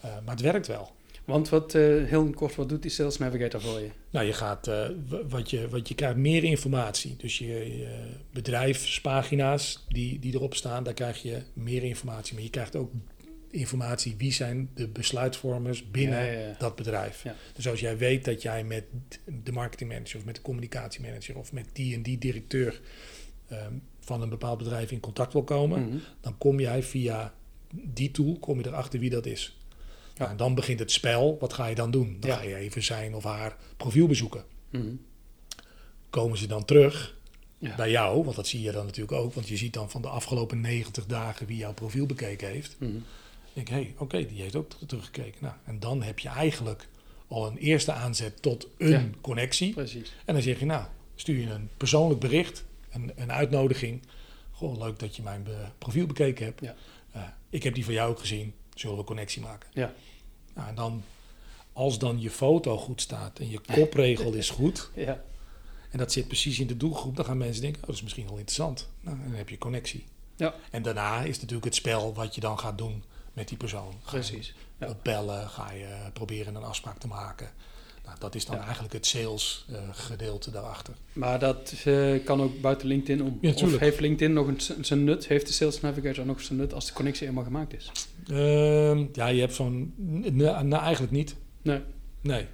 Eh, 0.00 0.10
maar 0.24 0.34
het 0.34 0.40
werkt 0.44 0.66
wel. 0.66 0.92
Want 1.24 1.48
wat, 1.48 1.74
eh, 1.74 1.82
heel 2.04 2.30
kort, 2.30 2.54
wat 2.54 2.68
doet 2.68 2.82
die 2.82 2.90
Sales 2.90 3.18
Navigator 3.18 3.60
voor 3.60 3.80
je? 3.80 3.88
Nou, 4.10 4.26
je 4.26 4.32
gaat, 4.32 4.66
eh, 4.68 4.86
wat, 5.28 5.50
je, 5.50 5.68
wat 5.68 5.88
je 5.88 5.94
krijgt 5.94 6.16
meer 6.16 6.44
informatie. 6.44 7.16
Dus 7.16 7.38
je, 7.38 7.46
je 7.78 7.98
bedrijfspagina's 8.32 9.84
die, 9.88 10.18
die 10.18 10.34
erop 10.34 10.54
staan, 10.54 10.84
daar 10.84 10.94
krijg 10.94 11.22
je 11.22 11.42
meer 11.52 11.82
informatie. 11.82 12.34
Maar 12.34 12.42
je 12.42 12.50
krijgt 12.50 12.76
ook 12.76 12.92
informatie 13.50 14.14
wie 14.18 14.32
zijn 14.32 14.70
de 14.74 14.88
besluitvormers 14.88 15.90
binnen 15.90 16.24
Ja, 16.24 16.32
ja, 16.32 16.38
ja. 16.48 16.54
dat 16.58 16.76
bedrijf. 16.76 17.24
Dus 17.54 17.68
als 17.68 17.80
jij 17.80 17.98
weet 17.98 18.24
dat 18.24 18.42
jij 18.42 18.64
met 18.64 18.84
de 19.42 19.52
marketingmanager 19.52 20.18
of 20.18 20.24
met 20.24 20.34
de 20.34 20.42
communicatiemanager 20.42 21.36
of 21.38 21.52
met 21.52 21.66
die 21.72 21.94
en 21.94 22.02
die 22.02 22.18
directeur 22.18 22.80
ehm, 23.48 23.72
van 24.00 24.22
een 24.22 24.28
bepaald 24.28 24.58
bedrijf 24.58 24.90
in 24.90 25.00
contact 25.00 25.32
wil 25.32 25.44
komen, 25.44 25.86
Mhm. 25.88 25.96
dan 26.20 26.38
kom 26.38 26.60
jij 26.60 26.82
via 26.82 27.34
die 27.82 28.10
tool 28.10 28.38
kom 28.38 28.58
je 28.58 28.66
erachter 28.66 28.98
wie 29.00 29.10
dat 29.10 29.26
is. 29.26 29.56
Ja. 30.14 30.18
Nou, 30.18 30.30
en 30.30 30.36
dan 30.36 30.54
begint 30.54 30.78
het 30.78 30.90
spel. 30.92 31.36
Wat 31.40 31.52
ga 31.52 31.66
je 31.66 31.74
dan 31.74 31.90
doen? 31.90 32.16
Dan 32.20 32.30
Ja. 32.30 32.36
ga 32.36 32.42
je 32.42 32.54
even 32.56 32.82
zijn 32.82 33.14
of 33.14 33.24
haar 33.24 33.56
profiel 33.76 34.06
bezoeken. 34.06 34.44
Mhm. 34.70 34.94
Komen 36.10 36.38
ze 36.38 36.46
dan 36.46 36.64
terug 36.64 37.16
Ja. 37.58 37.74
bij 37.76 37.90
jou? 37.90 38.24
Want 38.24 38.36
dat 38.36 38.46
zie 38.46 38.60
je 38.62 38.72
dan 38.72 38.84
natuurlijk 38.84 39.18
ook. 39.18 39.34
Want 39.34 39.48
je 39.48 39.56
ziet 39.56 39.72
dan 39.72 39.90
van 39.90 40.02
de 40.02 40.08
afgelopen 40.08 40.60
90 40.60 41.06
dagen 41.06 41.46
wie 41.46 41.56
jouw 41.56 41.74
profiel 41.74 42.06
bekeken 42.06 42.48
heeft. 42.48 42.76
Dan 42.78 43.02
denk 43.52 43.68
hé, 43.68 43.74
hey, 43.74 43.94
oké, 43.98 44.26
die 44.26 44.42
heeft 44.42 44.56
ook 44.56 44.70
ter- 44.70 44.86
teruggekeken. 44.86 45.38
Nou, 45.40 45.54
en 45.64 45.80
dan 45.80 46.02
heb 46.02 46.18
je 46.18 46.28
eigenlijk 46.28 46.88
al 47.28 47.46
een 47.46 47.56
eerste 47.56 47.92
aanzet 47.92 48.42
tot 48.42 48.68
een 48.78 48.88
Ja. 48.90 49.04
connectie. 49.20 49.72
Precies. 49.72 50.12
En 50.24 50.34
dan 50.34 50.42
zeg 50.42 50.58
je, 50.58 50.64
nou, 50.66 50.84
stuur 51.14 51.38
je 51.40 51.50
een 51.50 51.68
persoonlijk 51.76 52.20
bericht, 52.20 52.64
een, 52.90 53.12
een 53.16 53.32
uitnodiging. 53.32 54.02
Goh, 54.50 54.78
leuk 54.78 54.98
dat 54.98 55.16
je 55.16 55.22
mijn 55.22 55.46
profiel 55.78 56.06
bekeken 56.06 56.44
hebt. 56.44 56.60
Eh, 57.14 57.22
ik 57.50 57.62
heb 57.62 57.74
die 57.74 57.84
van 57.84 57.94
jou 57.94 58.10
ook 58.10 58.18
gezien. 58.18 58.54
Zullen 58.74 58.96
we 58.96 59.04
connectie 59.04 59.42
maken? 59.42 59.68
Ja. 59.72 59.92
Nou, 60.54 60.68
en 60.68 60.74
dan, 60.74 61.02
als 61.72 61.98
dan 61.98 62.20
je 62.20 62.30
foto 62.30 62.76
goed 62.76 63.00
staat 63.00 63.38
en 63.38 63.50
je 63.50 63.60
kopregel 63.72 64.32
is 64.32 64.50
goed... 64.50 64.90
Ja. 64.94 65.22
en 65.90 65.98
dat 65.98 66.12
zit 66.12 66.26
precies 66.26 66.58
in 66.58 66.66
de 66.66 66.76
doelgroep... 66.76 67.16
dan 67.16 67.24
gaan 67.24 67.38
mensen 67.38 67.62
denken, 67.62 67.80
oh, 67.80 67.86
dat 67.86 67.96
is 67.96 68.02
misschien 68.02 68.26
wel 68.26 68.36
interessant. 68.36 68.88
Nou, 69.00 69.16
en 69.16 69.28
dan 69.28 69.34
heb 69.34 69.48
je 69.48 69.58
connectie. 69.58 70.04
Ja. 70.36 70.54
En 70.70 70.82
daarna 70.82 71.22
is 71.22 71.38
natuurlijk 71.38 71.64
het 71.64 71.74
spel 71.74 72.14
wat 72.14 72.34
je 72.34 72.40
dan 72.40 72.58
gaat 72.58 72.78
doen 72.78 73.04
met 73.32 73.48
die 73.48 73.56
persoon. 73.56 73.94
Ga 74.02 74.10
Precies. 74.10 74.54
Ja. 74.78 74.88
opbellen, 74.88 75.48
ga 75.48 75.72
je 75.72 75.96
proberen 76.12 76.54
een 76.54 76.62
afspraak 76.62 76.98
te 76.98 77.06
maken. 77.06 77.50
Nou, 78.04 78.16
dat 78.18 78.34
is 78.34 78.44
dan 78.46 78.56
Ja. 78.56 78.62
eigenlijk 78.62 78.92
het 78.92 79.06
sales 79.06 79.64
eh, 79.68 79.76
gedeelte 79.92 80.50
daarachter. 80.50 80.94
Maar 81.12 81.38
dat 81.38 81.74
eh, 81.84 82.24
kan 82.24 82.42
ook 82.42 82.60
buiten 82.60 82.88
LinkedIn 82.88 83.22
om. 83.26 83.38
Ja, 83.40 83.52
of 83.52 83.78
heeft 83.78 84.00
LinkedIn 84.00 84.32
nog 84.32 84.46
een, 84.46 84.60
zijn 84.80 85.04
nut? 85.04 85.26
Heeft 85.26 85.46
de 85.46 85.52
Sales 85.52 85.80
Navigator 85.80 86.26
nog 86.26 86.40
zijn 86.40 86.58
nut 86.58 86.74
als 86.74 86.86
de 86.86 86.92
connectie 86.92 87.26
eenmaal 87.26 87.44
gemaakt 87.44 87.74
is? 87.74 87.90
Ehm, 88.28 89.04
ja, 89.12 89.26
je 89.26 89.40
hebt 89.40 89.54
zo'n... 89.54 89.94
Nou, 90.32 90.64
nou, 90.64 90.82
eigenlijk 90.82 91.12
niet. 91.12 91.36
Nee. 91.62 91.80
Nee. 92.20 92.46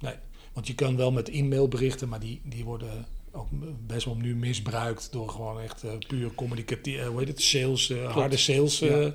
nee. 0.00 0.14
Want 0.52 0.66
je 0.66 0.74
kan 0.74 0.96
wel 0.96 1.12
met 1.12 1.28
e-mailberichten, 1.28 2.08
maar 2.08 2.20
die, 2.20 2.40
die 2.44 2.64
worden 2.64 3.06
ook 3.32 3.48
best 3.86 4.04
wel 4.04 4.16
nu 4.16 4.36
misbruikt 4.36 5.08
door 5.12 5.28
gewoon 5.28 5.60
echt 5.60 5.82
eh, 5.82 5.90
puur 6.08 6.34
communicatief, 6.34 6.98
eh, 6.98 7.06
hoe 7.06 7.18
heet 7.18 7.28
het, 7.28 7.42
sales, 7.42 7.92
harde 7.92 8.36
sales. 8.36 8.78
Ja. 8.78 9.14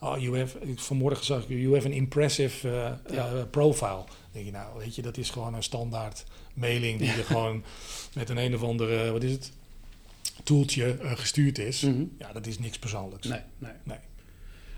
Oh, 0.00 0.18
you 0.18 0.38
have, 0.38 0.58
vanmorgen 0.74 1.24
zag 1.24 1.42
ik, 1.42 1.48
you 1.48 1.74
have 1.74 1.86
an 1.86 1.92
impressive 1.92 2.68
eh, 2.68 3.14
Ja. 3.14 3.32
eh, 3.32 3.42
profile. 3.50 3.88
Dan 3.88 4.06
denk 4.32 4.44
je, 4.44 4.50
nou, 4.50 4.78
weet 4.78 4.94
je, 4.94 5.02
dat 5.02 5.16
is 5.16 5.30
gewoon 5.30 5.54
een 5.54 5.62
standaard 5.62 6.24
mailing 6.54 6.98
die 6.98 7.08
er 7.10 7.24
gewoon 7.24 7.62
met 8.14 8.28
een 8.30 8.36
een 8.36 8.54
of 8.54 8.62
andere, 8.62 9.12
wat 9.12 9.22
is 9.22 9.32
het, 9.32 9.52
toeltje 10.42 10.96
eh, 10.98 11.12
gestuurd 11.16 11.58
is. 11.58 11.80
Mhm. 11.80 12.04
Ja, 12.18 12.32
dat 12.32 12.46
is 12.46 12.58
niks 12.58 12.78
persoonlijks. 12.78 13.26
Nee. 13.26 13.40
nee. 13.58 13.72
Nee. 13.82 13.98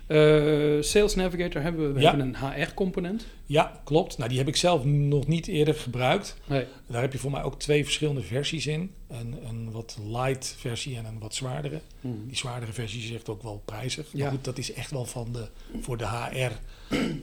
Eh, 0.09 0.83
Sales 0.83 1.15
Navigator 1.15 1.63
hebben 1.63 1.87
we. 1.87 1.93
We 1.93 2.01
Ja. 2.01 2.09
hebben 2.17 2.27
een 2.29 2.37
HR-component. 2.63 3.27
Ja, 3.47 3.81
klopt. 3.85 4.17
Nou, 4.19 4.29
die 4.29 4.39
heb 4.39 4.49
ik 4.49 4.57
zelf 4.57 4.85
nog 4.85 5.27
niet 5.27 5.47
eerder 5.47 5.75
gebruikt. 5.75 6.37
Nee. 6.47 6.65
Daar 6.87 7.01
heb 7.03 7.13
je 7.13 7.19
voor 7.19 7.31
mij 7.31 7.43
ook 7.43 7.59
twee 7.59 7.85
verschillende 7.85 8.23
versies 8.23 8.67
in. 8.67 8.91
Een, 9.09 9.35
een 9.49 9.71
wat 9.71 9.99
light 10.07 10.55
versie 10.59 10.97
en 10.97 11.05
een 11.05 11.19
wat 11.19 11.35
zwaardere. 11.35 11.81
Mhm. 12.01 12.15
Die 12.27 12.37
zwaardere 12.37 12.73
versie 12.73 13.03
is 13.03 13.13
echt 13.13 13.29
ook 13.29 13.43
wel 13.43 13.63
prijzig. 13.65 14.07
Ja. 14.13 14.23
Maar 14.23 14.33
goed, 14.33 14.45
dat 14.45 14.59
is 14.59 14.73
echt 14.73 14.91
wel 14.91 15.05
van 15.05 15.33
de, 15.33 15.49
voor 15.81 15.97
de 15.97 16.07
HR, 16.07 16.51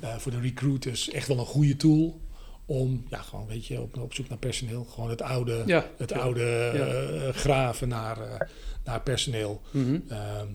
eh, 0.01 0.15
voor 0.17 0.31
de 0.31 0.39
recruiters, 0.39 1.09
echt 1.09 1.27
wel 1.27 1.39
een 1.39 1.45
goede 1.45 1.75
tool. 1.75 2.19
Om, 2.65 3.05
ja, 3.09 3.21
gewoon, 3.21 3.47
weet 3.47 3.65
je, 3.67 3.81
op, 3.81 3.97
op 3.97 4.13
zoek 4.13 4.29
naar 4.29 4.37
personeel. 4.37 4.83
Gewoon 4.83 5.09
het 5.09 5.21
oude, 5.21 5.63
Ja. 5.65 5.85
het 5.97 6.09
ja. 6.09 6.17
oude 6.17 6.43
eh, 6.43 7.33
graven 7.35 7.87
naar, 7.87 8.49
naar 8.83 9.01
personeel. 9.01 9.61
Ehm, 9.73 10.47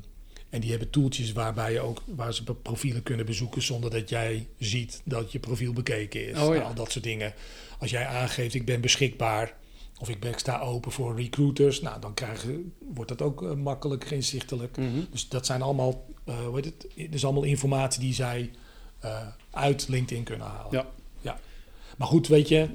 en 0.50 0.60
die 0.60 0.70
hebben 0.70 0.90
toeltjes 0.90 1.32
waarbij 1.32 1.72
je 1.72 1.80
ook, 1.80 2.02
waar 2.06 2.34
ze 2.34 2.44
profielen 2.44 3.02
kunnen 3.02 3.26
bezoeken 3.26 3.62
zonder 3.62 3.90
dat 3.90 4.08
jij 4.08 4.46
ziet 4.58 5.00
dat 5.04 5.32
je 5.32 5.38
profiel 5.38 5.72
bekeken 5.72 6.28
is. 6.28 6.38
Oh, 6.38 6.44
ja. 6.44 6.52
Nou, 6.52 6.62
al 6.62 6.74
dat 6.74 6.92
soort 6.92 7.04
dingen. 7.04 7.34
Als 7.78 7.90
jij 7.90 8.06
aangeeft, 8.06 8.54
ik 8.54 8.64
ben 8.64 8.80
beschikbaar 8.80 9.58
of 9.98 10.08
ik, 10.08 10.20
ben, 10.20 10.30
ik 10.30 10.38
sta 10.38 10.60
open 10.60 10.92
voor 10.92 11.16
recruiters, 11.16 11.80
nou 11.80 12.00
dan 12.00 12.14
krijgen, 12.14 12.72
wordt 12.94 13.08
dat 13.08 13.22
ook 13.22 13.42
eh, 13.42 13.54
makkelijk 13.54 14.10
inzichtelijk. 14.10 14.76
Mhm. 14.76 15.00
Dus 15.10 15.28
dat 15.28 15.46
zijn 15.46 15.62
allemaal, 15.62 16.06
eh 16.24 16.44
hoe 16.44 16.54
heet 16.54 16.64
het, 16.64 16.86
dat 16.96 17.14
is 17.14 17.24
allemaal 17.24 17.42
informatie 17.42 18.00
die 18.00 18.14
zij 18.14 18.50
eh, 19.00 19.26
uit 19.50 19.88
LinkedIn 19.88 20.24
kunnen 20.24 20.46
halen. 20.46 20.72
Ja. 20.72 20.86
ja. 21.20 21.38
Maar 21.96 22.08
goed, 22.08 22.28
weet 22.28 22.48
je, 22.48 22.68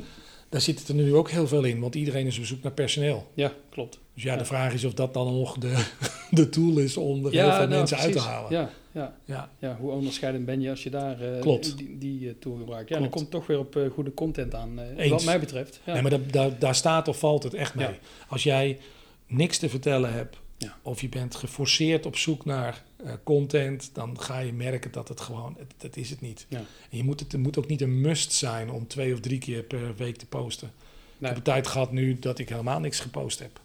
daar 0.50 0.62
zit 0.62 0.80
het 0.80 0.88
er 0.88 0.96
nu 0.96 1.16
ook 1.16 1.30
heel 1.30 1.48
veel 1.48 1.64
in, 1.64 1.80
want 1.80 1.96
iedereen 1.96 2.26
is 2.26 2.38
op 2.38 2.46
zoek 2.46 2.64
naar 2.64 2.72
personeel. 2.72 3.32
Ja, 3.34 3.54
klopt. 3.70 4.00
Dus 4.16 4.24
ja, 4.24 4.36
de 4.36 4.46
vraag 4.46 4.74
is 4.74 4.84
of 4.84 4.94
dat 4.94 5.14
dan 5.14 5.34
nog 5.34 5.58
de, 5.58 5.86
de 6.32 6.50
tool 6.50 6.78
is 6.78 6.98
om 6.98 7.26
er 7.26 7.32
heel 7.32 7.42
veel 7.50 7.58
nou, 7.58 7.70
mensen 7.70 7.98
uit 7.98 8.12
te 8.12 8.20
halen. 8.20 8.52
Ja, 8.52 8.70
ja, 8.92 9.18
Ja. 9.26 9.50
ja, 9.60 9.78
hoe 9.80 9.92
onderscheidend 9.92 10.46
ben 10.46 10.62
je 10.62 10.70
als 10.70 10.84
je 10.84 10.90
daar 10.90 11.22
eh, 11.22 11.42
Klopt. 11.42 11.78
die, 11.78 11.98
die 11.98 12.30
eh, 12.30 12.36
tool 12.40 12.56
gebruikt. 12.58 12.90
Ja, 12.90 12.96
Klopt. 12.98 13.02
dan 13.02 13.22
komt 13.22 13.22
het 13.22 13.32
toch 13.32 13.48
weer 13.48 13.60
op 13.60 13.76
eh, 13.76 13.92
goede 13.94 14.14
content 14.14 14.54
aan, 14.56 14.80
wat 15.10 15.26
mij 15.26 15.40
betreft. 15.40 15.80
Ja. 15.86 15.94
Nee, 15.94 16.02
maar 16.02 16.12
daar, 16.12 16.28
daar, 16.32 16.60
daar 16.60 16.76
staat 16.76 17.08
of 17.08 17.20
valt 17.20 17.44
het 17.44 17.54
echt 17.54 17.76
mee. 17.76 17.88
Ja. 17.88 17.96
Als 18.28 18.44
jij 18.44 18.80
niks 19.28 19.58
te 19.58 19.70
vertellen 19.70 20.14
hebt, 20.14 20.38
Ja. 20.58 20.76
of 20.82 21.02
je 21.02 21.10
bent 21.10 21.36
geforceerd 21.36 22.06
op 22.06 22.16
zoek 22.18 22.46
naar 22.46 22.84
content, 23.24 23.90
dan 23.94 24.20
ga 24.22 24.40
je 24.40 24.54
merken 24.54 24.92
dat 24.92 25.08
het 25.08 25.22
gewoon, 25.22 25.56
het, 25.60 25.74
dat 25.78 25.96
is 25.96 26.10
het 26.10 26.22
niet. 26.22 26.46
Ja. 26.50 26.58
En 26.90 26.98
je 26.98 27.04
moet 27.04 27.20
het, 27.20 27.32
het 27.32 27.42
moet 27.42 27.58
ook 27.58 27.68
niet 27.68 27.82
een 27.82 28.02
must 28.02 28.32
zijn 28.32 28.72
om 28.72 28.88
twee 28.88 29.14
of 29.14 29.20
drie 29.20 29.40
keer 29.40 29.64
per 29.64 29.96
week 29.98 30.16
te 30.18 30.26
posten. 30.26 30.68
Ik 30.68 30.74
Nee. 31.22 31.30
heb 31.30 31.38
een 31.38 31.44
tijd 31.46 31.68
gehad 31.68 31.92
nu 31.92 32.20
dat 32.20 32.40
ik 32.40 32.50
helemaal 32.50 32.80
niks 32.80 33.00
gepost 33.00 33.40
heb. 33.40 33.60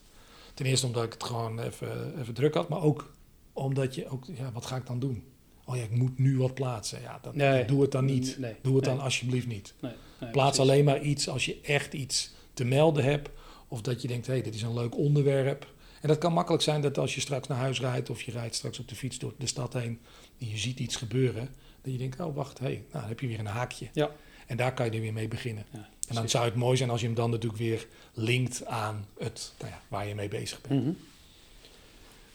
Ten 0.60 0.68
eerste 0.68 0.86
omdat 0.86 1.04
ik 1.04 1.12
het 1.12 1.24
gewoon 1.24 1.58
even, 1.60 2.20
even 2.20 2.34
druk 2.34 2.54
had, 2.54 2.68
maar 2.68 2.82
ook 2.82 3.12
omdat 3.52 3.94
je 3.94 4.08
ook, 4.08 4.24
ja, 4.26 4.52
wat 4.52 4.66
ga 4.66 4.76
ik 4.76 4.86
dan 4.86 4.98
doen? 4.98 5.24
Oh 5.64 5.76
ja, 5.76 5.82
ik 5.82 5.90
moet 5.90 6.18
nu 6.18 6.38
wat 6.38 6.54
plaatsen. 6.54 7.00
Ja, 7.00 7.18
dat, 7.22 7.34
Nee. 7.34 7.64
doe 7.64 7.82
het 7.82 7.92
dan 7.92 8.04
niet. 8.04 8.36
Nee. 8.38 8.54
Doe 8.62 8.76
het 8.76 8.84
Nee. 8.84 8.94
dan 8.94 9.04
alsjeblieft 9.04 9.46
niet. 9.46 9.74
Plaats 9.80 10.32
precies. 10.32 10.58
alleen 10.58 10.84
maar 10.84 11.00
iets 11.00 11.28
als 11.28 11.44
je 11.44 11.60
echt 11.62 11.92
iets 11.92 12.32
te 12.54 12.64
melden 12.64 13.04
hebt. 13.04 13.30
Of 13.68 13.80
dat 13.80 14.02
je 14.02 14.08
denkt, 14.08 14.26
hé, 14.26 14.32
hey, 14.32 14.42
dit 14.42 14.54
is 14.54 14.62
een 14.62 14.74
leuk 14.74 14.96
onderwerp. 14.96 15.72
En 16.00 16.08
dat 16.08 16.18
kan 16.18 16.32
makkelijk 16.32 16.62
zijn 16.62 16.80
dat 16.80 16.98
als 16.98 17.14
je 17.14 17.20
straks 17.20 17.48
naar 17.48 17.58
huis 17.58 17.80
rijdt... 17.80 18.10
of 18.10 18.22
je 18.22 18.32
rijdt 18.32 18.54
straks 18.54 18.78
op 18.78 18.88
de 18.88 18.94
fiets 18.94 19.18
door 19.18 19.34
de 19.38 19.46
stad 19.46 19.72
heen... 19.72 20.00
en 20.38 20.48
je 20.48 20.58
ziet 20.58 20.78
iets 20.78 20.96
gebeuren... 20.96 21.48
dat 21.82 21.92
je 21.92 21.98
denkt, 21.98 22.20
oh 22.20 22.34
wacht, 22.36 22.58
hé, 22.58 22.64
hey, 22.64 22.74
nou 22.74 22.86
dan 22.92 23.08
heb 23.08 23.20
je 23.20 23.26
weer 23.26 23.38
een 23.38 23.46
haakje. 23.46 23.88
Ja. 23.92 24.10
En 24.50 24.56
daar 24.56 24.74
kan 24.74 24.86
je 24.86 24.92
er 24.92 25.00
weer 25.00 25.12
mee 25.12 25.28
beginnen. 25.28 25.64
Ja, 25.70 25.88
En 26.08 26.14
dan 26.14 26.28
zou 26.28 26.44
het 26.44 26.54
mooi 26.54 26.76
zijn 26.76 26.90
als 26.90 27.00
je 27.00 27.06
hem 27.06 27.14
dan 27.14 27.30
natuurlijk 27.30 27.60
weer 27.60 27.86
linkt 28.14 28.66
aan 28.66 29.06
het, 29.18 29.52
nou 29.58 29.70
ja, 29.70 29.80
waar 29.88 30.06
je 30.06 30.14
mee 30.14 30.28
bezig 30.28 30.60
bent. 30.60 30.80
Mhm. 30.82 30.92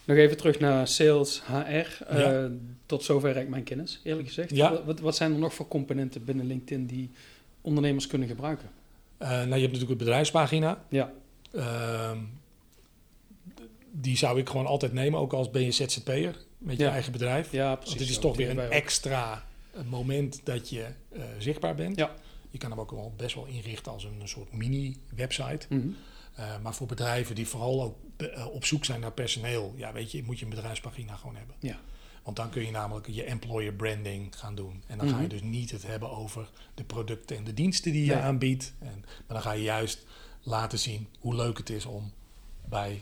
Nog 0.06 0.17
even 0.17 0.38
terug 0.38 0.60
naar 0.60 0.88
sales, 0.88 1.41
HR. 1.45 2.04
Eh. 2.04 2.45
Tot 2.86 3.04
zover 3.04 3.32
reikt 3.34 3.49
mijn 3.49 3.63
kennis, 3.63 3.99
eerlijk 4.04 4.28
gezegd. 4.28 4.49
Ja. 4.56 4.84
Wat, 4.84 4.99
wat 4.99 5.15
zijn 5.15 5.32
er 5.34 5.39
nog 5.39 5.54
voor 5.54 5.67
componenten 5.67 6.25
binnen 6.25 6.45
LinkedIn 6.47 6.86
die 6.86 7.10
ondernemers 7.62 8.08
kunnen 8.08 8.28
gebruiken? 8.28 8.69
Eh, 9.17 9.30
nou, 9.30 9.45
je 9.45 9.51
hebt 9.51 9.62
natuurlijk 9.63 9.91
een 9.91 9.97
bedrijfspagina. 9.97 10.84
Ja, 10.89 11.12
Ehm, 11.51 12.17
die 13.91 14.17
zou 14.17 14.39
ik 14.39 14.49
gewoon 14.49 14.65
altijd 14.65 14.93
nemen, 14.93 15.19
ook 15.19 15.34
als 15.34 15.49
ben 15.51 15.62
je 15.63 15.71
ZZP'er 15.71 16.36
met 16.58 16.78
je 16.78 16.84
Ja. 16.84 16.91
eigen 16.91 17.12
bedrijf. 17.12 17.51
ja 17.51 17.67
Want 17.67 17.80
precies. 17.80 17.97
dit 17.97 18.10
is 18.10 18.17
toch 18.17 18.36
weer 18.38 18.49
een 18.49 18.60
extra 18.60 19.45
eh, 19.75 19.83
moment 19.83 20.41
dat 20.43 20.69
je 20.69 20.88
eh, 21.11 21.23
zichtbaar 21.39 21.75
bent. 21.75 21.95
Ja. 21.97 22.15
Je 22.49 22.57
kan 22.57 22.69
hem 22.71 22.79
ook 22.79 22.91
wel 22.91 23.13
best 23.17 23.35
wel 23.35 23.45
inrichten 23.45 23.91
als 23.91 24.03
een, 24.03 24.21
een 24.21 24.27
soort 24.27 24.53
mini-website. 24.53 25.65
Mhm. 25.69 25.88
Eh, 26.35 26.59
maar 26.61 26.73
voor 26.73 26.88
bedrijven 26.88 27.35
die 27.35 27.47
vooral 27.47 27.83
ook 27.83 27.97
eh, 28.17 28.45
op 28.47 28.65
zoek 28.65 28.85
zijn 28.85 28.99
naar 28.99 29.11
personeel, 29.11 29.73
ja, 29.77 29.93
weet 29.93 30.11
je, 30.11 30.23
moet 30.23 30.39
je 30.39 30.43
een 30.43 30.49
bedrijfspagina 30.51 31.15
gewoon 31.15 31.35
hebben. 31.35 31.55
Ja. 31.59 31.79
Want 32.23 32.38
dan 32.38 32.49
kun 32.49 32.65
je 32.65 32.71
namelijk 32.71 33.07
je 33.09 33.23
employer 33.23 33.73
branding 33.73 34.35
gaan 34.39 34.55
doen. 34.55 34.83
En 34.88 34.97
dan 34.97 35.07
ga 35.07 35.15
je 35.15 35.19
Mhm. 35.21 35.29
dus 35.29 35.41
niet 35.41 35.71
het 35.71 35.83
hebben 35.83 36.09
over 36.11 36.49
de 36.75 36.83
producten 36.83 37.38
en 37.38 37.43
de 37.43 37.53
diensten 37.53 37.91
die 37.91 38.05
je 38.05 38.13
Nee. 38.13 38.21
aanbiedt. 38.23 38.73
En, 38.79 38.99
maar 39.05 39.23
dan 39.27 39.41
ga 39.41 39.51
je 39.51 39.63
juist 39.63 40.05
laten 40.43 40.79
zien 40.79 41.07
hoe 41.19 41.35
leuk 41.35 41.57
het 41.57 41.69
is 41.69 41.85
om 41.85 42.11
bij 42.69 43.01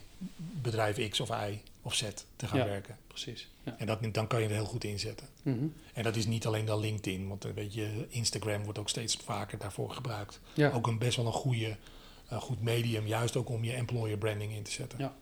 bedrijf 0.62 1.10
X 1.10 1.20
of 1.20 1.30
Y 1.30 1.60
of 1.82 1.94
Z 1.96 2.04
te 2.36 2.48
gaan 2.48 2.60
Ja. 2.60 2.66
werken. 2.66 2.98
Precies. 3.08 3.48
Ja. 3.64 3.76
En 3.78 3.86
dat, 3.86 4.14
dan 4.14 4.28
kan 4.28 4.42
je 4.42 4.48
er 4.48 4.54
heel 4.54 4.66
goed 4.66 4.84
inzetten. 4.84 5.28
Mhm. 5.42 5.66
En 5.94 6.04
dat 6.04 6.16
is 6.16 6.26
niet 6.26 6.46
alleen 6.46 6.66
dan 6.66 6.80
LinkedIn, 6.80 7.28
want 7.28 7.44
een 7.44 7.54
beetje 7.54 7.88
Instagram 8.10 8.64
wordt 8.64 8.80
ook 8.80 8.90
steeds 8.90 9.16
vaker 9.16 9.58
daarvoor 9.58 9.92
gebruikt. 9.92 10.40
ja. 10.54 10.72
Ook 10.72 10.88
een 10.88 10.98
best 10.98 11.18
wel 11.18 11.26
een 11.26 11.32
goede, 11.32 11.78
een 12.28 12.42
goed 12.42 12.62
medium, 12.62 13.08
juist 13.08 13.36
ook 13.36 13.50
om 13.50 13.64
je 13.64 13.74
employer 13.74 14.18
branding 14.18 14.56
in 14.56 14.64
te 14.64 14.72
zetten. 14.72 15.00
Ja. 15.00 15.16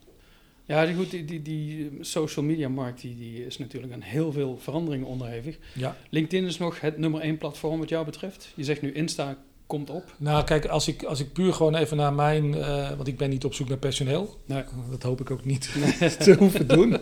Ja, 0.66 0.86
die, 0.86 0.96
goed, 0.96 1.10
die, 1.10 1.26
die, 1.26 1.42
die 1.42 1.98
social 2.02 2.46
media 2.46 2.70
markt 2.70 3.02
die, 3.02 3.18
die 3.18 3.46
is 3.46 3.58
natuurlijk 3.58 3.94
aan 3.94 4.02
heel 4.02 4.32
veel 4.32 4.58
veranderingen 4.58 5.08
onderhevig. 5.08 5.58
Ja. 5.74 5.98
LinkedIn 6.10 6.46
is 6.46 6.58
nog 6.58 6.82
het 6.82 6.98
nummer 6.98 7.22
één 7.22 7.38
platform 7.38 7.80
wat 7.80 7.90
jou 7.90 8.06
betreft. 8.06 8.52
Je 8.56 8.64
zegt 8.64 8.82
nu 8.82 8.94
Insta 8.94 9.38
komt 9.68 9.90
op. 9.90 10.16
Nou, 10.18 10.44
kijk, 10.44 10.66
als 10.66 10.88
ik, 10.88 11.04
als 11.04 11.20
ik 11.20 11.34
puur 11.34 11.54
gewoon 11.54 11.76
even 11.76 11.98
naar 11.98 12.14
mijn, 12.14 12.54
eh, 12.54 12.90
want 12.90 13.08
ik 13.08 13.18
ben 13.18 13.30
niet 13.30 13.46
op 13.46 13.54
zoek 13.54 13.68
naar 13.70 13.78
personeel. 13.78 14.38
Nee. 14.46 14.64
Dat 14.90 15.04
hoop 15.04 15.22
ik 15.22 15.32
ook 15.32 15.46
niet 15.46 15.72
te 16.20 16.36
hoeven 16.40 16.68
doen. 16.68 16.98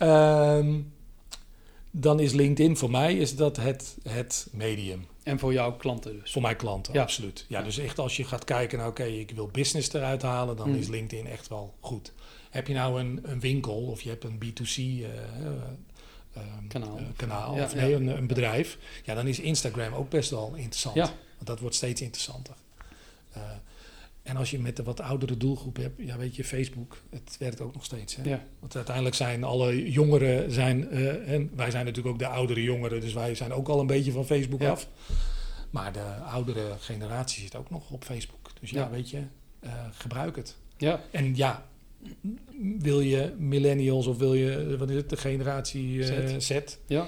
Ehm, 0.00 0.80
dan 1.90 2.20
is 2.20 2.32
LinkedIn 2.32 2.76
voor 2.76 2.90
mij 2.90 3.16
is 3.16 3.36
dat 3.36 3.56
het, 3.56 3.96
het 4.08 4.46
medium. 4.52 5.06
En 5.22 5.38
voor 5.38 5.52
jouw 5.52 5.72
klanten 5.76 6.20
dus. 6.20 6.32
Voor 6.32 6.42
mijn 6.42 6.56
klanten, 6.56 6.94
Ja. 6.94 7.02
absoluut. 7.02 7.44
Ja, 7.48 7.58
Ja. 7.58 7.64
dus 7.64 7.78
echt 7.78 7.98
als 7.98 8.16
je 8.16 8.24
gaat 8.24 8.44
kijken, 8.44 8.78
nou 8.78 8.90
oké, 8.90 9.04
ik 9.04 9.30
wil 9.30 9.46
business 9.46 9.92
eruit 9.92 10.22
halen, 10.22 10.56
dan 10.56 10.68
Hmm. 10.68 10.78
is 10.78 10.88
LinkedIn 10.88 11.26
echt 11.26 11.48
wel 11.48 11.74
goed. 11.80 12.12
Heb 12.50 12.66
je 12.66 12.74
nou 12.74 13.00
een, 13.00 13.20
een 13.22 13.40
winkel 13.40 13.74
of 13.86 14.00
je 14.00 14.08
hebt 14.08 14.24
een 14.24 14.38
B2C 14.44 14.76
eh, 14.76 15.04
eh, 15.04 15.12
ehm, 16.34 16.66
Kanaal. 16.68 16.98
kanaal 17.16 17.56
Ja, 17.56 17.64
of 17.64 17.74
nee, 17.74 17.94
een, 17.94 18.06
een 18.06 18.26
bedrijf, 18.26 18.78
ja, 19.04 19.14
dan 19.14 19.26
is 19.26 19.40
Instagram 19.40 19.92
ook 19.94 20.08
best 20.10 20.30
wel 20.30 20.52
interessant. 20.54 20.94
Ja. 20.96 21.04
Want 21.34 21.46
dat 21.46 21.60
wordt 21.60 21.74
steeds 21.76 22.00
interessanter. 22.00 22.54
En 24.22 24.36
als 24.36 24.50
je 24.50 24.58
met 24.58 24.78
een 24.78 24.84
wat 24.84 25.00
oudere 25.00 25.36
doelgroep 25.36 25.76
hebt, 25.76 25.94
ja, 25.98 26.16
weet 26.16 26.36
je, 26.36 26.44
Facebook, 26.44 26.96
het 27.10 27.36
werkt 27.38 27.60
ook 27.60 27.74
nog 27.74 27.84
steeds. 27.84 28.16
Hè? 28.16 28.22
Ja. 28.30 28.44
Want 28.58 28.76
uiteindelijk 28.76 29.16
zijn 29.16 29.44
alle 29.44 29.90
jongeren, 29.90 30.52
zijn, 30.52 30.88
eh, 30.90 31.32
en 31.32 31.50
wij 31.56 31.70
zijn 31.70 31.84
natuurlijk 31.84 32.14
ook 32.14 32.20
de 32.20 32.26
oudere 32.26 32.62
jongeren, 32.62 33.00
dus 33.00 33.12
wij 33.12 33.34
zijn 33.34 33.52
ook 33.52 33.68
al 33.68 33.80
een 33.80 33.86
beetje 33.86 34.12
van 34.12 34.26
Facebook 34.26 34.60
Ja. 34.60 34.70
af. 34.70 34.88
Maar 35.70 35.92
de 35.92 36.02
oudere 36.30 36.76
generatie 36.78 37.42
zit 37.42 37.56
ook 37.56 37.70
nog 37.70 37.90
op 37.90 38.04
Facebook. 38.04 38.50
Dus 38.60 38.70
ja, 38.70 38.80
Ja. 38.80 38.90
weet 38.90 39.10
je, 39.10 39.22
eh, 39.60 39.72
gebruik 39.92 40.36
het. 40.36 40.56
Ja, 40.76 41.00
En 41.10 41.36
ja, 41.36 41.66
wil 42.78 43.00
je 43.00 43.32
millennials 43.38 44.06
of 44.06 44.18
wil 44.18 44.34
je, 44.34 44.76
wat 44.78 44.90
is 44.90 44.96
het, 44.96 45.10
de 45.10 45.16
generatie 45.16 46.04
eh, 46.04 46.36
Z. 46.38 46.44
Z? 46.46 46.60
ja. 46.86 47.06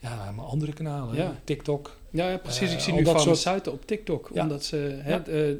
Ja, 0.00 0.32
maar 0.36 0.44
andere 0.44 0.72
kanalen. 0.72 1.16
Ja. 1.16 1.40
TikTok. 1.44 1.96
Ja, 2.10 2.30
ja, 2.30 2.36
precies. 2.36 2.68
Eh, 2.68 2.74
ik 2.74 2.80
zie 2.80 2.92
al 2.92 2.98
nu 2.98 3.04
dat 3.04 3.16
farmaceuten 3.16 3.72
op 3.72 3.86
TikTok. 3.86 4.30
Ja. 4.34 4.42
Omdat 4.42 4.64
ze 4.64 4.98
hè, 5.02 5.16
eh, 5.16 5.56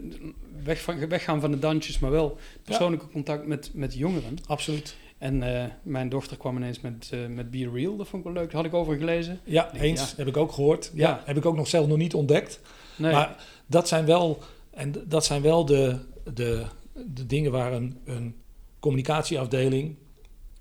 weg 0.65 0.83
van, 0.83 1.09
weggaan 1.09 1.41
van 1.41 1.51
de 1.51 1.59
dansjes, 1.59 1.99
maar 1.99 2.11
wel 2.11 2.37
persoonlijke 2.63 3.09
contact 3.09 3.47
met, 3.47 3.71
met 3.75 3.95
jongeren. 3.95 4.37
Absoluut. 4.47 4.97
En 5.19 5.43
eh, 5.63 5.65
mijn 5.83 6.09
dochter 6.09 6.37
kwam 6.37 6.57
ineens 6.57 6.81
met, 6.81 7.09
eh, 7.13 7.19
met 7.27 7.51
Be 7.51 7.71
Real. 7.75 7.97
Dat 7.97 8.09
vond 8.09 8.27
ik 8.27 8.33
wel 8.33 8.43
leuk. 8.43 8.53
Daar 8.53 8.63
had 8.63 8.73
ik 8.73 8.79
over 8.79 8.97
gelezen. 8.97 9.41
Ja, 9.45 9.73
eens. 9.75 10.01
ja. 10.01 10.17
Heb 10.17 10.27
ik 10.27 10.37
ook 10.37 10.53
gehoord. 10.53 10.91
Ja, 10.95 11.09
Ja. 11.09 11.23
heb 11.25 11.37
ik 11.37 11.47
ook 11.47 11.57
nog 11.57 11.69
zelf 11.69 11.87
nog 11.87 11.99
niet 11.99 12.15
ontdekt. 12.15 12.61
Nee. 12.97 13.13
Maar 13.13 13.45
dat 13.67 13.89
zijn 13.89 14.05
wel, 14.05 14.39
en 14.71 14.95
dat 15.07 15.25
zijn 15.25 15.43
wel 15.43 15.65
de, 15.65 15.99
de, 16.35 16.65
de 17.07 17.27
dingen 17.27 17.53
waar 17.53 17.73
een, 17.73 17.99
een 18.05 18.35
communicatieafdeling 18.79 19.97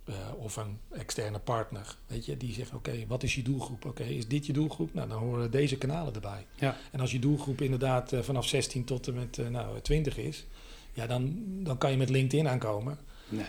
eh, 0.09 0.43
of 0.43 0.55
een 0.55 0.77
externe 0.91 1.39
partner, 1.39 1.95
weet 2.07 2.25
je, 2.25 2.37
die 2.37 2.53
zegt: 2.53 2.73
Oké, 2.73 2.91
wat 3.07 3.23
is 3.23 3.35
je 3.35 3.41
doelgroep? 3.41 3.85
Oké, 3.85 4.03
is 4.03 4.27
dit 4.27 4.45
je 4.45 4.53
doelgroep? 4.53 4.93
Nou, 4.93 5.09
dan 5.09 5.19
horen 5.19 5.51
deze 5.51 5.77
kanalen 5.77 6.13
erbij. 6.13 6.45
Ja. 6.55 6.77
En 6.91 6.99
als 6.99 7.11
je 7.11 7.19
doelgroep 7.19 7.61
inderdaad 7.61 8.13
eh, 8.13 8.19
vanaf 8.21 8.47
16 8.47 8.83
tot 8.83 9.07
en 9.07 9.13
met 9.13 9.37
eh, 9.37 9.47
nou, 9.47 9.79
20 9.81 10.17
is, 10.17 10.45
ja, 10.93 11.07
dan, 11.07 11.35
dan 11.63 11.77
kan 11.77 11.91
je 11.91 11.97
met 11.97 12.09
LinkedIn 12.09 12.47
aankomen. 12.47 12.97
Nee. 13.29 13.45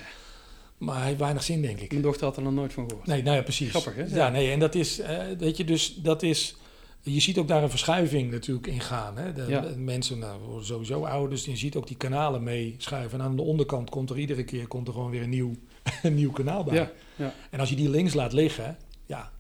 Maar 0.78 0.96
hij 0.96 1.06
heeft 1.06 1.18
weinig 1.18 1.42
zin, 1.42 1.62
denk 1.62 1.80
ik. 1.80 1.90
Mijn 1.90 2.02
dochter 2.02 2.24
had 2.26 2.36
er 2.36 2.42
nog 2.42 2.52
nooit 2.52 2.72
van 2.72 2.88
gehoord. 2.88 3.06
Nee, 3.06 3.22
nou 3.22 3.36
ja, 3.36 3.42
precies. 3.42 3.70
Grappig, 3.70 3.94
hè? 3.94 4.02
Ja, 4.02 4.14
Ja. 4.16 4.28
nee, 4.28 4.50
en 4.50 4.58
dat 4.58 4.74
is, 4.74 5.00
weet 5.38 5.56
je, 5.56 5.64
dus 5.64 5.94
dat 5.94 6.22
is, 6.22 6.56
je 7.02 7.20
ziet 7.20 7.38
ook 7.38 7.48
daar 7.48 7.62
een 7.62 7.70
verschuiving 7.70 8.30
natuurlijk 8.30 8.66
in 8.66 8.80
gaan. 8.80 9.16
Hè? 9.16 9.32
De, 9.32 9.44
Ja. 9.48 9.60
de 9.60 9.76
mensen, 9.78 10.18
nou, 10.18 10.40
worden 10.40 10.66
sowieso 10.66 11.04
ouder, 11.04 11.30
dus 11.30 11.44
je 11.44 11.56
ziet 11.56 11.76
ook 11.76 11.86
die 11.86 11.96
kanalen 11.96 12.42
meeschuiven. 12.42 13.18
En 13.18 13.24
aan 13.24 13.36
de 13.36 13.42
onderkant 13.42 13.90
komt 13.90 14.10
er 14.10 14.18
iedere 14.18 14.44
keer 14.44 14.66
komt 14.66 14.86
er 14.86 14.92
gewoon 14.92 15.10
weer 15.10 15.22
een 15.22 15.30
nieuw, 15.30 15.54
een 16.02 16.14
nieuw 16.14 16.30
kanaal 16.30 16.64
bij. 16.64 16.74
Ja, 16.74 16.90
ja. 17.16 17.34
En 17.50 17.60
als 17.60 17.68
je 17.68 17.76
die 17.76 17.90
links 17.90 18.14
laat 18.14 18.32
liggen, 18.32 18.76
ja, 19.06 19.30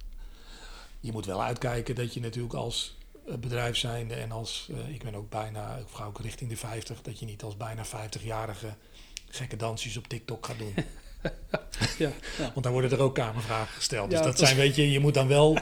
je 1.00 1.12
moet 1.12 1.26
wel 1.26 1.42
uitkijken 1.42 1.94
dat 1.94 2.14
je 2.14 2.20
natuurlijk 2.20 2.54
als 2.54 2.96
eh, 3.26 3.34
bedrijf 3.34 3.76
zijnde 3.76 4.14
en 4.14 4.32
als, 4.32 4.68
eh, 4.70 4.94
ik 4.94 5.02
ben 5.02 5.14
ook 5.14 5.30
bijna, 5.30 5.76
ik 5.76 5.86
ga 5.92 6.04
ook 6.04 6.20
richting 6.20 6.50
de 6.50 6.56
50, 6.56 7.02
dat 7.02 7.18
je 7.18 7.26
niet 7.26 7.42
als 7.42 7.56
bijna 7.56 7.84
50-jarige 7.84 8.74
gekke 9.28 9.56
dansjes 9.56 9.96
op 9.96 10.06
TikTok 10.06 10.46
gaat 10.46 10.58
doen. 10.58 10.74
ja, 11.98 12.10
ja. 12.38 12.50
Want 12.52 12.62
dan 12.62 12.72
worden 12.72 12.90
er 12.90 13.00
ook 13.00 13.14
kamervragen 13.14 13.74
gesteld. 13.74 14.10
Dus 14.10 14.22
dat 14.22 14.38
zijn, 14.38 14.56
weet 14.56 14.76
je, 14.76 14.90
je 14.90 15.00
moet 15.00 15.14
dan 15.14 15.28
wel, 15.28 15.58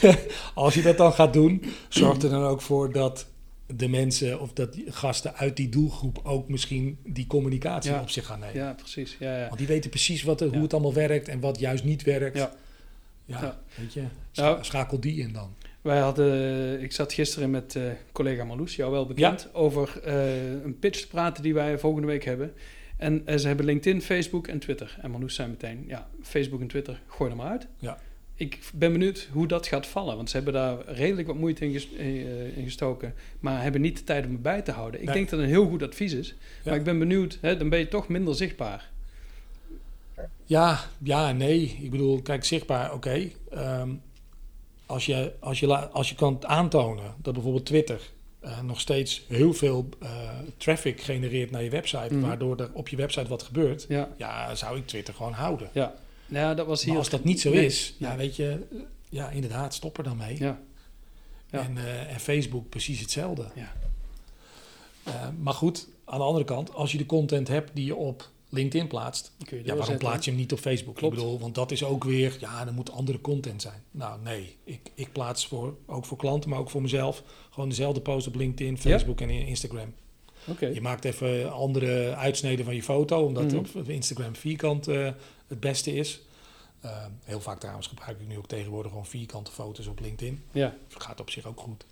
als 0.54 0.74
je 0.74 0.82
dat 0.82 0.96
dan 0.96 1.12
gaat 1.12 1.32
doen, 1.32 1.74
zorg 1.88 2.22
er 2.22 2.30
dan 2.30 2.44
ook 2.44 2.62
voor 2.62 2.92
dat 2.92 3.26
de 3.66 3.88
mensen 3.88 4.40
of 4.40 4.52
dat 4.52 4.72
die 4.72 4.92
gasten 4.92 5.34
uit 5.34 5.56
die 5.56 5.68
doelgroep 5.68 6.20
ook 6.22 6.48
misschien 6.48 6.98
die 7.06 7.26
communicatie 7.26 7.90
Ja. 7.92 8.00
op 8.00 8.10
zich 8.10 8.26
gaan 8.26 8.40
nemen. 8.40 8.56
ja 8.56 8.72
precies. 8.72 9.16
Ja, 9.18 9.38
ja. 9.38 9.46
Want 9.46 9.58
die 9.58 9.66
weten 9.66 9.90
precies 9.90 10.22
wat, 10.22 10.40
hoe 10.40 10.62
het 10.62 10.72
allemaal 10.72 10.94
werkt 10.94 11.28
en 11.28 11.40
wat 11.40 11.58
juist 11.58 11.84
niet 11.84 12.02
werkt. 12.02 12.36
Ja. 12.36 12.52
Ja, 13.26 13.58
weet 13.74 13.92
je, 13.92 14.00
Nou, 14.00 14.10
scha- 14.32 14.62
schakel 14.62 15.00
die 15.00 15.20
in 15.20 15.32
dan. 15.32 15.54
Wij 15.80 15.98
hadden, 15.98 16.82
ik 16.82 16.92
zat 16.92 17.12
gisteren 17.12 17.50
met 17.50 17.76
eh, 17.76 17.82
collega 18.12 18.44
Marloes, 18.44 18.76
jou 18.76 18.90
wel 18.92 19.06
bekend, 19.06 19.48
over 19.54 20.00
eh, 20.04 20.62
een 20.64 20.78
pitch 20.78 21.00
te 21.00 21.08
praten 21.08 21.42
die 21.42 21.54
wij 21.54 21.78
volgende 21.78 22.06
week 22.06 22.24
hebben. 22.24 22.52
En 22.96 23.22
eh, 23.26 23.36
ze 23.36 23.46
hebben 23.46 23.66
LinkedIn, 23.66 24.02
Facebook 24.02 24.46
en 24.46 24.58
Twitter. 24.58 24.96
En 25.02 25.10
Marloes 25.10 25.34
zei 25.34 25.48
meteen, 25.48 25.84
ja, 25.86 26.08
Facebook 26.22 26.60
en 26.60 26.66
Twitter, 26.66 27.00
gooi 27.06 27.30
er 27.30 27.36
maar 27.36 27.50
uit. 27.50 27.66
Ja. 27.78 27.98
Ik 28.36 28.58
ben 28.74 28.92
benieuwd 28.92 29.28
hoe 29.32 29.46
dat 29.46 29.66
gaat 29.66 29.86
vallen, 29.86 30.16
want 30.16 30.30
ze 30.30 30.36
hebben 30.36 30.54
daar 30.54 30.76
redelijk 30.86 31.26
wat 31.26 31.36
moeite 31.36 31.64
in, 31.70 31.74
eh, 32.56 32.64
gestoken, 32.64 33.14
maar 33.40 33.62
hebben 33.62 33.80
niet 33.80 33.96
de 33.98 34.04
tijd 34.04 34.24
om 34.26 34.32
het 34.32 34.42
bij 34.42 34.62
te 34.62 34.70
houden. 34.72 35.00
Ik 35.00 35.06
Nee. 35.06 35.14
denk 35.14 35.30
dat 35.30 35.38
het 35.38 35.48
een 35.48 35.54
heel 35.54 35.68
goed 35.68 35.82
advies 35.82 36.12
is, 36.12 36.28
Ja. 36.28 36.34
maar 36.64 36.74
ik 36.74 36.84
ben 36.84 36.98
benieuwd, 36.98 37.38
hè, 37.40 37.56
dan 37.56 37.68
ben 37.68 37.78
je 37.78 37.88
toch 37.88 38.08
minder 38.08 38.34
zichtbaar. 38.34 38.90
Ja, 40.44 40.80
ja 41.02 41.32
nee. 41.32 41.78
Ik 41.82 41.90
bedoel, 41.90 42.22
kijk, 42.22 42.44
zichtbaar, 42.44 42.92
oké. 42.94 43.28
Ehm, 43.50 43.90
als, 44.86 45.06
je, 45.06 45.32
als, 45.40 45.60
je, 45.60 45.66
als 45.90 46.08
je 46.08 46.14
kan 46.14 46.46
aantonen 46.46 47.14
dat 47.22 47.32
bijvoorbeeld 47.34 47.66
Twitter 47.66 48.00
eh, 48.40 48.60
nog 48.60 48.80
steeds 48.80 49.24
heel 49.28 49.52
veel 49.54 49.88
eh, 50.00 50.08
traffic 50.56 51.00
genereert 51.00 51.50
naar 51.50 51.62
je 51.62 51.70
website, 51.70 52.14
Mhm. 52.14 52.26
waardoor 52.26 52.56
er 52.60 52.70
op 52.72 52.88
je 52.88 52.96
website 52.96 53.28
wat 53.28 53.42
gebeurt, 53.42 53.86
Ja, 53.88 54.08
ja, 54.16 54.54
zou 54.54 54.76
ik 54.78 54.86
Twitter 54.86 55.14
gewoon 55.14 55.32
houden. 55.32 55.68
ja. 55.72 55.94
Nou, 56.26 56.56
dat 56.56 56.66
was 56.66 56.80
hier... 56.82 56.88
Maar 56.92 56.98
als 56.98 57.10
dat 57.10 57.24
niet 57.24 57.40
zo 57.40 57.50
Nee. 57.50 57.64
is, 57.66 57.94
ja, 57.98 58.16
weet 58.16 58.36
je, 58.36 58.66
ja, 59.08 59.30
inderdaad, 59.30 59.74
stop 59.74 59.98
er 59.98 60.04
dan 60.04 60.16
mee. 60.16 60.38
Ja, 60.38 60.60
Ja. 61.50 61.60
En, 61.62 61.78
eh, 61.78 62.12
en 62.12 62.20
Facebook 62.20 62.68
precies 62.68 63.00
hetzelfde. 63.00 63.46
Ja. 63.54 63.72
Eh, 65.02 65.28
maar 65.38 65.54
goed, 65.54 65.88
aan 66.04 66.18
de 66.18 66.24
andere 66.24 66.44
kant, 66.44 66.74
als 66.74 66.92
je 66.92 66.98
de 66.98 67.06
content 67.06 67.48
hebt 67.48 67.70
die 67.74 67.84
je 67.84 67.94
op 67.94 68.30
LinkedIn 68.48 68.86
plaatst, 68.88 69.32
kun 69.44 69.58
je 69.58 69.64
ja, 69.64 69.74
waarom 69.76 69.98
plaats 69.98 70.24
je 70.24 70.30
hem 70.30 70.40
niet 70.40 70.52
op 70.52 70.58
Facebook? 70.58 70.94
Klopt. 70.96 71.14
Ik 71.14 71.20
bedoel, 71.20 71.38
want 71.38 71.54
dat 71.54 71.70
is 71.70 71.84
ook 71.84 72.04
weer, 72.04 72.36
ja, 72.40 72.66
er 72.66 72.72
moet 72.72 72.90
andere 72.90 73.20
content 73.20 73.62
zijn. 73.62 73.82
Nou, 73.90 74.20
nee, 74.22 74.56
ik, 74.64 74.90
ik 74.94 75.12
plaats 75.12 75.46
voor, 75.46 75.76
ook 75.86 76.04
voor 76.04 76.16
klanten, 76.16 76.50
maar 76.50 76.58
ook 76.58 76.70
voor 76.70 76.82
mezelf, 76.82 77.22
gewoon 77.50 77.68
dezelfde 77.68 78.00
post 78.00 78.26
op 78.26 78.34
LinkedIn, 78.34 78.78
Facebook 78.78 79.20
en 79.20 79.30
Instagram. 79.30 79.94
Je 80.74 80.80
maakt 80.80 81.04
even 81.04 81.52
andere 81.52 82.14
uitsneden 82.14 82.64
van 82.64 82.74
je 82.74 82.82
foto, 82.82 83.24
omdat 83.24 83.44
Mhm. 83.52 83.56
op 83.78 83.88
Instagram 83.88 84.36
vierkant 84.36 84.88
eh, 84.88 85.10
het 85.46 85.60
beste 85.60 85.94
is. 85.94 86.20
Eh, 86.80 87.04
heel 87.22 87.40
vaak 87.40 87.58
trouwens 87.60 87.86
gebruik 87.86 88.20
ik 88.20 88.26
nu 88.28 88.36
ook 88.38 88.46
tegenwoordig 88.48 88.90
gewoon 88.90 89.06
vierkante 89.06 89.50
foto's 89.50 89.86
op 89.86 90.00
LinkedIn. 90.00 90.42
Ja, 90.52 90.76
Gaat 90.88 91.20
op 91.20 91.30
zich 91.30 91.46
ook 91.46 91.60
goed. 91.60 91.86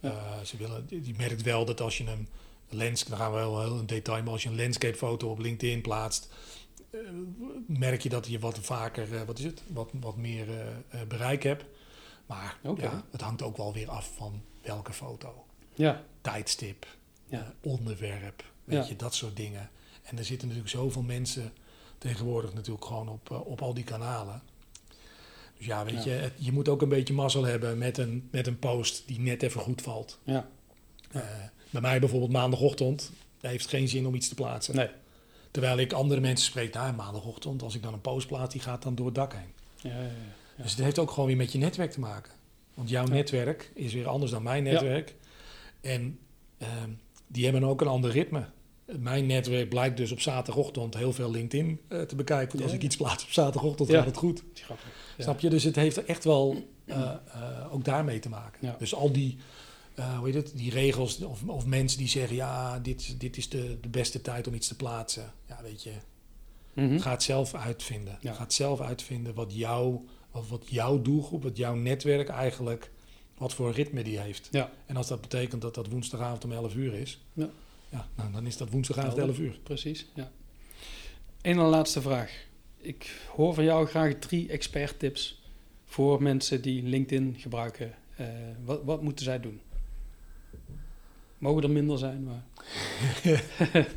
Ja. 0.00 0.08
Eh, 0.10 0.40
ze 0.44 0.56
willen, 0.56 0.86
je 0.88 1.14
merkt 1.16 1.42
wel 1.42 1.64
dat 1.64 1.80
als 1.80 1.98
je 1.98 2.04
een 2.06 2.28
lens, 2.68 3.04
dan 3.04 3.18
gaan 3.18 3.30
we 3.32 3.36
wel 3.38 3.60
heel 3.60 3.78
in 3.78 3.86
detail, 3.86 4.22
maar 4.22 4.32
als 4.32 4.42
je 4.42 4.48
een 4.48 4.56
landscape 4.56 4.96
foto 4.96 5.30
op 5.30 5.38
LinkedIn 5.38 5.80
plaatst, 5.80 6.28
merk 7.66 8.00
je 8.02 8.08
dat 8.08 8.26
je 8.26 8.38
wat 8.38 8.58
vaker, 8.58 9.24
wat 9.26 9.38
is 9.38 9.44
het, 9.44 9.62
wat, 9.66 9.90
wat 10.00 10.16
meer 10.16 10.46
bereik 11.08 11.42
hebt. 11.42 11.64
Maar 12.26 12.56
ja, 12.76 13.04
het 13.10 13.20
hangt 13.20 13.42
ook 13.42 13.56
wel 13.56 13.72
weer 13.72 13.88
af 13.90 14.10
van 14.16 14.42
welke 14.62 14.92
foto. 14.92 15.44
ja, 15.74 16.04
Tijdstip, 16.20 16.86
Ja. 17.30 17.52
onderwerp, 17.62 18.44
weet 18.64 18.82
Ja. 18.82 18.88
je, 18.88 18.96
dat 18.96 19.14
soort 19.14 19.36
dingen. 19.36 19.70
En 20.02 20.18
er 20.18 20.24
zitten 20.24 20.48
natuurlijk 20.48 20.74
zoveel 20.76 21.02
mensen 21.02 21.52
tegenwoordig 21.98 22.54
natuurlijk 22.54 22.84
gewoon 22.84 23.08
op, 23.08 23.30
eh, 23.30 23.46
op 23.46 23.62
al 23.62 23.74
die 23.74 23.84
kanalen. 23.84 24.42
Dus 25.56 25.66
ja, 25.66 25.84
weet 25.84 26.04
Ja. 26.04 26.12
je, 26.12 26.18
het- 26.18 26.32
je 26.36 26.52
moet 26.52 26.68
ook 26.68 26.82
een 26.82 26.88
beetje 26.88 27.14
mazzel 27.14 27.44
hebben 27.44 27.78
met 27.78 27.98
een, 27.98 28.28
met 28.30 28.46
een 28.46 28.58
post 28.58 29.02
die 29.06 29.20
net 29.20 29.42
even 29.42 29.60
goed 29.60 29.82
valt. 29.82 30.18
ja. 30.24 30.48
Eh, 31.10 31.20
bij 31.70 31.80
mij 31.80 32.00
bijvoorbeeld 32.00 32.32
maandagochtend, 32.32 33.10
daar 33.40 33.50
heeft 33.50 33.68
geen 33.68 33.88
zin 33.88 34.06
om 34.06 34.14
iets 34.14 34.28
te 34.28 34.34
plaatsen. 34.34 34.76
Nee. 34.76 34.88
Terwijl 35.50 35.78
ik 35.78 35.92
andere 35.92 36.20
mensen 36.20 36.46
spreek, 36.46 36.74
nou 36.74 36.94
maandagochtend, 36.94 37.62
als 37.62 37.74
ik 37.74 37.82
dan 37.82 37.92
een 37.92 38.00
post 38.00 38.26
plaats, 38.26 38.52
die 38.52 38.62
gaat 38.62 38.82
dan 38.82 38.94
door 38.94 39.06
het 39.06 39.14
dak 39.14 39.32
heen. 39.32 39.52
Ja, 39.92 39.98
ja, 39.98 40.02
ja. 40.56 40.62
Dus 40.62 40.70
het 40.70 40.80
heeft 40.84 40.98
ook 40.98 41.10
gewoon 41.10 41.26
weer 41.26 41.36
met 41.36 41.52
je 41.52 41.58
netwerk 41.58 41.90
te 41.90 42.00
maken. 42.00 42.32
Want 42.74 42.88
jouw 42.88 43.04
netwerk 43.06 43.70
is 43.74 43.92
weer 43.92 44.08
anders 44.08 44.30
dan 44.30 44.42
mijn 44.42 44.62
netwerk. 44.62 45.14
En 45.80 46.18
ehm, 46.58 46.90
die 47.32 47.44
hebben 47.44 47.64
ook 47.64 47.80
een 47.80 47.86
ander 47.86 48.10
ritme. 48.10 48.44
Mijn 48.98 49.26
netwerk 49.26 49.68
blijkt 49.68 49.96
dus 49.96 50.12
op 50.12 50.20
zaterdagochtend 50.20 50.96
heel 50.96 51.12
veel 51.12 51.30
LinkedIn 51.30 51.80
eh, 51.88 52.00
te 52.02 52.14
bekijken. 52.16 52.52
Want 52.52 52.62
als 52.62 52.72
ik 52.72 52.82
iets 52.82 52.96
plaats 52.96 53.24
op 53.24 53.30
zaterdagochtend, 53.30 53.88
Ja. 53.88 53.96
gaat 53.96 54.06
het 54.06 54.16
goed. 54.16 54.42
Snap 55.18 55.40
je? 55.40 55.48
Dus 55.50 55.64
het 55.64 55.76
heeft 55.76 56.04
echt 56.04 56.24
wel 56.24 56.64
eh, 56.84 57.00
eh, 57.00 57.74
ook 57.74 57.84
daarmee 57.84 58.18
te 58.18 58.28
maken. 58.28 58.74
Dus 58.78 58.94
al 58.94 59.12
die, 59.12 59.36
hoe 59.94 60.26
heet 60.26 60.34
het, 60.34 60.52
die 60.54 60.70
regels 60.70 61.22
of, 61.22 61.42
of 61.46 61.66
mensen 61.66 61.98
die 61.98 62.08
zeggen... 62.08 62.36
ja, 62.36 62.78
dit, 62.78 63.20
dit 63.20 63.36
is 63.36 63.48
de, 63.48 63.78
de 63.80 63.88
beste 63.88 64.20
tijd 64.22 64.46
om 64.46 64.54
iets 64.54 64.68
te 64.68 64.76
plaatsen. 64.76 65.32
Ja, 65.48 65.58
weet 65.62 65.82
je, 65.82 65.92
Mhm. 66.72 66.98
Ga 66.98 67.10
het 67.10 67.22
zelf 67.22 67.54
uitvinden. 67.54 68.18
Ja. 68.20 68.32
Ga 68.32 68.42
het 68.42 68.52
zelf 68.52 68.80
uitvinden 68.80 69.34
wat, 69.34 69.54
jou, 69.54 69.98
wat, 70.30 70.48
wat 70.48 70.64
jouw 70.68 71.02
doelgroep, 71.02 71.42
wat 71.42 71.56
jouw 71.56 71.74
netwerk 71.74 72.28
eigenlijk, 72.28 72.90
wat 73.40 73.54
voor 73.54 73.72
ritme 73.72 74.02
die 74.02 74.18
heeft. 74.18 74.48
Ja. 74.50 74.72
En 74.86 74.96
als 74.96 75.08
dat 75.08 75.20
betekent 75.20 75.62
dat 75.62 75.74
dat 75.74 75.86
woensdagavond 75.88 76.44
om 76.44 76.52
11 76.52 76.74
uur 76.74 76.94
is, 76.94 77.20
Ja. 77.32 77.50
ja, 77.88 78.08
nou, 78.16 78.32
dan 78.32 78.46
is 78.46 78.56
dat 78.56 78.70
woensdagavond 78.70 79.16
Helder. 79.16 79.34
11 79.34 79.44
uur. 79.44 79.58
Precies, 79.62 80.06
ja. 80.14 80.30
En 81.40 81.56
laatste 81.56 82.00
vraag. 82.00 82.46
Ik 82.76 83.28
hoor 83.36 83.54
van 83.54 83.64
jou 83.64 83.86
graag 83.86 84.14
drie 84.14 84.48
expert 84.48 84.98
tips 84.98 85.42
voor 85.84 86.22
mensen 86.22 86.62
die 86.62 86.82
LinkedIn 86.82 87.36
gebruiken. 87.38 87.94
Eh, 88.16 88.26
wat, 88.64 88.80
wat 88.84 89.02
moeten 89.02 89.24
zij 89.24 89.40
doen? 89.40 89.60
Mogen 91.38 91.62
er 91.62 91.70
minder 91.70 91.98
zijn, 91.98 92.24
maar... 92.24 92.44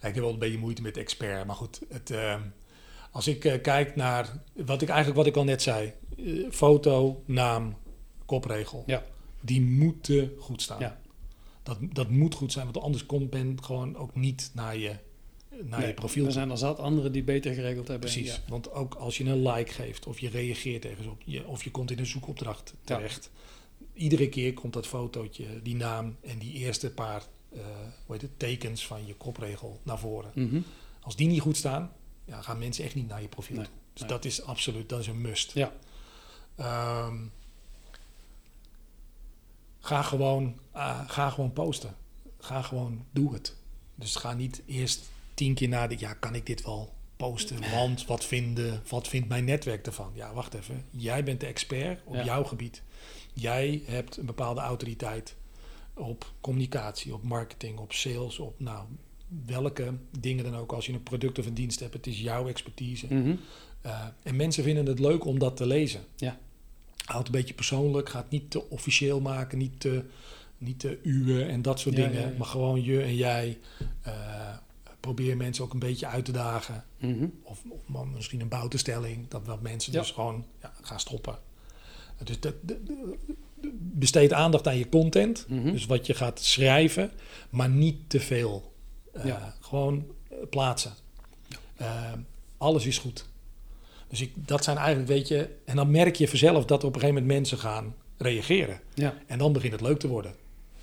Ja, 0.00 0.08
ik 0.08 0.14
heb 0.14 0.24
wel 0.24 0.32
een 0.32 0.38
beetje 0.38 0.58
moeite 0.58 0.82
met 0.82 0.96
expert, 0.96 1.46
maar 1.46 1.56
goed. 1.56 1.80
Het, 1.88 2.10
ehm, 2.10 2.40
als 3.10 3.26
ik 3.26 3.44
eh, 3.44 3.60
kijk 3.62 3.96
naar 3.96 4.32
wat 4.52 4.82
ik 4.82 4.88
eigenlijk 4.88 5.18
wat 5.18 5.26
ik 5.26 5.36
al 5.36 5.44
net 5.44 5.62
zei, 5.62 5.92
eh, 6.18 6.50
foto, 6.50 7.22
naam, 7.26 7.76
kopregel, 8.26 8.82
Ja. 8.86 9.04
die 9.40 9.60
moeten 9.60 10.32
goed 10.38 10.62
staan. 10.62 10.80
Ja. 10.80 11.00
Dat, 11.62 11.78
dat 11.80 12.08
moet 12.10 12.34
goed 12.34 12.52
zijn, 12.52 12.64
want 12.64 12.84
anders 12.84 13.06
komt 13.06 13.30
men 13.32 13.64
gewoon 13.64 13.96
ook 13.96 14.14
niet 14.14 14.50
naar 14.54 14.76
je, 14.76 14.96
naar 15.62 15.78
Nee, 15.78 15.88
je 15.88 15.94
profiel. 15.94 16.26
Er 16.26 16.32
zijn 16.32 16.50
er 16.50 16.58
zat 16.58 16.78
anderen 16.78 17.12
die 17.12 17.22
beter 17.22 17.54
geregeld 17.54 17.88
hebben. 17.88 18.10
Precies, 18.10 18.34
Ja. 18.34 18.40
want 18.48 18.72
ook 18.72 18.94
als 18.94 19.18
je 19.18 19.24
een 19.24 19.48
like 19.48 19.72
geeft 19.72 20.06
of 20.06 20.18
je 20.18 20.28
reageert 20.28 20.84
ergens 20.84 21.06
op, 21.06 21.22
je, 21.24 21.46
of 21.46 21.64
je 21.64 21.70
komt 21.70 21.90
in 21.90 21.98
een 21.98 22.06
zoekopdracht 22.06 22.74
terecht, 22.84 23.30
iedere 23.92 24.28
keer 24.28 24.54
komt 24.54 24.72
dat 24.72 24.86
fotootje, 24.86 25.62
die 25.62 25.74
naam 25.76 26.16
en 26.20 26.38
die 26.38 26.52
eerste 26.52 26.90
paar 26.90 27.22
eh, 27.52 27.60
hoe 28.06 28.14
heet 28.14 28.22
het, 28.22 28.38
tekens 28.38 28.86
van 28.86 29.06
je 29.06 29.14
kopregel 29.14 29.80
naar 29.82 29.98
voren. 29.98 30.30
Mhm. 30.34 30.60
Als 31.00 31.16
die 31.16 31.28
niet 31.28 31.40
goed 31.40 31.56
staan, 31.56 31.92
ja, 32.24 32.42
gaan 32.42 32.58
mensen 32.58 32.84
echt 32.84 32.94
niet 32.94 33.08
naar 33.08 33.22
je 33.22 33.28
profiel 33.28 33.56
Nee, 33.56 33.64
toe. 33.64 33.74
Dus 33.92 34.00
nee. 34.00 34.10
dat 34.10 34.24
is 34.24 34.42
absoluut, 34.42 34.88
dat 34.88 35.00
is 35.00 35.06
een 35.06 35.20
must. 35.20 35.52
Ja. 35.54 35.72
Ehm, 36.56 37.16
ga, 39.82 40.02
gewoon, 40.02 40.54
ah, 40.70 41.00
ga 41.06 41.30
gewoon 41.30 41.52
posten. 41.52 41.94
Ga 42.38 42.62
gewoon, 42.62 43.04
doe 43.10 43.32
het. 43.32 43.56
Dus 43.94 44.16
ga 44.16 44.32
niet 44.34 44.62
eerst 44.66 45.10
tien 45.34 45.54
keer 45.54 45.68
nadenken, 45.68 46.06
ja, 46.06 46.14
kan 46.14 46.34
ik 46.34 46.46
dit 46.46 46.64
wel 46.64 46.92
posten? 47.16 47.70
Want 47.70 48.06
wat, 48.06 48.24
vinden, 48.24 48.82
wat 48.88 49.08
vindt 49.08 49.28
mijn 49.28 49.44
netwerk 49.44 49.86
ervan? 49.86 50.10
Ja, 50.14 50.32
wacht 50.32 50.54
even. 50.54 50.84
Jij 50.90 51.24
bent 51.24 51.40
de 51.40 51.46
expert 51.46 52.00
op 52.04 52.14
Ja. 52.14 52.24
jouw 52.24 52.44
gebied. 52.44 52.82
Jij 53.32 53.82
hebt 53.86 54.16
een 54.16 54.26
bepaalde 54.26 54.60
autoriteit 54.60 55.36
op 55.94 56.32
communicatie, 56.40 57.14
op 57.14 57.22
marketing, 57.22 57.78
op 57.78 57.92
sales, 57.92 58.38
op 58.38 58.60
nou, 58.60 58.86
welke 59.46 59.94
dingen 60.18 60.44
dan 60.44 60.56
ook. 60.56 60.72
Als 60.72 60.86
je 60.86 60.92
een 60.92 61.02
product 61.02 61.38
of 61.38 61.46
een 61.46 61.54
dienst 61.54 61.80
hebt, 61.80 61.94
het 61.94 62.06
is 62.06 62.20
jouw 62.20 62.48
expertise. 62.48 63.06
Mhm. 63.14 63.34
Uh, 63.86 64.04
en 64.22 64.36
mensen 64.36 64.64
vinden 64.64 64.86
het 64.86 64.98
leuk 64.98 65.24
om 65.24 65.38
dat 65.38 65.56
te 65.56 65.66
lezen. 65.66 66.00
Ja. 66.16 66.38
Houd 67.04 67.26
een 67.26 67.32
beetje 67.32 67.54
persoonlijk, 67.54 68.08
ga 68.08 68.18
het 68.18 68.30
niet 68.30 68.50
te 68.50 68.68
officieel 68.70 69.20
maken, 69.20 69.58
niet 69.58 69.80
te, 69.80 70.04
niet 70.58 70.78
te 70.80 70.98
uwen 71.02 71.48
en 71.48 71.62
dat 71.62 71.80
soort 71.80 71.96
Ja, 71.96 72.06
dingen. 72.06 72.20
ja, 72.22 72.28
ja. 72.28 72.36
Maar 72.38 72.46
gewoon 72.46 72.82
je 72.84 73.02
en 73.02 73.14
jij. 73.16 73.58
Uh, 74.06 74.12
probeer 75.00 75.36
mensen 75.36 75.64
ook 75.64 75.72
een 75.72 75.78
beetje 75.78 76.06
uit 76.06 76.24
te 76.24 76.32
dagen. 76.32 76.84
Mhm. 76.98 77.26
Of, 77.42 77.62
of 77.68 78.04
misschien 78.14 78.40
een 78.40 78.48
bouwtestelling, 78.48 79.28
dat, 79.28 79.46
dat 79.46 79.60
mensen 79.62 79.92
dus 79.92 80.10
gewoon 80.10 80.44
ja, 80.60 80.72
gaan 80.82 81.00
stoppen. 81.00 81.38
Dus 82.24 82.40
dat, 82.40 82.54
besteed 83.78 84.32
aandacht 84.32 84.66
aan 84.68 84.78
je 84.78 84.88
content, 84.88 85.46
Mhm. 85.48 85.72
dus 85.72 85.86
wat 85.86 86.06
je 86.06 86.14
gaat 86.14 86.40
schrijven, 86.40 87.10
maar 87.50 87.68
niet 87.68 88.10
te 88.10 88.20
veel. 88.20 88.72
Uh, 89.16 89.24
Ja. 89.24 89.54
Gewoon 89.60 90.06
uh, 90.32 90.38
plaatsen. 90.50 90.92
Uh, 91.80 92.12
alles 92.58 92.86
is 92.86 92.98
goed. 92.98 93.26
Dus 94.12 94.20
ik, 94.20 94.32
dat 94.34 94.64
zijn 94.64 94.76
eigenlijk, 94.76 95.08
weet 95.08 95.28
je, 95.28 95.48
en 95.64 95.76
dan 95.76 95.90
merk 95.90 96.16
je 96.16 96.28
vanzelf 96.28 96.64
dat 96.64 96.82
er 96.82 96.88
op 96.88 96.94
een 96.94 97.00
gegeven 97.00 97.22
moment 97.22 97.38
mensen 97.40 97.58
gaan 97.58 97.94
reageren. 98.16 98.80
Ja. 98.94 99.14
En 99.26 99.38
dan 99.38 99.52
begint 99.52 99.72
het 99.72 99.80
leuk 99.80 99.98
te 99.98 100.08
worden. 100.08 100.34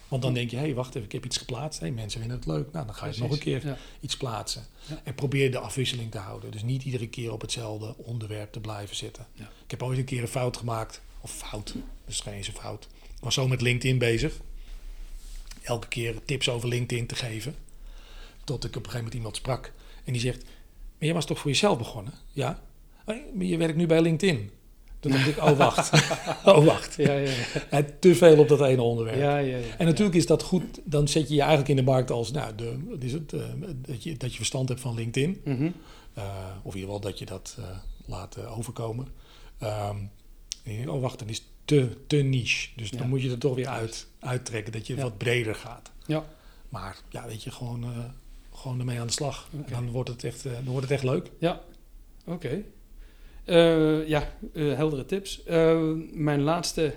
Want 0.07 0.21
dan 0.21 0.33
denk 0.33 0.49
je, 0.49 0.55
hé, 0.55 0.61
hey, 0.61 0.73
wacht 0.73 0.89
even, 0.95 1.03
ik 1.03 1.11
heb 1.11 1.25
iets 1.25 1.37
geplaatst. 1.37 1.79
hey, 1.79 1.91
mensen 1.91 2.19
vinden 2.19 2.37
het 2.37 2.47
leuk. 2.47 2.71
Nou, 2.71 2.85
dan 2.85 2.95
ga 2.95 3.05
je 3.05 3.19
nog 3.19 3.31
een 3.31 3.39
keer 3.39 3.65
Ja. 3.65 3.77
iets 3.99 4.17
plaatsen. 4.17 4.65
Ja. 4.87 5.01
En 5.03 5.15
probeer 5.15 5.51
de 5.51 5.59
afwisseling 5.59 6.11
te 6.11 6.17
houden. 6.17 6.51
Dus 6.51 6.63
niet 6.63 6.83
iedere 6.83 7.07
keer 7.07 7.31
op 7.31 7.41
hetzelfde 7.41 7.95
onderwerp 7.97 8.51
te 8.51 8.59
blijven 8.59 8.95
zitten. 8.95 9.25
Ja. 9.33 9.49
Ik 9.63 9.71
heb 9.71 9.83
ooit 9.83 9.97
een 9.97 10.05
keer 10.05 10.21
een 10.21 10.27
fout 10.27 10.57
gemaakt. 10.57 11.01
Of 11.21 11.31
fout, 11.31 11.75
is 12.05 12.19
geen 12.19 12.33
eens 12.33 12.47
een 12.47 12.53
fout. 12.53 12.87
Ik 13.01 13.23
was 13.23 13.33
zo 13.33 13.47
met 13.47 13.61
LinkedIn 13.61 13.97
bezig. 13.97 14.33
Elke 15.61 15.87
keer 15.87 16.15
tips 16.25 16.49
over 16.49 16.69
LinkedIn 16.69 17.07
te 17.07 17.15
geven. 17.15 17.55
Tot 18.43 18.63
ik 18.63 18.69
op 18.69 18.75
een 18.75 18.81
gegeven 18.81 18.97
moment 18.97 19.15
iemand 19.15 19.35
sprak. 19.35 19.71
En 20.03 20.13
die 20.13 20.21
zegt, 20.21 20.43
maar 20.43 21.07
jij 21.07 21.13
was 21.13 21.25
toch 21.25 21.39
voor 21.39 21.51
jezelf 21.51 21.77
begonnen? 21.77 22.13
Ja. 22.31 22.61
"Oh, 23.09 23.35
maar 23.35 23.45
je 23.45 23.57
werkt 23.57 23.75
nu 23.75 23.85
bij 23.85 24.01
LinkedIn. 24.01 24.49
Toen 24.99 25.11
dacht 25.11 25.27
ik, 25.27 25.37
oh 25.37 25.57
wacht. 25.67 25.91
oh 26.45 26.65
wacht. 26.65 26.95
Ja, 26.95 27.13
ja, 27.13 27.29
ja. 27.29 27.61
En 27.69 27.99
te 27.99 28.15
veel 28.15 28.37
op 28.37 28.47
dat 28.47 28.61
ene 28.61 28.81
onderwerp. 28.81 29.17
ja, 29.17 29.37
ja, 29.37 29.57
ja. 29.57 29.75
En 29.77 29.85
natuurlijk 29.85 30.17
is 30.17 30.25
dat 30.25 30.43
goed, 30.43 30.79
dan 30.83 31.07
zet 31.07 31.27
je 31.27 31.33
je 31.33 31.39
eigenlijk 31.39 31.69
in 31.69 31.75
de 31.75 31.81
markt 31.81 32.11
als 32.11 32.31
nou, 32.31 32.55
de, 32.55 32.77
is 32.99 33.13
het, 33.13 33.33
eh, 33.33 33.41
dat, 33.75 34.03
je, 34.03 34.17
dat 34.17 34.31
je 34.31 34.37
verstand 34.37 34.69
hebt 34.69 34.81
van 34.81 34.95
LinkedIn. 34.95 35.41
Mhm. 35.43 35.69
Eh, 36.13 36.23
of 36.63 36.73
in 36.73 36.79
ieder 36.79 36.95
geval 36.95 36.99
dat 36.99 37.19
je 37.19 37.25
dat 37.25 37.55
eh, 37.59 37.65
laat 38.05 38.35
eh, 38.35 38.57
overkomen. 38.57 39.07
Ehm, 39.59 39.97
en 40.63 40.71
je 40.71 40.75
denkt, 40.75 40.91
oh 40.91 41.01
wacht, 41.01 41.19
dan 41.19 41.27
is 41.27 41.37
het 41.37 41.45
te, 41.65 41.97
te 42.07 42.15
niche. 42.15 42.69
Dus 42.75 42.91
dan 42.91 43.09
moet 43.09 43.21
je 43.21 43.31
er 43.31 43.37
toch 43.37 43.55
weer 43.55 43.67
uit, 43.67 44.07
uittrekken, 44.19 44.71
dat 44.73 44.87
je 44.87 44.95
wat 44.95 45.17
breder 45.17 45.55
gaat. 45.55 45.91
Ja. 46.05 46.25
Maar 46.69 46.97
ja, 47.09 47.27
weet 47.27 47.43
je, 47.43 47.51
gewoon, 47.51 47.83
eh, 47.83 47.89
gewoon 48.53 48.79
ermee 48.79 48.99
aan 48.99 49.07
de 49.07 49.13
slag. 49.13 49.49
En 49.51 49.65
dan 49.69 49.89
wordt, 49.91 50.09
het 50.09 50.23
echt, 50.23 50.45
eh, 50.45 50.53
dan 50.53 50.65
wordt 50.65 50.81
het 50.81 50.91
echt 50.91 51.03
leuk. 51.03 51.31
Ja. 51.39 51.61
Oké. 52.25 52.63
Eh, 53.49 54.07
ja, 54.07 54.23
eh, 54.53 54.63
heldere 54.75 55.05
tips. 55.05 55.43
Eh, 55.43 55.77
mijn 56.13 56.41
laatste 56.41 56.91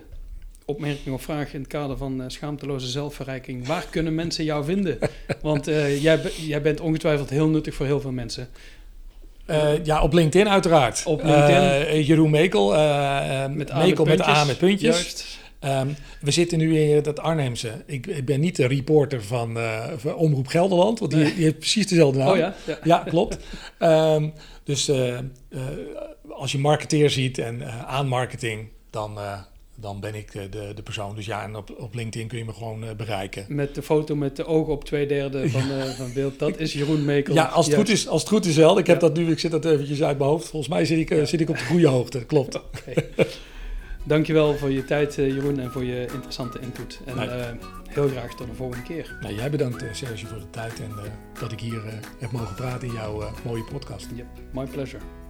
opmerking 0.65 1.15
of 1.15 1.23
vraag 1.23 1.55
in 1.55 1.61
het 1.61 1.69
kader 1.69 1.97
van 1.97 2.25
schaamteloze 2.27 2.87
zelfverrijking. 2.87 3.67
Waar 3.67 3.87
kunnen 3.91 4.15
mensen 4.15 4.45
jou 4.45 4.65
vinden? 4.65 4.99
Want 5.43 5.65
jij, 6.01 6.21
jij 6.37 6.63
bent 6.63 6.81
ongetwijfeld 6.81 7.31
heel 7.31 7.49
nuttig 7.49 7.75
voor 7.75 7.87
heel 7.87 8.01
veel 8.01 8.13
mensen. 8.13 8.49
ja, 9.83 10.03
op 10.03 10.13
LinkedIn 10.13 10.49
uiteraard. 10.49 11.03
Op 11.05 11.23
LinkedIn. 11.23 12.05
Jeroen 12.05 12.31
Mekel. 12.31 12.71
met 13.49 13.75
Mekel 13.75 14.05
met 14.05 14.23
A 14.23 14.45
met 14.45 14.59
puntjes. 14.59 14.97
Juist. 14.97 15.41
Ehm, 15.59 15.89
we 16.21 16.31
zitten 16.31 16.59
nu 16.59 16.79
in 16.79 17.03
dat 17.03 17.21
Arnhemse. 17.21 17.73
Ik, 17.87 18.07
ik 18.07 18.25
ben 18.25 18.41
niet 18.41 18.57
de 18.57 18.67
reporter 18.67 19.23
van, 19.23 19.59
van 19.97 20.15
Omroep 20.15 20.47
Gelderland, 20.47 20.99
want 20.99 21.11
die, 21.11 21.35
die, 21.35 21.45
heeft 21.45 21.59
precies 21.59 21.87
dezelfde 21.87 22.19
naam. 22.19 22.29
Oh 22.29 22.37
ja? 22.37 22.55
Ja, 22.67 22.79
ja 22.85 22.99
klopt. 22.99 23.39
um, 23.79 24.33
dus 24.65 24.91
als 26.35 26.53
je 26.53 26.59
marketeer 26.59 27.11
ziet 27.11 27.39
en 27.39 27.61
uh, 27.61 27.85
aan 27.85 28.09
marketing, 28.09 28.69
dan, 28.91 29.19
uh, 29.19 29.39
dan 29.75 30.01
ben 30.01 30.15
ik 30.15 30.33
de, 30.33 30.49
de, 30.49 30.73
de, 30.75 30.83
persoon. 30.83 31.15
Dus 31.15 31.27
ja, 31.27 31.43
en 31.43 31.57
op, 31.57 31.75
op 31.79 31.95
LinkedIn 31.95 32.29
kun 32.29 32.39
je 32.39 32.45
me 32.45 32.53
gewoon 32.53 32.85
bereiken. 32.97 33.45
Met 33.49 33.75
de 33.75 33.83
foto 33.83 34.15
met 34.15 34.37
de 34.37 34.45
ogen 34.45 34.73
op 34.73 34.85
twee 34.85 35.07
derde 35.07 35.51
van, 35.51 35.67
ja. 35.69 35.93
van 35.93 36.13
beeld. 36.13 36.39
Dat 36.39 36.59
is 36.59 36.73
Jeroen 36.73 37.05
Mekel. 37.05 37.35
Ja, 37.35 37.45
als 37.45 37.67
het, 37.67 37.75
goed 37.75 37.89
is, 37.89 38.09
als 38.09 38.21
het 38.21 38.31
goed 38.31 38.47
is 38.47 38.57
wel. 38.57 38.79
Ik 38.79 38.87
heb 38.87 39.01
dat 39.01 39.17
nu, 39.17 39.31
ik 39.31 39.39
zit 39.39 39.51
dat 39.51 39.65
eventjes 39.65 40.03
uit 40.03 40.19
mijn 40.19 40.31
hoofd. 40.31 40.49
Volgens 40.49 40.73
mij 40.73 40.85
zit 40.85 40.99
ik, 40.99 41.09
ja. 41.09 41.25
zit 41.25 41.41
ik 41.41 41.51
op 41.51 41.59
de 41.59 41.65
goede 41.65 41.89
hoogte. 41.89 42.25
Klopt. 42.25 42.61
okay. 42.65 43.09
Dankjewel 44.05 44.55
voor 44.55 44.71
je 44.71 44.85
tijd, 44.85 45.15
Jeroen, 45.15 45.59
en 45.59 45.71
voor 45.71 45.85
je 45.85 46.07
interessante 46.13 46.61
input. 46.61 47.01
En 47.05 47.17
nee. 47.17 47.29
heel 47.89 48.09
graag 48.09 48.35
tot 48.35 48.47
de 48.47 48.55
volgende 48.55 48.85
keer. 48.85 49.17
Jij 49.37 49.51
bedankt, 49.51 49.85
Serge, 49.93 50.27
voor 50.27 50.39
de 50.39 50.51
tijd 50.51 50.81
en 50.81 50.91
dat 51.41 51.53
ik 51.53 51.61
hier 51.61 51.83
heb 52.19 52.33
mogen 52.33 52.55
praten 52.55 52.89
in 52.89 52.95
jouw 52.95 53.33
mooie 53.45 53.65
podcast. 53.65 54.07
Yep, 54.15 54.27
my 54.53 54.65
pleasure. 54.67 55.22